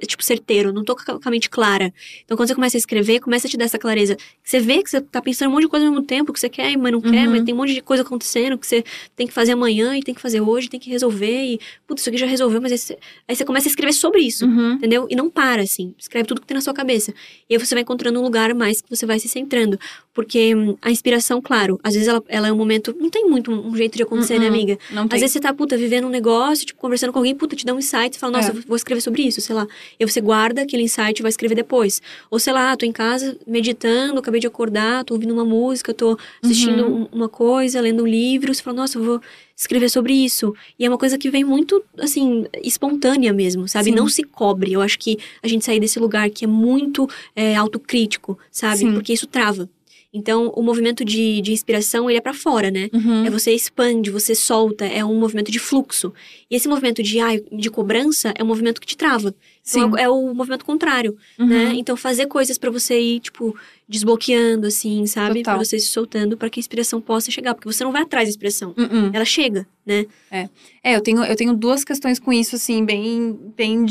[0.07, 1.93] tipo, certeiro, não tô com a mente clara.
[2.25, 4.17] Então quando você começa a escrever, começa a te dar essa clareza.
[4.43, 6.49] Você vê que você tá pensando um monte de coisa ao mesmo tempo, que você
[6.49, 7.33] quer, mas não quer, Uhum.
[7.35, 8.85] mas tem um monte de coisa acontecendo, que você
[9.15, 12.09] tem que fazer amanhã e tem que fazer hoje, tem que resolver e, putz, isso
[12.11, 14.45] aqui já resolveu, mas aí você, aí você começa a escrever sobre isso.
[14.47, 14.73] Uhum.
[14.73, 15.07] Entendeu?
[15.09, 15.95] E não para, assim.
[15.99, 17.15] Escreve tudo que tem na sua cabeça.
[17.49, 19.79] E aí você vai encontrando um lugar mais que você vai se centrando.
[20.13, 22.95] Porque hum, a inspiração, claro, às vezes ela, ela é um momento.
[22.99, 24.55] Não tem muito um jeito de acontecer, né, Uhum.
[24.55, 24.79] amiga?
[24.91, 25.21] Não Às tem.
[25.21, 27.79] vezes você tá, puta, vivendo um negócio, tipo, conversando com alguém, puta, te dá um
[27.79, 28.57] insight, você fala, nossa, É.
[28.57, 29.36] eu vou escrever sobre isso.
[29.41, 29.67] Sei lá.
[29.99, 32.01] E você guarda aquele insight e vai escrever depois.
[32.31, 36.19] Ou sei lá, tô em casa meditando, acabei de acordar, tô ouvindo uma música, tô
[36.43, 37.03] assistindo Uhum.
[37.13, 39.21] um- uma coisa, lendo um livro, você fala, nossa, eu vou
[39.57, 40.55] escrever sobre isso.
[40.79, 43.87] E é uma coisa que vem muito, assim, espontânea mesmo, sabe?
[43.91, 43.97] Sim.
[43.97, 44.73] Não se cobre.
[44.73, 48.79] Eu acho que a gente sair desse lugar que é muito é, autocrítico, sabe?
[48.79, 48.93] Sim.
[48.93, 49.69] Porque isso trava.
[50.13, 52.89] Então, o movimento de, de inspiração, ele é pra fora, né?
[52.93, 53.27] Uhum.
[53.27, 56.13] É você expande, você solta, é um movimento de fluxo.
[56.51, 59.35] E esse movimento de, ai, de cobrança é um movimento que te trava.
[59.69, 59.99] Então, Sim.
[59.99, 61.47] é o movimento contrário, Uhum.
[61.47, 61.73] né?
[61.75, 63.55] Então, fazer coisas pra você ir, tipo,
[63.89, 65.43] desbloqueando, assim, sabe?
[65.43, 67.55] Pra você se soltando, pra que a inspiração possa chegar.
[67.55, 68.75] Porque você não vai atrás da inspiração.
[68.77, 69.11] Uhum.
[69.13, 70.07] Ela chega, né?
[70.31, 70.49] É,
[70.97, 73.87] eu tenho, eu tenho duas questões com isso, assim, bem, bem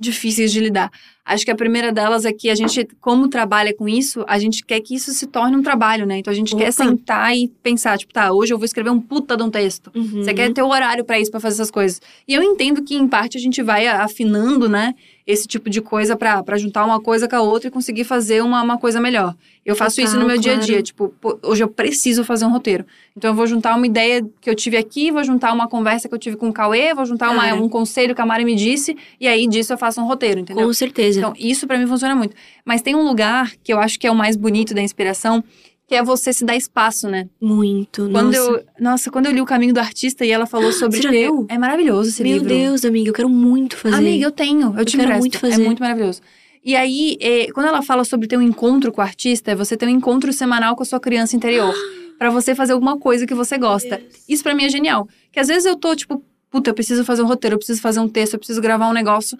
[0.00, 0.90] difíceis de lidar.
[1.24, 4.64] Acho que a primeira delas é que a gente, como trabalha com isso, a gente
[4.64, 6.18] quer que isso se torne um trabalho, né?
[6.18, 6.84] Então a gente quer Opa.
[6.84, 9.92] sentar e pensar, tipo, tá, hoje eu vou escrever um puta de um texto.
[9.94, 10.24] Uhum.
[10.24, 12.00] Você quer ter o horário pra isso, pra fazer essas coisas.
[12.26, 14.94] E eu entendo que, em parte, a gente vai afinando, né?
[15.30, 18.42] Esse tipo de coisa pra pra juntar uma coisa com a outra e conseguir fazer
[18.42, 19.34] uma, uma coisa melhor.
[19.64, 20.66] Eu faço isso no meu dia a dia.
[20.68, 20.82] claro.
[20.82, 22.84] Tipo, pô, hoje eu preciso fazer um roteiro.
[23.16, 26.14] Então eu vou juntar uma ideia que eu tive aqui, vou juntar uma conversa que
[26.14, 28.96] eu tive com o Cauê, vou juntar uma- um conselho que a Mari me disse,
[29.20, 30.66] e aí disso eu faço um roteiro, entendeu?
[30.66, 31.18] Com certeza.
[31.20, 32.34] Então, isso pra mim funciona muito.
[32.64, 35.44] Mas tem um lugar que eu acho que é o mais bonito da inspiração,
[35.90, 37.28] que é você se dar espaço, né?
[37.40, 38.08] Muito.
[38.12, 38.38] Quando nossa.
[38.38, 41.10] eu, nossa, quando eu li o Caminho do Artista e ela falou sobre Você já
[41.10, 41.46] leu?
[41.48, 42.48] é maravilhoso esse Meu livro.
[42.48, 43.96] Deus, amiga, eu quero muito fazer.
[43.96, 45.18] Amiga, eu tenho, eu, te quero empresto.
[45.18, 45.60] muito fazer.
[45.60, 46.20] É muito maravilhoso.
[46.64, 49.76] E aí, é, quando ela fala sobre ter um encontro com o artista, é você
[49.76, 51.74] ter um encontro semanal com a sua criança interior.
[52.16, 54.00] pra você fazer alguma coisa que você gosta.
[54.28, 55.08] Isso pra mim é genial.
[55.32, 57.98] Que às vezes eu tô, tipo, puta, eu preciso fazer um roteiro, eu preciso fazer
[57.98, 59.36] um texto, eu preciso gravar um negócio.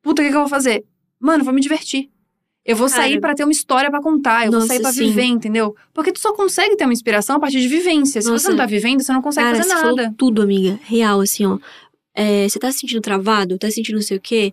[0.00, 0.82] Puta, o que, que eu vou fazer?
[1.20, 2.08] Mano, vou me divertir.
[2.64, 5.06] Eu vou sair pra ter uma história pra contar, eu vou Nossa, sair pra sim.
[5.06, 5.74] viver, entendeu?
[5.94, 8.20] Porque tu só consegue ter uma inspiração a partir de vivência.
[8.20, 8.50] Se você Nossa.
[8.50, 9.96] não tá vivendo, você não consegue Cara, fazer você nada.
[9.96, 10.78] falou tudo, amiga.
[10.84, 11.58] Real, assim, ó.
[12.14, 13.56] É, você tá se sentindo travado?
[13.58, 14.52] Tá se sentindo não sei o quê?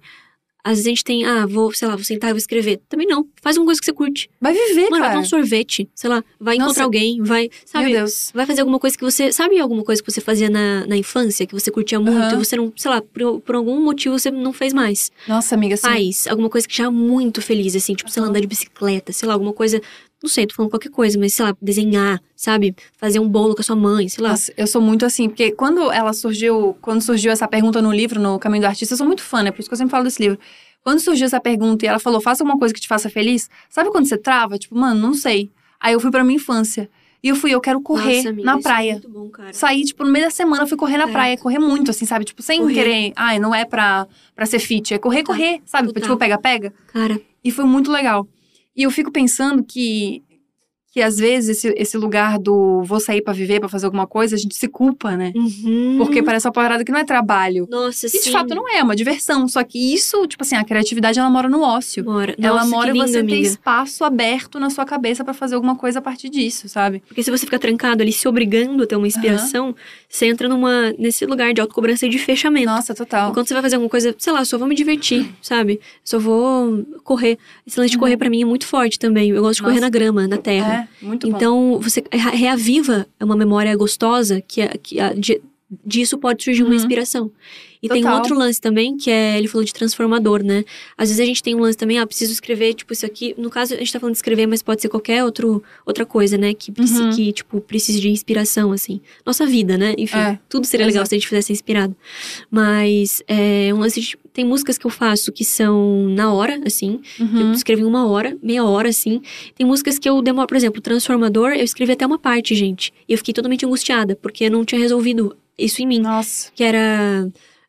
[0.68, 2.82] Às vezes a gente tem, ah, vou, sei lá, vou sentar e vou escrever.
[2.90, 3.26] Também não.
[3.42, 4.30] Faz uma coisa que você curte.
[4.42, 5.12] Vai viver, Mano, vai cara.
[5.14, 6.22] tomar um sorvete, sei lá.
[6.38, 6.66] Vai Nossa.
[6.72, 7.86] encontrar alguém, vai, sabe?
[7.86, 8.32] Meu Deus.
[8.34, 9.32] Vai fazer alguma coisa que você.
[9.32, 12.34] Sabe alguma coisa que você fazia na, na infância, que você curtia muito, Aham.
[12.34, 15.10] e você não, sei lá, por, por algum motivo você não fez mais?
[15.28, 15.88] Nossa, amiga, assim.
[15.88, 19.14] Faz alguma coisa que te é muito feliz, assim, tipo, sei lá, andar de bicicleta,
[19.14, 19.82] sei lá, alguma coisa.
[20.22, 22.76] Não sei, tô falando qualquer coisa, mas sei lá, desenhar, sabe?
[22.98, 24.32] Fazer um bolo com a sua mãe, sei lá.
[24.32, 28.20] Nossa, eu sou muito assim, porque quando ela surgiu, quando surgiu essa pergunta no livro,
[28.20, 29.52] no Caminho do Artista, eu sou muito fã, né?
[29.52, 30.40] Por isso que eu sempre falo desse livro.
[30.84, 33.92] Quando surgiu essa pergunta e ela falou, faça alguma coisa que te faça feliz, sabe
[33.92, 34.58] quando você trava?
[34.58, 35.52] Tipo, mano, não sei.
[35.80, 36.90] Aí eu fui pra minha infância.
[37.22, 38.92] E eu fui, eu quero correr Nossa, amiga, na é praia.
[38.94, 39.52] muito bom, cara.
[39.54, 41.14] Saí, tipo, no meio da semana eu fui correr na Caraca.
[41.14, 42.26] praia, correr muito, assim, sabe?
[42.26, 42.74] Tipo, sem Correr.
[42.74, 45.36] querer, ai, não é pra, pra ser fit, é correr, Total.
[45.36, 45.88] correr, sabe?
[45.88, 46.04] Total.
[46.04, 46.74] Tipo, pega-pega.
[46.94, 48.28] Cara, E foi muito legal.
[48.78, 50.24] E eu fico pensando que,
[50.94, 54.36] que às vezes, esse, esse lugar do vou sair pra viver, pra fazer alguma coisa,
[54.36, 55.32] a gente se culpa, né?
[55.36, 55.96] uhum.
[56.00, 57.68] Porque parece uma parada que não é trabalho.
[57.70, 58.20] Nossa, E sim.
[58.22, 59.48] de fato não é, é uma diversão.
[59.48, 62.04] Só que isso, tipo assim, a criatividade ela mora no ócio.
[62.06, 62.34] Mora.
[62.42, 63.48] ela Nossa, mora em lindo, você ter amiga.
[63.48, 67.04] espaço aberto na sua cabeça pra fazer alguma coisa a partir disso, sabe?
[67.08, 69.76] Porque se você ficar trancado ali, se obrigando a ter uma inspiração,
[70.10, 72.66] você entra numa, nesse lugar de autocobrança e de fechamento.
[72.68, 73.30] Nossa, total.
[73.32, 75.80] Enquanto você vai fazer alguma coisa, sei lá, só vou me divertir, sabe?
[76.04, 77.38] Só vou correr.
[77.68, 78.02] Esse lance de Uhum.
[78.02, 79.30] correr pra mim é muito forte também.
[79.30, 79.86] Eu gosto de correr Nossa.
[79.86, 80.74] na grama, na terra.
[80.74, 81.36] É, muito bom.
[81.38, 85.42] Então, você re- reaviva uma memória gostosa que, é- que é- de-
[85.86, 86.76] disso pode surgir uma Uhum.
[86.76, 87.32] inspiração.
[87.82, 88.18] E tem um Total.
[88.20, 90.64] outro lance também, que é, ele falou de transformador, né?
[90.98, 93.36] Às vezes a gente tem um lance também, ah, preciso escrever, tipo, isso aqui.
[93.38, 96.38] No caso, a gente tá falando de escrever, mas pode ser qualquer outro, outra coisa,
[96.38, 96.54] né?
[96.54, 97.12] Que, Uhum.
[97.16, 99.00] que, tipo, precise de inspiração, assim.
[99.26, 99.94] Nossa vida, né?
[99.98, 101.10] Enfim, É, tudo seria legal exato.
[101.10, 101.96] se a gente fizesse inspirado.
[102.50, 107.00] Mas, é um lance de, Tem músicas que eu faço que são na hora, assim.
[107.20, 107.52] Eu Uhum.
[107.54, 109.20] escrevo em uma hora, meia hora, assim.
[109.56, 112.94] Tem músicas que eu demoro, por exemplo, Transformador, eu escrevi até uma parte, gente.
[113.10, 116.00] E eu fiquei totalmente angustiada, porque eu não tinha resolvido isso em mim.
[116.02, 116.52] Nossa.
[116.56, 117.28] Que era.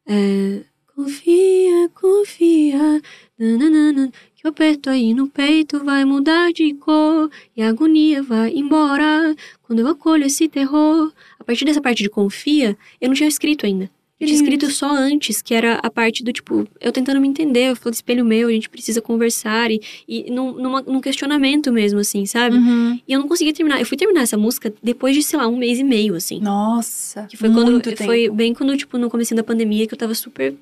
[0.09, 0.65] É,
[0.97, 3.03] confia, confia.
[3.39, 7.31] nananana, que o aperto aí no peito vai mudar de cor.
[7.55, 11.13] E a agonia vai embora quando eu acolho esse terror.
[11.39, 13.91] A partir dessa parte de confia, eu não tinha escrito ainda.
[14.21, 17.71] Eu tinha escrito só antes, que era a parte do tipo, eu tentando me entender,
[17.71, 22.01] eu falo espelho meu, a gente precisa conversar, e, e num, numa- num questionamento mesmo,
[22.01, 22.57] assim, sabe?
[22.57, 22.99] Uhum.
[23.07, 23.79] E eu não conseguia terminar.
[23.79, 26.41] Eu fui terminar essa música depois de, sei lá, um mês e meio, assim.
[26.41, 27.27] Nossa.
[27.29, 27.81] Que foi quando.
[27.81, 28.05] tempo.
[28.05, 30.53] Foi bem quando, tipo, no começo da pandemia, que eu tava super.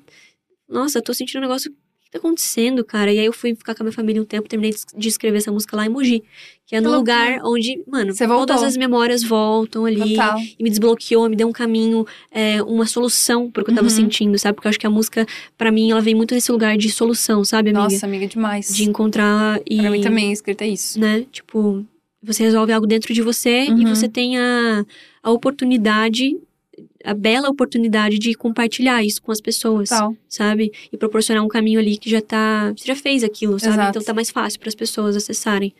[0.69, 1.73] Nossa, tô sentindo um negócio.
[2.07, 3.11] O que tá acontecendo, cara?
[3.11, 5.51] E aí eu fui ficar com a minha família um tempo, terminei de- escrever essa
[5.51, 6.23] música lá em Mogi.
[6.65, 10.15] Que é no lugar onde, mano, todas as memórias voltam ali.
[10.15, 10.37] Total.
[10.57, 13.93] E me desbloqueou, me deu um caminho, é, uma solução pro que eu tava Uhum.
[13.93, 14.55] sentindo, sabe?
[14.55, 15.25] Porque eu acho que a música,
[15.57, 17.83] pra mim, ela vem muito nesse lugar de solução, sabe, amiga?
[17.83, 18.73] Nossa, amiga, demais.
[18.73, 19.77] De encontrar e.
[19.77, 20.97] Pra mim também, escrita é isso.
[20.99, 21.25] Né?
[21.31, 21.85] Tipo,
[22.23, 23.81] você resolve algo dentro de você Uhum.
[23.81, 24.85] e você tem a,
[25.23, 26.37] a oportunidade
[27.09, 30.15] a bela oportunidade de compartilhar isso com as pessoas, Tal.
[30.27, 30.71] sabe?
[30.91, 32.73] E proporcionar um caminho ali que já tá.
[32.75, 33.73] Você já fez aquilo, sabe?
[33.73, 33.89] Exato.
[33.91, 35.73] Então tá mais fácil para as pessoas acessarem.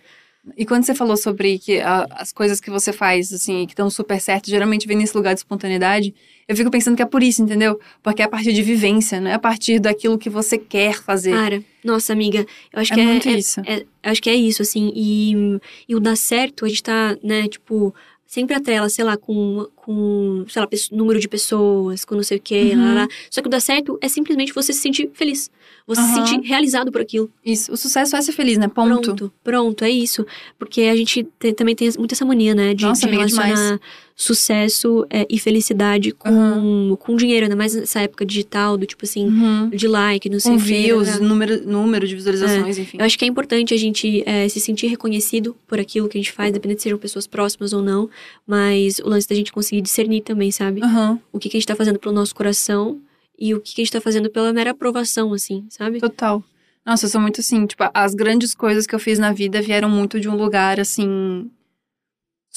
[0.56, 3.90] E quando você falou sobre que a- as coisas que você faz, assim, que estão
[3.90, 6.16] super certo, geralmente vem nesse lugar de espontaneidade,
[6.48, 7.78] eu fico pensando que é por isso, entendeu?
[8.02, 11.32] Porque é a partir de vivência, não é a partir daquilo que você quer fazer.
[11.34, 13.60] Cara, nossa amiga, eu acho é que é, muito é- isso.
[13.66, 14.94] é- acho que é isso, assim.
[14.96, 15.60] E,
[15.90, 17.94] e o dar certo, a gente tá, né, tipo,
[18.28, 22.42] sempre atrela, sei lá, com, com sei lá, número de pessoas, com não sei o
[22.42, 22.84] quê, Uhum.
[22.86, 23.08] lá, lá.
[23.32, 25.50] Só que o dar certo é simplesmente você se sentir feliz.
[25.88, 26.26] Você se Aham.
[26.28, 27.32] sentir realizado por aquilo.
[27.46, 27.72] Isso.
[27.72, 28.68] O sucesso é ser feliz, né?
[28.68, 29.02] Ponto.
[29.16, 30.26] Pronto, pronto, é isso.
[30.60, 32.74] Porque a gente te- também tem muito essa mania, né?
[32.74, 33.80] De, Nossa, de relacionar demais.
[34.20, 36.96] Sucesso é, e felicidade com, Aham.
[37.00, 39.70] com dinheiro, ainda mais nessa época digital, do tipo assim, Uhum.
[39.70, 41.20] de like, não sei Com views, né?
[41.20, 42.98] número, número de visualizações, enfim.
[42.98, 46.22] Eu acho que é importante a gente é, se sentir reconhecido por aquilo que a
[46.22, 48.10] gente faz, independente se sejam pessoas próximas ou não.
[48.46, 50.82] Mas o lance da gente conseguir discernir também, sabe?
[50.84, 53.00] Aham, O que, que a gente tá fazendo pelo nosso coração
[53.38, 56.00] e o que, que a gente tá fazendo pela mera aprovação, assim, sabe?
[56.00, 56.44] total.
[56.84, 59.90] Nossa, eu sou muito assim, tipo, as grandes coisas que eu fiz na vida vieram
[59.90, 61.52] muito de um lugar, assim...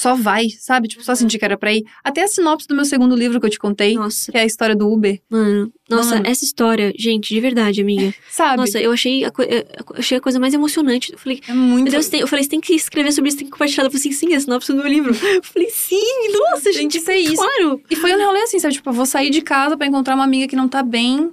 [0.01, 0.89] Só vai, sabe?
[0.89, 1.85] Tipo, só senti que era pra ir.
[2.03, 4.47] Até a sinopse do meu segundo livro que eu te contei, Nossa, que é a
[4.47, 5.71] história do Uber, mano.
[5.91, 6.27] Nossa, Mano.
[6.27, 8.15] essa história, gente, de verdade, amiga.
[8.31, 8.57] sabe?
[8.57, 11.13] Nossa, eu achei a, eu achei a coisa mais emocionante.
[11.13, 11.83] Eu falei, é muito...
[11.83, 13.85] meu Deus, tem- eu falei, você tem que escrever sobre isso, tem que compartilhar.
[13.85, 15.13] Eu falei assim, sim, é a sinopse do meu livro.
[15.21, 17.35] Eu falei, sim, nossa, Tem gente, que ser isso.
[17.37, 17.83] claro.
[17.91, 18.73] E foi um rolê assim, sabe?
[18.75, 21.31] Tipo, eu vou sair de casa pra encontrar uma amiga que não tá bem.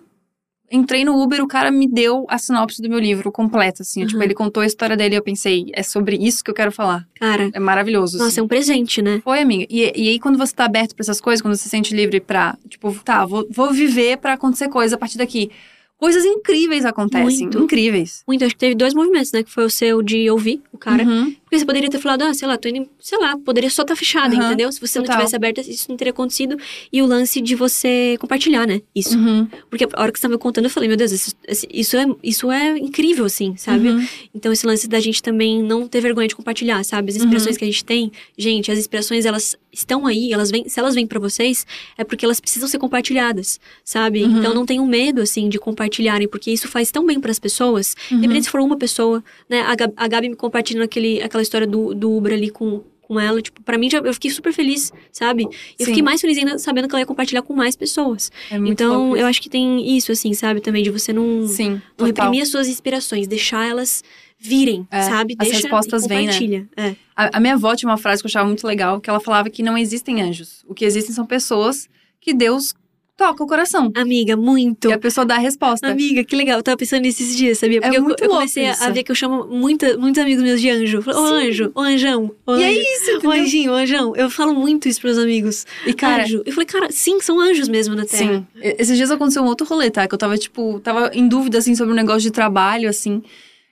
[0.70, 4.06] Entrei no Uber, o cara me deu a sinopse do meu livro completa, assim.
[4.06, 4.24] Tipo, Uhum.
[4.24, 7.08] ele contou a história dele e eu pensei, é sobre isso que eu quero falar.
[7.20, 8.18] Cara, É maravilhoso.
[8.18, 8.40] nossa, assim.
[8.42, 9.22] é um presente, né?
[9.24, 9.66] Foi, amiga.
[9.70, 12.20] E, e aí, quando você tá aberto pra essas coisas, quando você se sente livre
[12.20, 15.50] pra, tipo, tá, vou, vou viver pra acontecer coisa a partir daqui.
[15.98, 17.24] Coisas incríveis acontecem.
[17.48, 17.60] Muito.
[17.60, 18.22] Incríveis.
[18.28, 19.42] Muito, acho que teve dois movimentos, né?
[19.42, 21.04] Que foi o seu de ouvir o cara.
[21.04, 21.34] Uhum.
[21.48, 23.96] Porque você poderia ter falado, ah, sei lá, tô indo, sei lá, poderia só estar
[23.96, 24.70] fechada, Aham, entendeu?
[24.70, 25.16] Se você total.
[25.16, 26.58] não tivesse aberta, isso não teria acontecido.
[26.92, 28.82] E o lance de você compartilhar, né?
[28.94, 29.18] Isso.
[29.18, 29.48] Uhum.
[29.70, 31.34] Porque a hora que você tava contando, eu falei, meu Deus, isso,
[31.72, 33.88] isso, é, isso é incrível, assim, sabe?
[33.90, 34.08] Uhum.
[34.36, 37.12] Então, esse lance da gente também não ter vergonha de compartilhar, sabe?
[37.12, 37.60] As inspirações Uhum.
[37.60, 41.08] que a gente tem, gente, as inspirações, elas estão aí, elas vêm, se elas vêm
[41.08, 41.66] pra vocês,
[41.98, 44.24] é porque elas precisam ser compartilhadas, sabe?
[44.24, 44.40] Uhum.
[44.40, 48.18] Então, não tenham medo, assim, de compartilharem, porque isso faz tão bem pras pessoas, Uhum.
[48.18, 49.62] independente se for uma pessoa, né?
[49.62, 53.20] A Gabi, a Gabi me compartilhando aquele, aquela história do, do Uber ali com, com
[53.20, 55.44] ela, tipo, pra mim, já, eu fiquei super feliz, sabe?
[55.44, 55.86] Eu Sim.
[55.86, 58.32] fiquei mais feliz ainda sabendo que ela ia compartilhar com mais pessoas.
[58.52, 60.60] É então, eu acho que tem isso, assim, sabe?
[60.60, 64.04] Também de você não, Sim, não reprimir as suas inspirações, deixar elas
[64.40, 65.36] virem, É, sabe?
[65.40, 66.68] as Deixa respostas e vêm, né?
[66.76, 66.96] É.
[67.16, 69.50] A, a minha avó tinha uma frase que eu achava muito legal, que ela falava
[69.50, 70.64] que não existem anjos.
[70.68, 72.74] O que existem são pessoas que Deus
[73.18, 73.92] toca o coração.
[73.96, 74.90] Amiga, muito.
[74.90, 75.88] E a pessoa dá a resposta.
[75.88, 76.60] Amiga, que legal.
[76.60, 77.82] Eu tava pensando nisso esses dias, sabia?
[77.82, 78.94] Porque eu- muito eu, louco comecei a- isso.
[78.94, 81.04] ver que eu chamo muita, muitos amigos meus de anjo.
[81.06, 83.32] Eu Ô anjo, ô anjão, ô E é anjo, isso, ô entendeu?
[83.32, 84.16] anjinho, ô anjão.
[84.16, 85.66] Eu falo muito isso pros amigos.
[85.86, 86.44] E, cara, Anjo.
[86.46, 88.46] Eu falei, cara, sim, são anjos mesmo na Terra.
[88.56, 88.74] Sim.
[88.78, 90.08] Esses dias aconteceu um outro rolê, tá?
[90.08, 93.24] Que eu tava, tipo, tava em dúvida, assim, sobre um negócio de trabalho, assim.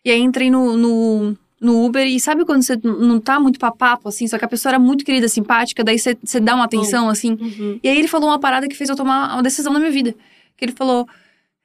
[0.04, 4.08] E aí entrei no, no, no Uber e sabe quando você não tá muito papapo,
[4.08, 7.10] assim, só que a pessoa era muito querida, simpática, daí você, você dá uma atenção,
[7.10, 7.38] assim.
[7.42, 7.80] Uhum.
[7.84, 10.16] E aí ele falou uma parada que fez eu tomar uma decisão na minha vida.
[10.56, 11.08] Que ele falou,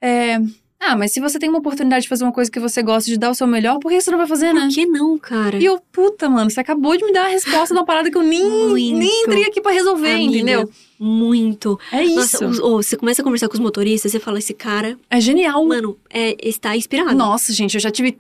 [0.01, 0.39] é...
[0.83, 3.19] Ah, mas se você tem uma oportunidade de fazer uma coisa que você gosta, de
[3.19, 4.63] dar o seu melhor, por que você não vai fazer, né?
[4.63, 5.59] Por que não, cara?
[5.59, 8.17] E eu, puta, mano, você acabou de me dar a resposta de uma parada que
[8.17, 8.97] eu nem, Muito.
[8.99, 10.71] nem entrei aqui pra resolver, Amiga, entendeu?
[10.99, 11.79] Muito.
[11.93, 12.15] É isso.
[12.17, 15.65] Nossa, os- você começa a conversar com os motoristas, você fala, esse cara, É genial.
[15.67, 17.15] mano, é, está inspirado.
[17.15, 18.13] Nossa, gente, eu já tive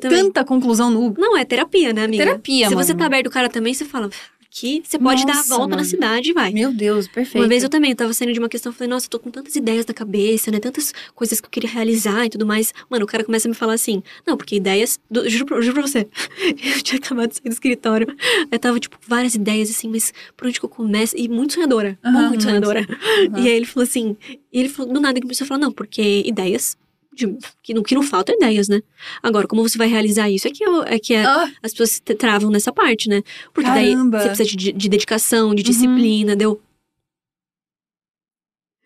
[0.00, 0.22] também.
[0.22, 1.20] tanta conclusão no Uber.
[1.20, 2.24] Não, é terapia, né, amiga?
[2.24, 2.86] Terapia, Se mano.
[2.86, 4.08] você tá aberto o cara também, você fala,
[4.52, 5.88] aqui você pode dar a Nossa, volta na mano.
[5.88, 6.52] cidade e vai.
[6.52, 7.42] Meu Deus, perfeito.
[7.42, 9.18] Uma vez eu também, eu tava saindo de uma questão, eu falei, nossa, eu tô
[9.18, 10.60] com tantas ideias na cabeça, né?
[10.60, 12.72] Tantas coisas que eu queria realizar e tudo mais.
[12.90, 15.00] Mano, o cara começa a me falar assim, não, porque ideias.
[15.10, 16.06] do- juro, pra- juro pra você.
[16.76, 18.06] Eu tinha acabado de sair do escritório.
[18.50, 21.16] Eu tava, tipo, várias ideias, assim, mas por onde que eu começo?
[21.16, 21.98] E muito sonhadora.
[22.04, 22.80] Aham, muito sonhadora.
[22.80, 23.38] Aham.
[23.40, 24.16] E aí ele falou assim,
[24.52, 26.76] e ele falou, do nada ele começou a falar, não, porque ideias.
[27.14, 28.80] De- que, não, que não faltam ideias, né?
[29.22, 30.48] Agora, como você vai realizar isso?
[30.48, 33.22] É que, eu- é que é, Ah, as pessoas travam nessa parte, né?
[33.52, 34.18] Porque Caramba.
[34.18, 35.68] daí você precisa de, de dedicação, de Uhum.
[35.70, 36.60] disciplina, deu.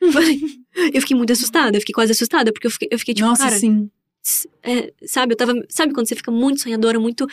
[0.92, 3.44] eu fiquei muito assustada, eu fiquei quase assustada, porque eu fiquei, eu fiquei tipo, nossa,
[3.44, 3.90] cara, sim.
[4.62, 5.52] é, sabe, eu tava.
[5.68, 7.26] Sabe quando você fica muito sonhadora, muito.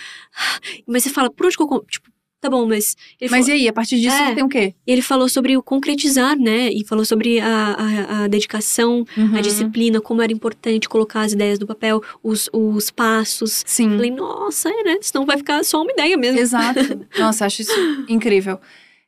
[0.87, 1.85] Mas você fala, por onde que eu.
[1.89, 2.09] Tipo,
[2.43, 2.95] tá bom, mas.
[3.19, 4.35] Ele Mas falou, e aí, a partir disso, É.
[4.35, 4.75] tem o quê?
[4.85, 6.69] ele falou sobre o concretizar, né?
[6.71, 9.35] E falou sobre a, a, a dedicação, Uhum.
[9.35, 13.63] a disciplina, como era importante colocar as ideias no papel, os, os passos.
[13.65, 13.89] Sim.
[13.91, 14.97] Falei, nossa, é, né?
[15.01, 16.39] Senão vai ficar só uma ideia mesmo.
[16.39, 16.80] Exato.
[17.18, 18.59] Nossa, acho isso incrível.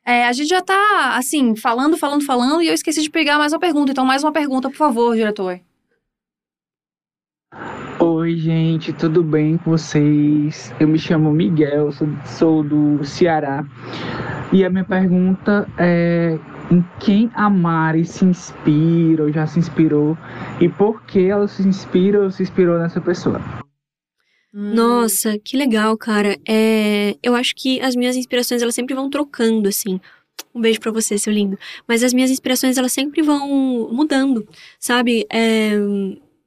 [0.04, 3.52] É, a gente já tá, assim, falando, falando, falando, e eu esqueci de pegar mais
[3.52, 3.90] uma pergunta.
[3.90, 5.58] Então, mais uma pergunta, por favor, diretor.
[8.26, 10.74] Oi, gente, tudo bem com vocês?
[10.80, 13.64] Eu me chamo Miguel, sou, sou do Ceará.
[14.52, 16.36] E a minha pergunta é:
[16.68, 20.18] em quem a Mari se inspira ou já se inspirou
[20.60, 23.40] e por que ela se inspira ou se inspirou nessa pessoa.
[24.52, 26.36] Nossa, que legal, cara.
[26.48, 30.00] É, eu acho que as minhas inspirações elas sempre vão trocando, assim.
[30.52, 31.56] Um beijo pra você, seu lindo.
[31.86, 34.48] Mas as minhas inspirações elas sempre vão mudando,
[34.80, 35.24] sabe?
[35.30, 35.70] É,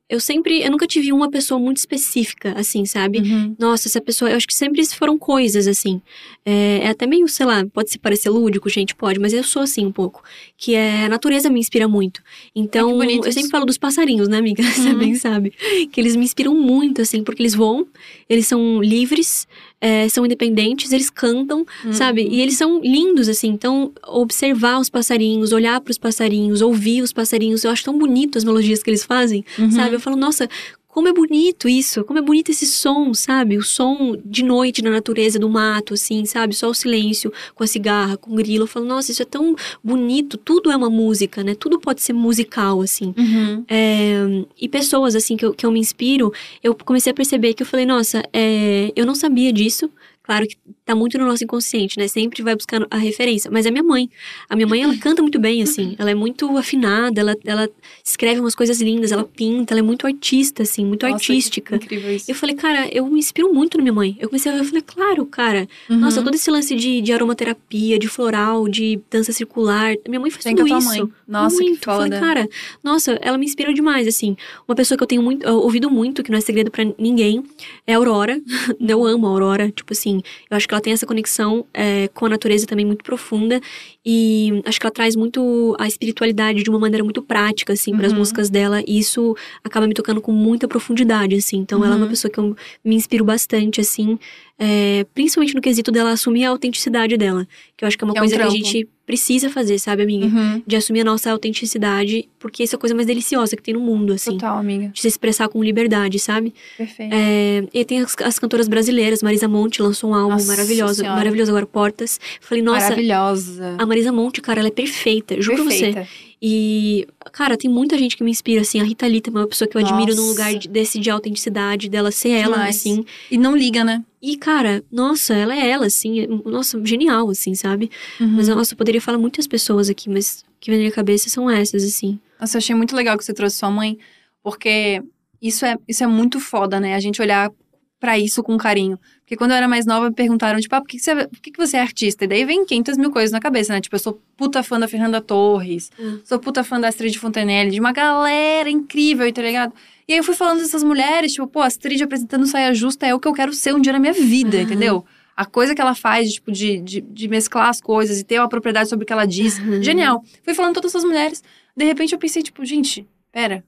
[0.10, 3.20] eu sempre, eu nunca tive uma pessoa muito específica, assim, sabe?
[3.20, 3.56] Uhum.
[3.60, 6.02] Nossa, essa pessoa, eu acho que sempre foram coisas, assim.
[6.46, 9.62] É, é até meio, sei lá, pode se parecer lúdico, gente, pode, mas eu sou
[9.62, 10.24] assim um pouco.
[10.58, 12.22] Que é, a natureza me inspira muito.
[12.56, 13.50] Então, Ai, eu sempre isso.
[13.52, 14.64] falo dos passarinhos, né, amiga?
[14.74, 14.98] Você Uhum.
[14.98, 15.54] bem sabe.
[15.92, 17.86] Que eles me inspiram muito, assim, porque eles voam,
[18.28, 19.48] eles são livres,
[19.82, 21.94] é, são independentes, eles cantam, Uhum.
[21.94, 22.28] sabe?
[22.30, 23.48] E eles são lindos, assim.
[23.50, 28.38] Então, observar os passarinhos, olhar para os passarinhos, ouvir os passarinhos, eu acho tão bonito
[28.38, 29.72] as melodias que eles fazem, Uhum.
[29.72, 29.96] sabe?
[29.96, 30.50] Eu falo, nossa,
[30.90, 33.58] como é bonito isso, como é bonito esse som, sabe?
[33.58, 36.56] O som de noite na natureza do mato, assim, sabe?
[36.56, 38.64] Só o silêncio com a cigarra, com o grilo.
[38.64, 41.54] Eu falo, nossa, isso é tão bonito, tudo é uma música, né?
[41.54, 43.14] Tudo pode ser musical, assim.
[43.16, 43.64] Uhum.
[43.68, 46.34] É, e pessoas, assim, que eu, que eu me inspiro,
[46.64, 49.92] eu comecei a perceber que eu falei, nossa, é, eu não sabia disso.
[50.30, 52.08] Claro que tá muito no nosso inconsciente, né?
[52.08, 53.50] Sempre vai buscando a referência.
[53.50, 54.08] Mas é minha mãe.
[54.48, 55.96] A minha mãe, ela canta muito bem, assim.
[55.98, 57.68] Ela é muito afinada, ela, ela
[58.06, 61.80] escreve umas coisas lindas, ela pinta, ela é muito artista, assim, muito Nossa, artística.
[61.80, 62.30] que Incrível isso.
[62.30, 64.16] Eu falei, cara, eu me inspiro muito na minha mãe.
[64.20, 65.68] Eu comecei a eu falei, claro, cara.
[65.90, 65.98] Uhum.
[65.98, 69.96] Nossa, todo esse lance de, de aromaterapia, de floral, de dança circular.
[70.08, 70.88] Minha mãe faz Tem tudo a tua isso.
[70.90, 71.10] mãe.
[71.28, 71.80] Nossa, muito.
[71.80, 72.04] que foda.
[72.04, 72.50] Falei, cara,
[72.84, 74.38] nossa, ela me inspira demais, assim.
[74.68, 77.44] Uma pessoa que eu tenho muito, eu ouvido muito, que não é segredo pra ninguém,
[77.88, 78.40] é a Aurora.
[78.80, 79.72] eu amo a Aurora.
[79.72, 80.19] Tipo assim,
[80.50, 83.60] eu acho que ela tem essa conexão é, com a natureza também muito profunda.
[84.06, 88.08] E acho que ela traz muito a espiritualidade de uma maneira muito prática, assim, para
[88.08, 88.20] as Uhum.
[88.20, 88.82] músicas dela.
[88.88, 91.58] E isso acaba me tocando com muita profundidade, assim.
[91.58, 92.10] Então ela é uma Uhum.
[92.10, 94.18] pessoa que eu me inspiro bastante, assim.
[94.62, 97.48] é, principalmente no quesito dela assumir a autenticidade dela.
[97.78, 100.04] Que eu acho que é uma é um coisa que a gente precisa fazer, sabe,
[100.04, 100.28] amiga?
[100.28, 100.62] Uhum.
[100.68, 103.80] de assumir a nossa autenticidade, porque isso é a coisa mais deliciosa que tem no
[103.80, 104.34] mundo, assim.
[104.34, 104.90] Total, amiga.
[104.90, 106.54] De se expressar com liberdade, sabe?
[106.78, 107.12] Perfeito.
[107.12, 111.16] É, e tem as, as cantoras brasileiras, Marisa Monte lançou um álbum Nossa maravilhoso, Senhora.
[111.18, 112.20] maravilhoso agora, Portas.
[112.40, 113.76] Falei, nossa, Maravilhosa.
[113.80, 116.08] a Marisa Monte, cara, ela é perfeita, juro pra você.
[116.42, 118.80] E, cara, tem muita gente que me inspira, assim.
[118.80, 120.30] A Rita Lee também é uma pessoa que eu admiro num Nossa.
[120.32, 122.78] lugar de- desse de autenticidade, dela ser ela, Demais.
[122.78, 123.06] assim.
[123.30, 124.04] E não liga, né?
[124.22, 126.26] E, cara, nossa, ela é ela, assim.
[126.46, 127.92] Nossa, genial, assim, sabe?
[128.20, 128.28] Uhum.
[128.38, 131.30] Mas, nossa, eu poderia falar muitas pessoas aqui, mas o que vem na minha cabeça
[131.30, 132.18] são essas, assim.
[132.40, 133.98] Nossa, eu achei muito legal que você trouxe sua mãe,
[134.42, 135.02] porque
[135.42, 136.96] isso é, isso é muito foda, né?
[136.96, 137.52] A gente olhar
[138.00, 138.98] pra isso com carinho.
[139.22, 141.40] Porque quando eu era mais nova, me perguntaram, tipo, ah, por que, que você, por
[141.40, 142.24] que, que você é artista?
[142.24, 143.82] E daí vem 500 mil coisas na cabeça, né?
[143.82, 146.20] Tipo, eu sou puta fã da Fernanda Torres, Hum.
[146.24, 149.74] sou puta fã da Astrid Fontenelle, de uma galera incrível, tá ligado?
[150.08, 153.14] E aí eu fui falando dessas mulheres, tipo, pô, a Astrid apresentando saia justa é
[153.14, 154.64] o que eu quero ser um dia na minha vida, Aham.
[154.64, 155.06] entendeu?
[155.36, 158.50] A coisa que ela faz, tipo, de, de, de mesclar as coisas e ter uma
[158.50, 159.60] propriedade sobre o que ela diz.
[159.60, 159.82] Aham.
[159.84, 160.24] Genial.
[160.44, 161.44] Fui falando todas essas mulheres.
[161.78, 163.64] De repente eu pensei, tipo, gente, pera.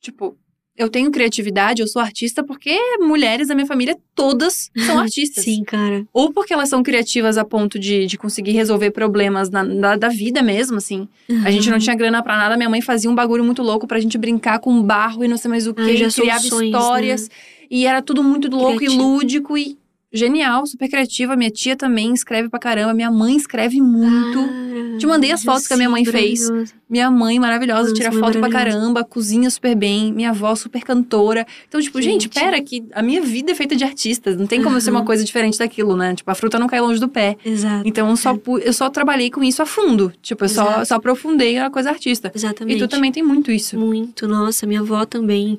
[0.00, 0.36] Tipo,
[0.78, 5.44] eu tenho criatividade, eu sou artista porque mulheres da minha família todas são artistas.
[5.44, 6.06] Sim, cara.
[6.12, 10.08] Ou porque elas são criativas a ponto de, de conseguir resolver problemas na, na- da
[10.08, 11.08] vida mesmo, assim.
[11.44, 13.98] A gente não tinha grana pra nada, minha mãe fazia um bagulho muito louco pra
[14.00, 16.10] gente brincar com barro e não sei mais o que, criava
[16.40, 17.30] soluções, histórias.
[17.70, 19.02] E era tudo muito louco Criativo.
[19.02, 19.76] e lúdico e
[20.12, 21.36] genial, super criativa.
[21.36, 24.38] Minha tia também escreve pra caramba, minha mãe escreve muito.
[24.40, 26.48] Cara, Te mandei as fotos que a minha mãe fez.
[26.88, 31.46] Minha mãe maravilhosa, Nossa, tira foto pra caramba, cozinha super bem, minha avó super cantora.
[31.68, 32.34] Então, tipo, gente, Gente.
[32.40, 35.04] pera que a minha vida é feita de artistas, não tem como eu ser uma
[35.04, 36.14] coisa diferente daquilo, né?
[36.14, 37.36] Tipo, a fruta não cai longe do pé.
[37.44, 37.86] Exato.
[37.86, 40.12] Então, eu só, pu- eu só trabalhei com isso a fundo.
[40.22, 40.86] Tipo, eu só, Exato.
[40.86, 42.32] só aprofundei na coisa artista.
[42.34, 42.76] Exatamente.
[42.76, 43.78] E tu também tem muito isso.
[43.78, 45.58] Muito, nossa, minha avó também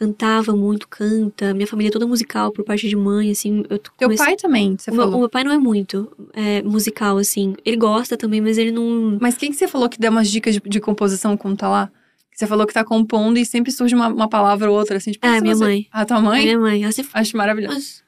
[0.00, 1.52] cantava muito, canta.
[1.52, 3.62] Minha família é toda musical por parte de mãe, assim.
[3.68, 6.62] Eu Teu comecei- pai também, você o meu, o meu pai não é muito é,
[6.62, 7.54] musical, assim.
[7.64, 9.18] Ele gosta também, mas ele não.
[9.20, 11.90] Mas quem que você falou que deu umas dicas de, de composição quando tá lá?
[12.34, 15.26] Você falou que tá compondo e sempre surge uma, uma palavra ou outra, assim, tipo,
[15.26, 15.86] Ah, se minha você- mãe.
[15.92, 16.42] Ah, tua A mãe?
[16.44, 16.82] minha mãe.
[16.82, 18.02] Ela sempre Acho maravilhoso.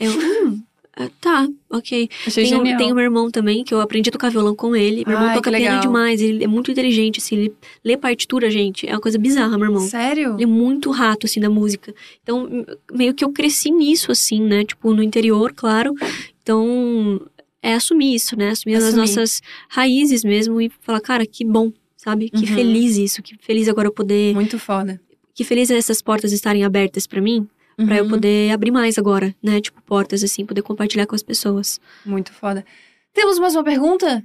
[0.00, 0.62] Eu, hum,
[0.98, 2.08] ah, tá, ok.
[2.26, 2.78] Achei Tem, genial.
[2.78, 5.04] tem o meu irmão também, que eu aprendi a tocar violão com ele.
[5.06, 7.54] Meu irmão Ai, toca piano demais, ele é muito inteligente, assim, ele
[7.84, 8.88] lê partitura, gente.
[8.88, 9.82] É uma coisa bizarra, meu irmão.
[9.86, 10.34] Sério?
[10.34, 11.94] Ele é muito rato, assim, da música.
[12.22, 14.64] Então, meio que eu cresci nisso, assim, né?
[14.64, 15.94] Tipo, no interior, claro.
[16.42, 17.20] Então,
[17.62, 18.50] é assumir isso, né?
[18.50, 19.00] Assumir as Assumir.
[19.00, 22.30] nossas raízes mesmo e falar, cara, que bom, sabe?
[22.30, 22.54] Que Uhum.
[22.54, 24.34] feliz isso, que feliz agora eu poder.
[24.34, 25.00] Muito foda.
[25.34, 27.46] Que feliz essas portas estarem abertas pra mim,
[27.84, 28.10] pra eu Uhum.
[28.10, 29.60] poder abrir mais agora, né?
[29.60, 31.78] Tipo, portas, assim, poder compartilhar com as pessoas.
[32.04, 32.64] Muito foda.
[33.12, 34.22] Temos mais uma pergunta?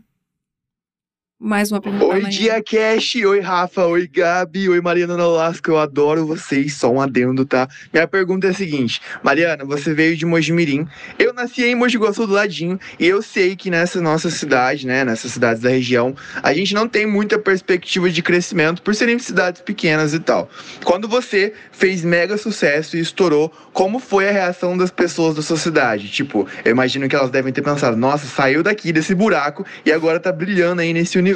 [1.44, 2.06] Mais uma pergunta.
[2.06, 2.22] Oi.
[2.26, 7.44] Dia Cash, oi Rafa, oi Gabi, oi Mariana Nolasco, eu adoro vocês, só um adendo,
[7.48, 7.68] tá?
[7.92, 10.88] Minha pergunta é a seguinte, Mariana, você veio de Mojimirim,
[11.18, 15.04] eu nasci em Mogi Guaçu do ladinho, e eu sei que nessa nossa cidade, né,
[15.04, 19.62] nessas cidades da região, a gente não tem muita perspectiva de crescimento por serem cidades
[19.62, 20.48] pequenas e tal.
[20.86, 25.58] Quando você fez mega sucesso e estourou, como foi a reação das pessoas da sua
[25.58, 26.08] cidade?
[26.08, 30.20] Tipo, eu imagino que elas devem ter pensado, nossa, saiu daqui desse buraco e agora
[30.20, 31.31] tá brilhando aí nesse universo.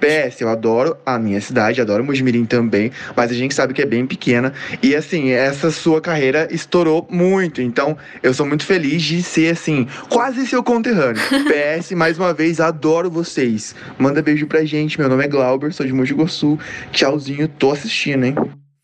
[0.00, 3.86] PS, eu adoro a minha cidade, adoro Mojimirim também, mas a gente sabe que é
[3.86, 4.52] bem pequena.
[4.82, 7.60] E assim, essa sua carreira estourou muito.
[7.62, 11.20] Então, eu sou muito feliz de ser assim, quase seu conterrâneo.
[11.80, 13.74] PS, mais uma vez, adoro vocês.
[13.98, 14.98] Manda beijo pra gente.
[14.98, 16.58] Meu nome é Glauber, sou de Mogi Guaçu.
[16.92, 18.34] Tchauzinho, tô assistindo, hein?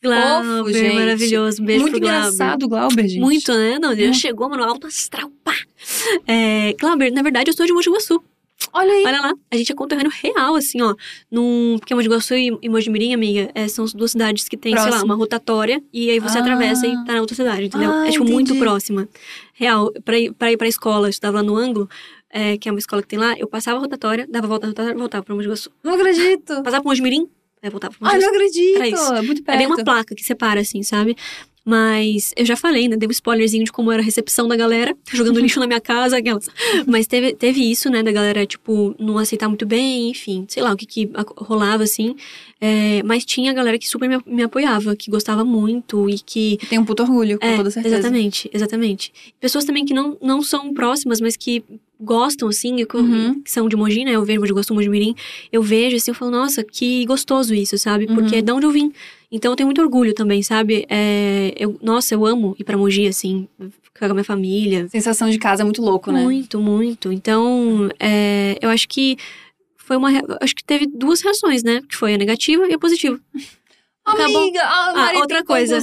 [0.03, 0.95] Glauber, gente.
[0.97, 1.62] maravilhoso.
[1.62, 2.19] Beijo Muito pro Glauber.
[2.19, 3.20] engraçado o Glauber, gente.
[3.20, 3.79] Muito, né?
[3.81, 4.12] Não, ele Hum.
[4.12, 5.55] já chegou, mano, alto astral, pá.
[6.27, 8.20] É, Glauber, na verdade, eu sou de Mogi Guaçu.
[8.73, 9.05] Olha aí.
[9.05, 10.94] Olha lá, a gente é conterrâneo real, assim, ó.
[11.31, 14.73] Num, porque Mogi Guaçu e, e Mojimirim, amiga, é, são as duas cidades que tem,
[14.73, 15.07] sei lá, Próximo.
[15.07, 15.82] uma rotatória.
[15.93, 16.40] E aí você Ah.
[16.40, 17.90] atravessa e tá na outra cidade, entendeu?
[17.93, 18.61] Ah, é, tipo, muito entendi.
[18.61, 19.09] próxima.
[19.55, 21.89] Real, pra ir, pra ir pra escola, eu estudava lá no Ângulo,
[22.31, 23.35] é, que é uma escola que tem lá.
[23.39, 25.70] Eu passava a rotatória, dava volta na rotatória, voltava pra Mogi Guaçu.
[25.85, 26.62] Não acredito.
[26.62, 27.28] Passava pro Mojimirim,
[27.62, 28.20] aí voltava Ai, Guaçu.
[28.27, 28.82] não acredito.
[29.16, 29.55] É muito perto.
[29.57, 31.15] É bem uma placa que separa, assim, sabe?
[31.65, 32.97] Mas eu já falei, né?
[32.97, 36.17] Dei um spoilerzinho de como era a recepção da galera, jogando lixo na minha casa,
[36.19, 36.49] aquelas.
[36.87, 38.03] Mas teve, teve isso, né?
[38.03, 42.17] Da galera, tipo, não aceitar muito bem, enfim, sei lá o que, que rolava, assim.
[42.61, 46.59] É, mas tinha a galera que super me, me apoiava, que gostava muito e que.
[46.69, 47.97] Tem um puto orgulho, com É, toda certeza.
[47.97, 49.13] exatamente, exatamente.
[49.41, 51.63] Pessoas também que não, não são próximas, mas que
[52.01, 53.41] gostam, assim, e que, Uhum.
[53.47, 54.13] são de Mogi, né?
[54.17, 55.15] Eu vejo Mogi Guaçu, Mogi Mirim.
[55.53, 58.07] Eu vejo, assim, eu falo, nossa, que gostoso isso, sabe?
[58.09, 58.39] Porque Uhum.
[58.39, 58.93] é de onde eu vim.
[59.33, 60.85] Então eu tenho muito orgulho também, sabe?
[60.91, 63.49] É, eu, nossa, eu amo ir pra Mogi, assim,
[63.83, 64.87] ficar com a minha família.
[64.91, 66.23] Sensação de casa é muito louco, né?
[66.23, 67.11] Muito, muito.
[67.11, 69.17] Então, é, eu acho que
[69.79, 70.11] foi uma.
[70.41, 71.81] Acho que teve duas reações, né?
[71.89, 73.19] Que foi a negativa e a positiva.
[74.05, 75.77] Amiga, a Mari outra coisa.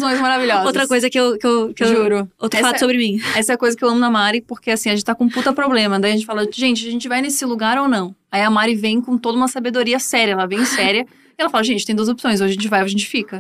[0.66, 1.38] Outra coisa que eu.
[1.38, 2.30] Que eu, que eu Juro.
[2.38, 3.18] outro Essa- fato sobre mim.
[3.36, 5.24] Essa é a coisa que eu amo na Mari, porque assim, a gente tá com
[5.24, 5.98] um puta problema.
[6.00, 8.14] Daí a gente fala, gente, a gente vai nesse lugar ou não?
[8.30, 11.08] Aí a Mari vem com toda uma sabedoria séria, ela vem séria.
[11.40, 13.40] E ela fala, gente, tem duas opções, ou a gente vai ou a gente fica.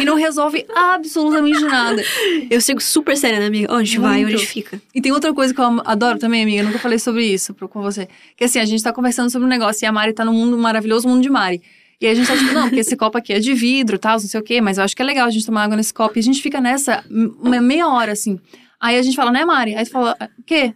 [0.00, 2.02] e não resolve absolutamente nada.
[2.50, 3.72] Eu sigo super séria, né, amiga?
[3.72, 4.82] Ó, a gente vai, ou a gente fica.
[4.92, 7.80] E tem outra coisa que eu adoro também, amiga, eu nunca falei sobre isso com
[7.80, 8.08] você.
[8.36, 10.58] Que assim, a gente tá conversando sobre um negócio e a Mari tá no mundo
[10.58, 11.62] maravilhoso, mundo de Mari.
[12.00, 14.18] E a gente tá tipo, não, porque esse copo aqui é de vidro, tal, não
[14.18, 16.18] sei o quê, mas eu acho que é legal a gente tomar água nesse copo.
[16.18, 18.40] E a gente fica nessa uma meia hora, assim.
[18.80, 19.76] Aí a gente fala, né, Mari?
[19.76, 20.74] Aí tu fala, o quê?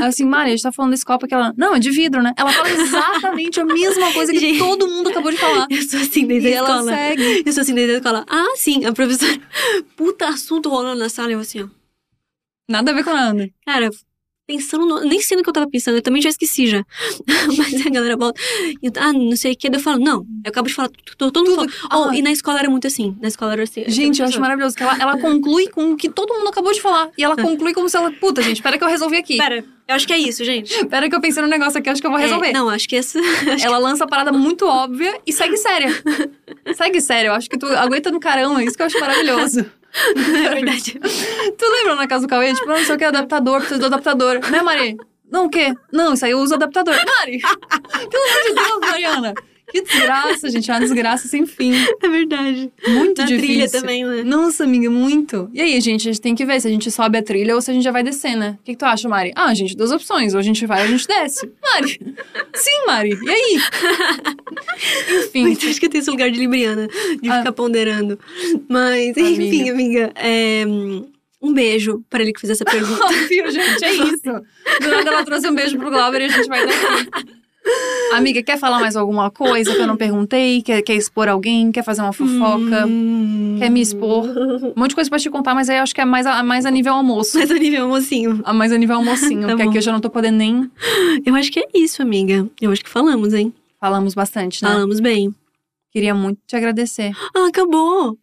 [0.00, 1.34] Aí assim, Mari, a gente tá falando desse copo aqui.
[1.34, 2.32] Ela, não, é de vidro, né?
[2.36, 4.58] Ela fala exatamente a mesma coisa que Gente.
[4.58, 5.66] todo mundo acabou de falar.
[5.70, 6.92] Eu sou assim desde E a ela escola.
[6.92, 7.42] segue.
[7.46, 8.24] Eu sou assim desde a escola.
[8.28, 9.40] Ah, sim, a professora.
[9.96, 11.68] Puta assunto rolando na sala, eu assim, ó.
[12.68, 13.48] Nada a ver com nada.
[13.64, 13.90] Cara,
[14.46, 15.00] pensando no.
[15.00, 16.84] Nem sei no que eu tava pensando, eu também já esqueci já.
[17.58, 18.40] Mas a galera volta.
[18.82, 19.68] eu, ah, não sei o que.
[19.68, 20.90] Daí eu falo, não, eu acabo de falar.
[21.18, 21.72] Todo, todo mundo.
[21.92, 22.16] Oh, Ah.
[22.16, 23.16] e na escola era muito assim.
[23.20, 23.84] Na escola era assim.
[23.88, 26.80] Gente, eu acho maravilhoso que ela, ela conclui com o que todo mundo acabou de
[26.80, 27.10] falar.
[27.18, 28.10] E ela conclui como se ela.
[28.12, 29.36] Puta, gente, espera que eu resolvi aqui.
[29.36, 30.72] Pera, eu acho que é isso, gente.
[30.86, 32.48] Espera que eu pensei no negócio aqui, acho que eu vou resolver.
[32.48, 33.18] É, não, acho que essa.
[33.62, 35.90] Ela lança a parada muito óbvia e segue séria.
[36.74, 37.28] segue séria.
[37.28, 38.62] Eu acho que tu aguenta no caramba.
[38.64, 39.64] Isso que eu acho maravilhoso.
[40.46, 40.98] é verdade.
[41.58, 42.52] tu lembra na casa do Cauê?
[42.52, 44.40] Tipo, não sei o que, adaptador, preciso do adaptador.
[44.50, 44.96] Né, Mari?
[45.30, 45.74] Não, o quê?
[45.92, 46.94] Não, isso aí eu uso adaptador.
[46.94, 47.40] Mari!
[48.10, 49.34] Pelo amor de Deus, Mariana!
[49.68, 50.70] Que desgraça, gente.
[50.70, 51.72] É uma desgraça sem fim.
[52.02, 52.70] É verdade.
[52.86, 53.46] Muito Na difícil.
[53.48, 54.22] trilha também, né?
[54.22, 55.50] Nossa, amiga, muito.
[55.52, 57.60] E aí, gente, a gente tem que ver se a gente sobe a trilha ou
[57.60, 58.56] se a gente já vai descer, né?
[58.60, 59.32] O que, que tu acha, Mari?
[59.34, 60.34] Ah, gente, duas opções.
[60.34, 61.50] Ou a gente vai ou a gente desce.
[61.62, 62.00] Mari.
[62.54, 63.18] Sim, Mari.
[63.22, 63.58] E aí?
[65.26, 65.42] Enfim.
[65.42, 66.88] Muito, acho que tem esse lugar de Libriana,
[67.20, 67.38] de Ah.
[67.38, 68.18] ficar ponderando.
[68.68, 70.64] Mas, enfim, amiga, é,
[71.42, 73.04] um beijo para ele que fez essa pergunta.
[73.04, 74.22] Óbvio, gente, é isso.
[74.80, 77.26] Do nada ela trouxe um beijo pro Glauber e a gente vai daqui.
[78.14, 80.62] Amiga, quer falar mais alguma coisa que eu não perguntei?
[80.62, 81.72] Quer, quer expor alguém?
[81.72, 82.86] Quer fazer uma fofoca?
[82.86, 83.56] Hum.
[83.58, 84.24] Quer me expor?
[84.26, 86.42] Um monte de coisa pra te contar, mas aí eu acho que é mais a,
[86.42, 87.38] mais a nível almoço.
[87.38, 88.40] Mas a nível mocinho.
[88.44, 89.68] A mais a nível almocinho, Tá porque bom.
[89.70, 90.70] aqui eu já não tô podendo nem.
[91.24, 92.48] Eu acho que é isso, amiga.
[92.60, 93.52] Eu acho que falamos, hein?
[93.80, 94.70] Falamos bastante, né?
[94.70, 95.34] Falamos bem.
[95.90, 97.12] Queria muito te agradecer.
[97.34, 98.16] Ah, acabou.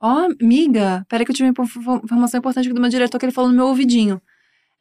[0.00, 3.24] Ó, amiga, peraí que eu tive uma info- informação importante aqui do meu diretor que
[3.24, 4.20] ele falou no meu ouvidinho.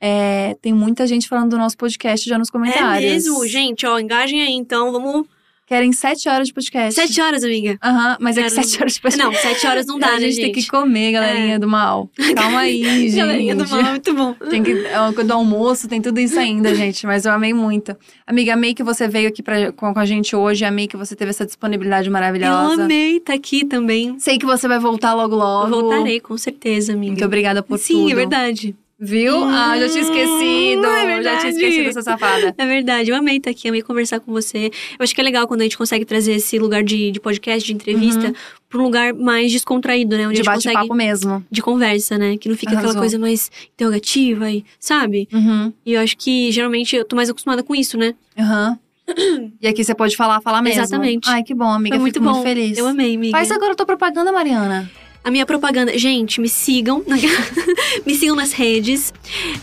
[0.06, 3.10] É, tem muita gente falando do nosso podcast já nos comentários.
[3.10, 5.26] É mesmo, gente, ó, engajem aí, então, vamos...
[5.66, 6.94] Querem sete horas de podcast.
[6.94, 7.78] Sete horas, amiga.
[7.82, 9.26] Aham, mas é que sete horas de podcast.
[9.26, 10.44] Não, sete horas não dá, a né, gente, gente?
[10.44, 11.58] tem que comer, galerinha É.
[11.60, 12.10] do mal.
[12.36, 13.16] Calma aí, gente.
[13.16, 14.34] Galerinha do mal, muito bom.
[14.50, 17.06] Tem que, é do almoço, tem tudo isso ainda, gente.
[17.08, 17.96] Mas eu amei muito.
[18.28, 20.66] Amiga, amei que você veio aqui pra, com, a gente hoje.
[20.66, 22.84] Amei que você teve essa disponibilidade Eu maravilhosa.
[22.84, 24.20] amei estar aqui também.
[24.20, 25.70] Sei que você vai voltar logo logo.
[25.70, 27.14] Voltarei, com certeza, amiga.
[27.14, 28.12] Muito obrigada por Sim, tudo.
[28.12, 28.76] é verdade.
[29.06, 29.44] Viu?
[29.44, 30.86] Ah, já tinha esquecido.
[30.86, 32.56] é já tinha esquecido essa safada.
[32.58, 34.68] É verdade, eu amei estar aqui, amei conversar com você.
[34.98, 37.66] Eu acho que é legal quando a gente consegue trazer esse lugar de, de podcast,
[37.68, 38.34] de entrevista, Uhum.
[38.70, 40.28] pra um lugar mais descontraído, né?
[40.28, 40.76] Onde De a gente consegue.
[40.76, 41.46] bate-papo mesmo.
[41.52, 42.38] De conversa, né?
[42.38, 43.02] Que não fica aquela Arrasou.
[43.02, 45.28] coisa mais interrogativa e, sabe?
[45.34, 45.74] Uhum.
[45.86, 48.16] E eu acho que geralmente eu tô mais acostumada com isso, né?
[48.40, 48.80] Aham.
[49.62, 50.82] E aqui você pode falar, falar mesmo.
[50.82, 51.30] Exatamente.
[51.30, 51.96] Ai, que bom, amiga.
[51.96, 52.32] Foi muito Fico bom.
[52.34, 52.78] muito feliz.
[52.78, 53.32] Eu amei, amiga.
[53.38, 54.90] Faz agora a tua propaganda, Mariana.
[55.24, 55.98] A minha propaganda.
[55.98, 57.04] Gente, me sigam.
[58.06, 59.14] me sigam nas redes.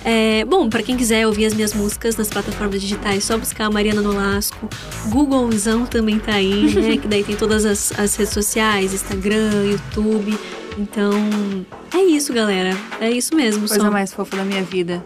[0.05, 3.67] É, bom, pra quem quiser ouvir as minhas músicas nas plataformas digitais, é só buscar
[3.67, 4.69] a Mariana Nolasco.
[5.09, 6.97] Googlezão também tá aí, né?
[7.01, 10.39] que daí tem todas as, as redes sociais, Instagram, YouTube.
[10.79, 11.13] Então,
[11.95, 12.77] é isso, galera.
[13.01, 13.69] É isso mesmo.
[13.69, 13.91] Coisa só.
[13.91, 15.05] mais fofa da minha vida.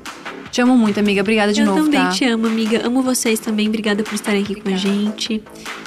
[0.55, 1.21] Te amo muito, amiga.
[1.21, 2.11] Obrigada de Eu novo, também tá?
[2.11, 2.87] te amo, amiga.
[2.87, 3.67] Amo vocês também.
[3.67, 5.43] Obrigada por estarem aqui com a gente.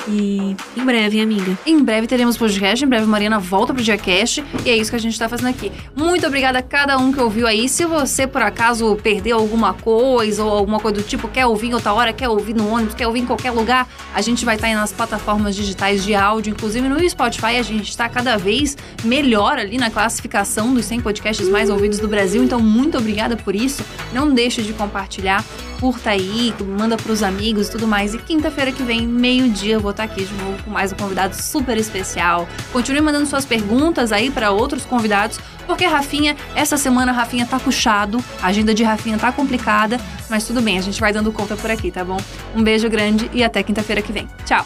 [0.10, 1.57] E em breve, amiga.
[1.65, 4.99] Em breve teremos podcast, em breve Mariana volta pro Diacast e é isso que a
[4.99, 5.72] gente tá fazendo aqui.
[5.95, 7.69] Muito obrigada a cada um que ouviu aí.
[7.69, 11.73] Se você por acaso perdeu alguma coisa ou alguma coisa do tipo, quer ouvir em
[11.73, 14.68] outra hora, quer ouvir no ônibus, quer ouvir em qualquer lugar, a gente vai estar
[14.68, 19.60] aí nas plataformas digitais de áudio, inclusive no Spotify, a gente tá cada vez melhor
[19.60, 22.44] ali na classificação dos 100 podcasts mais ouvidos do Brasil.
[22.44, 23.81] Então, muito obrigada por isso.
[24.14, 25.43] Não deixe de compartilhar
[25.79, 28.13] curta aí, manda pros amigos e tudo mais.
[28.13, 31.35] E quinta-feira que vem, meio-dia, eu vou estar aqui de novo com mais um convidado
[31.35, 32.47] super especial.
[32.71, 38.23] Continue mandando suas perguntas aí para outros convidados, porque Rafinha, essa semana Rafinha tá puxado,
[38.41, 41.69] a agenda de Rafinha tá complicada, mas tudo bem, a gente vai dando conta por
[41.69, 42.17] aqui, tá bom?
[42.55, 44.27] Um beijo grande e até quinta-feira que vem.
[44.45, 44.65] Tchau!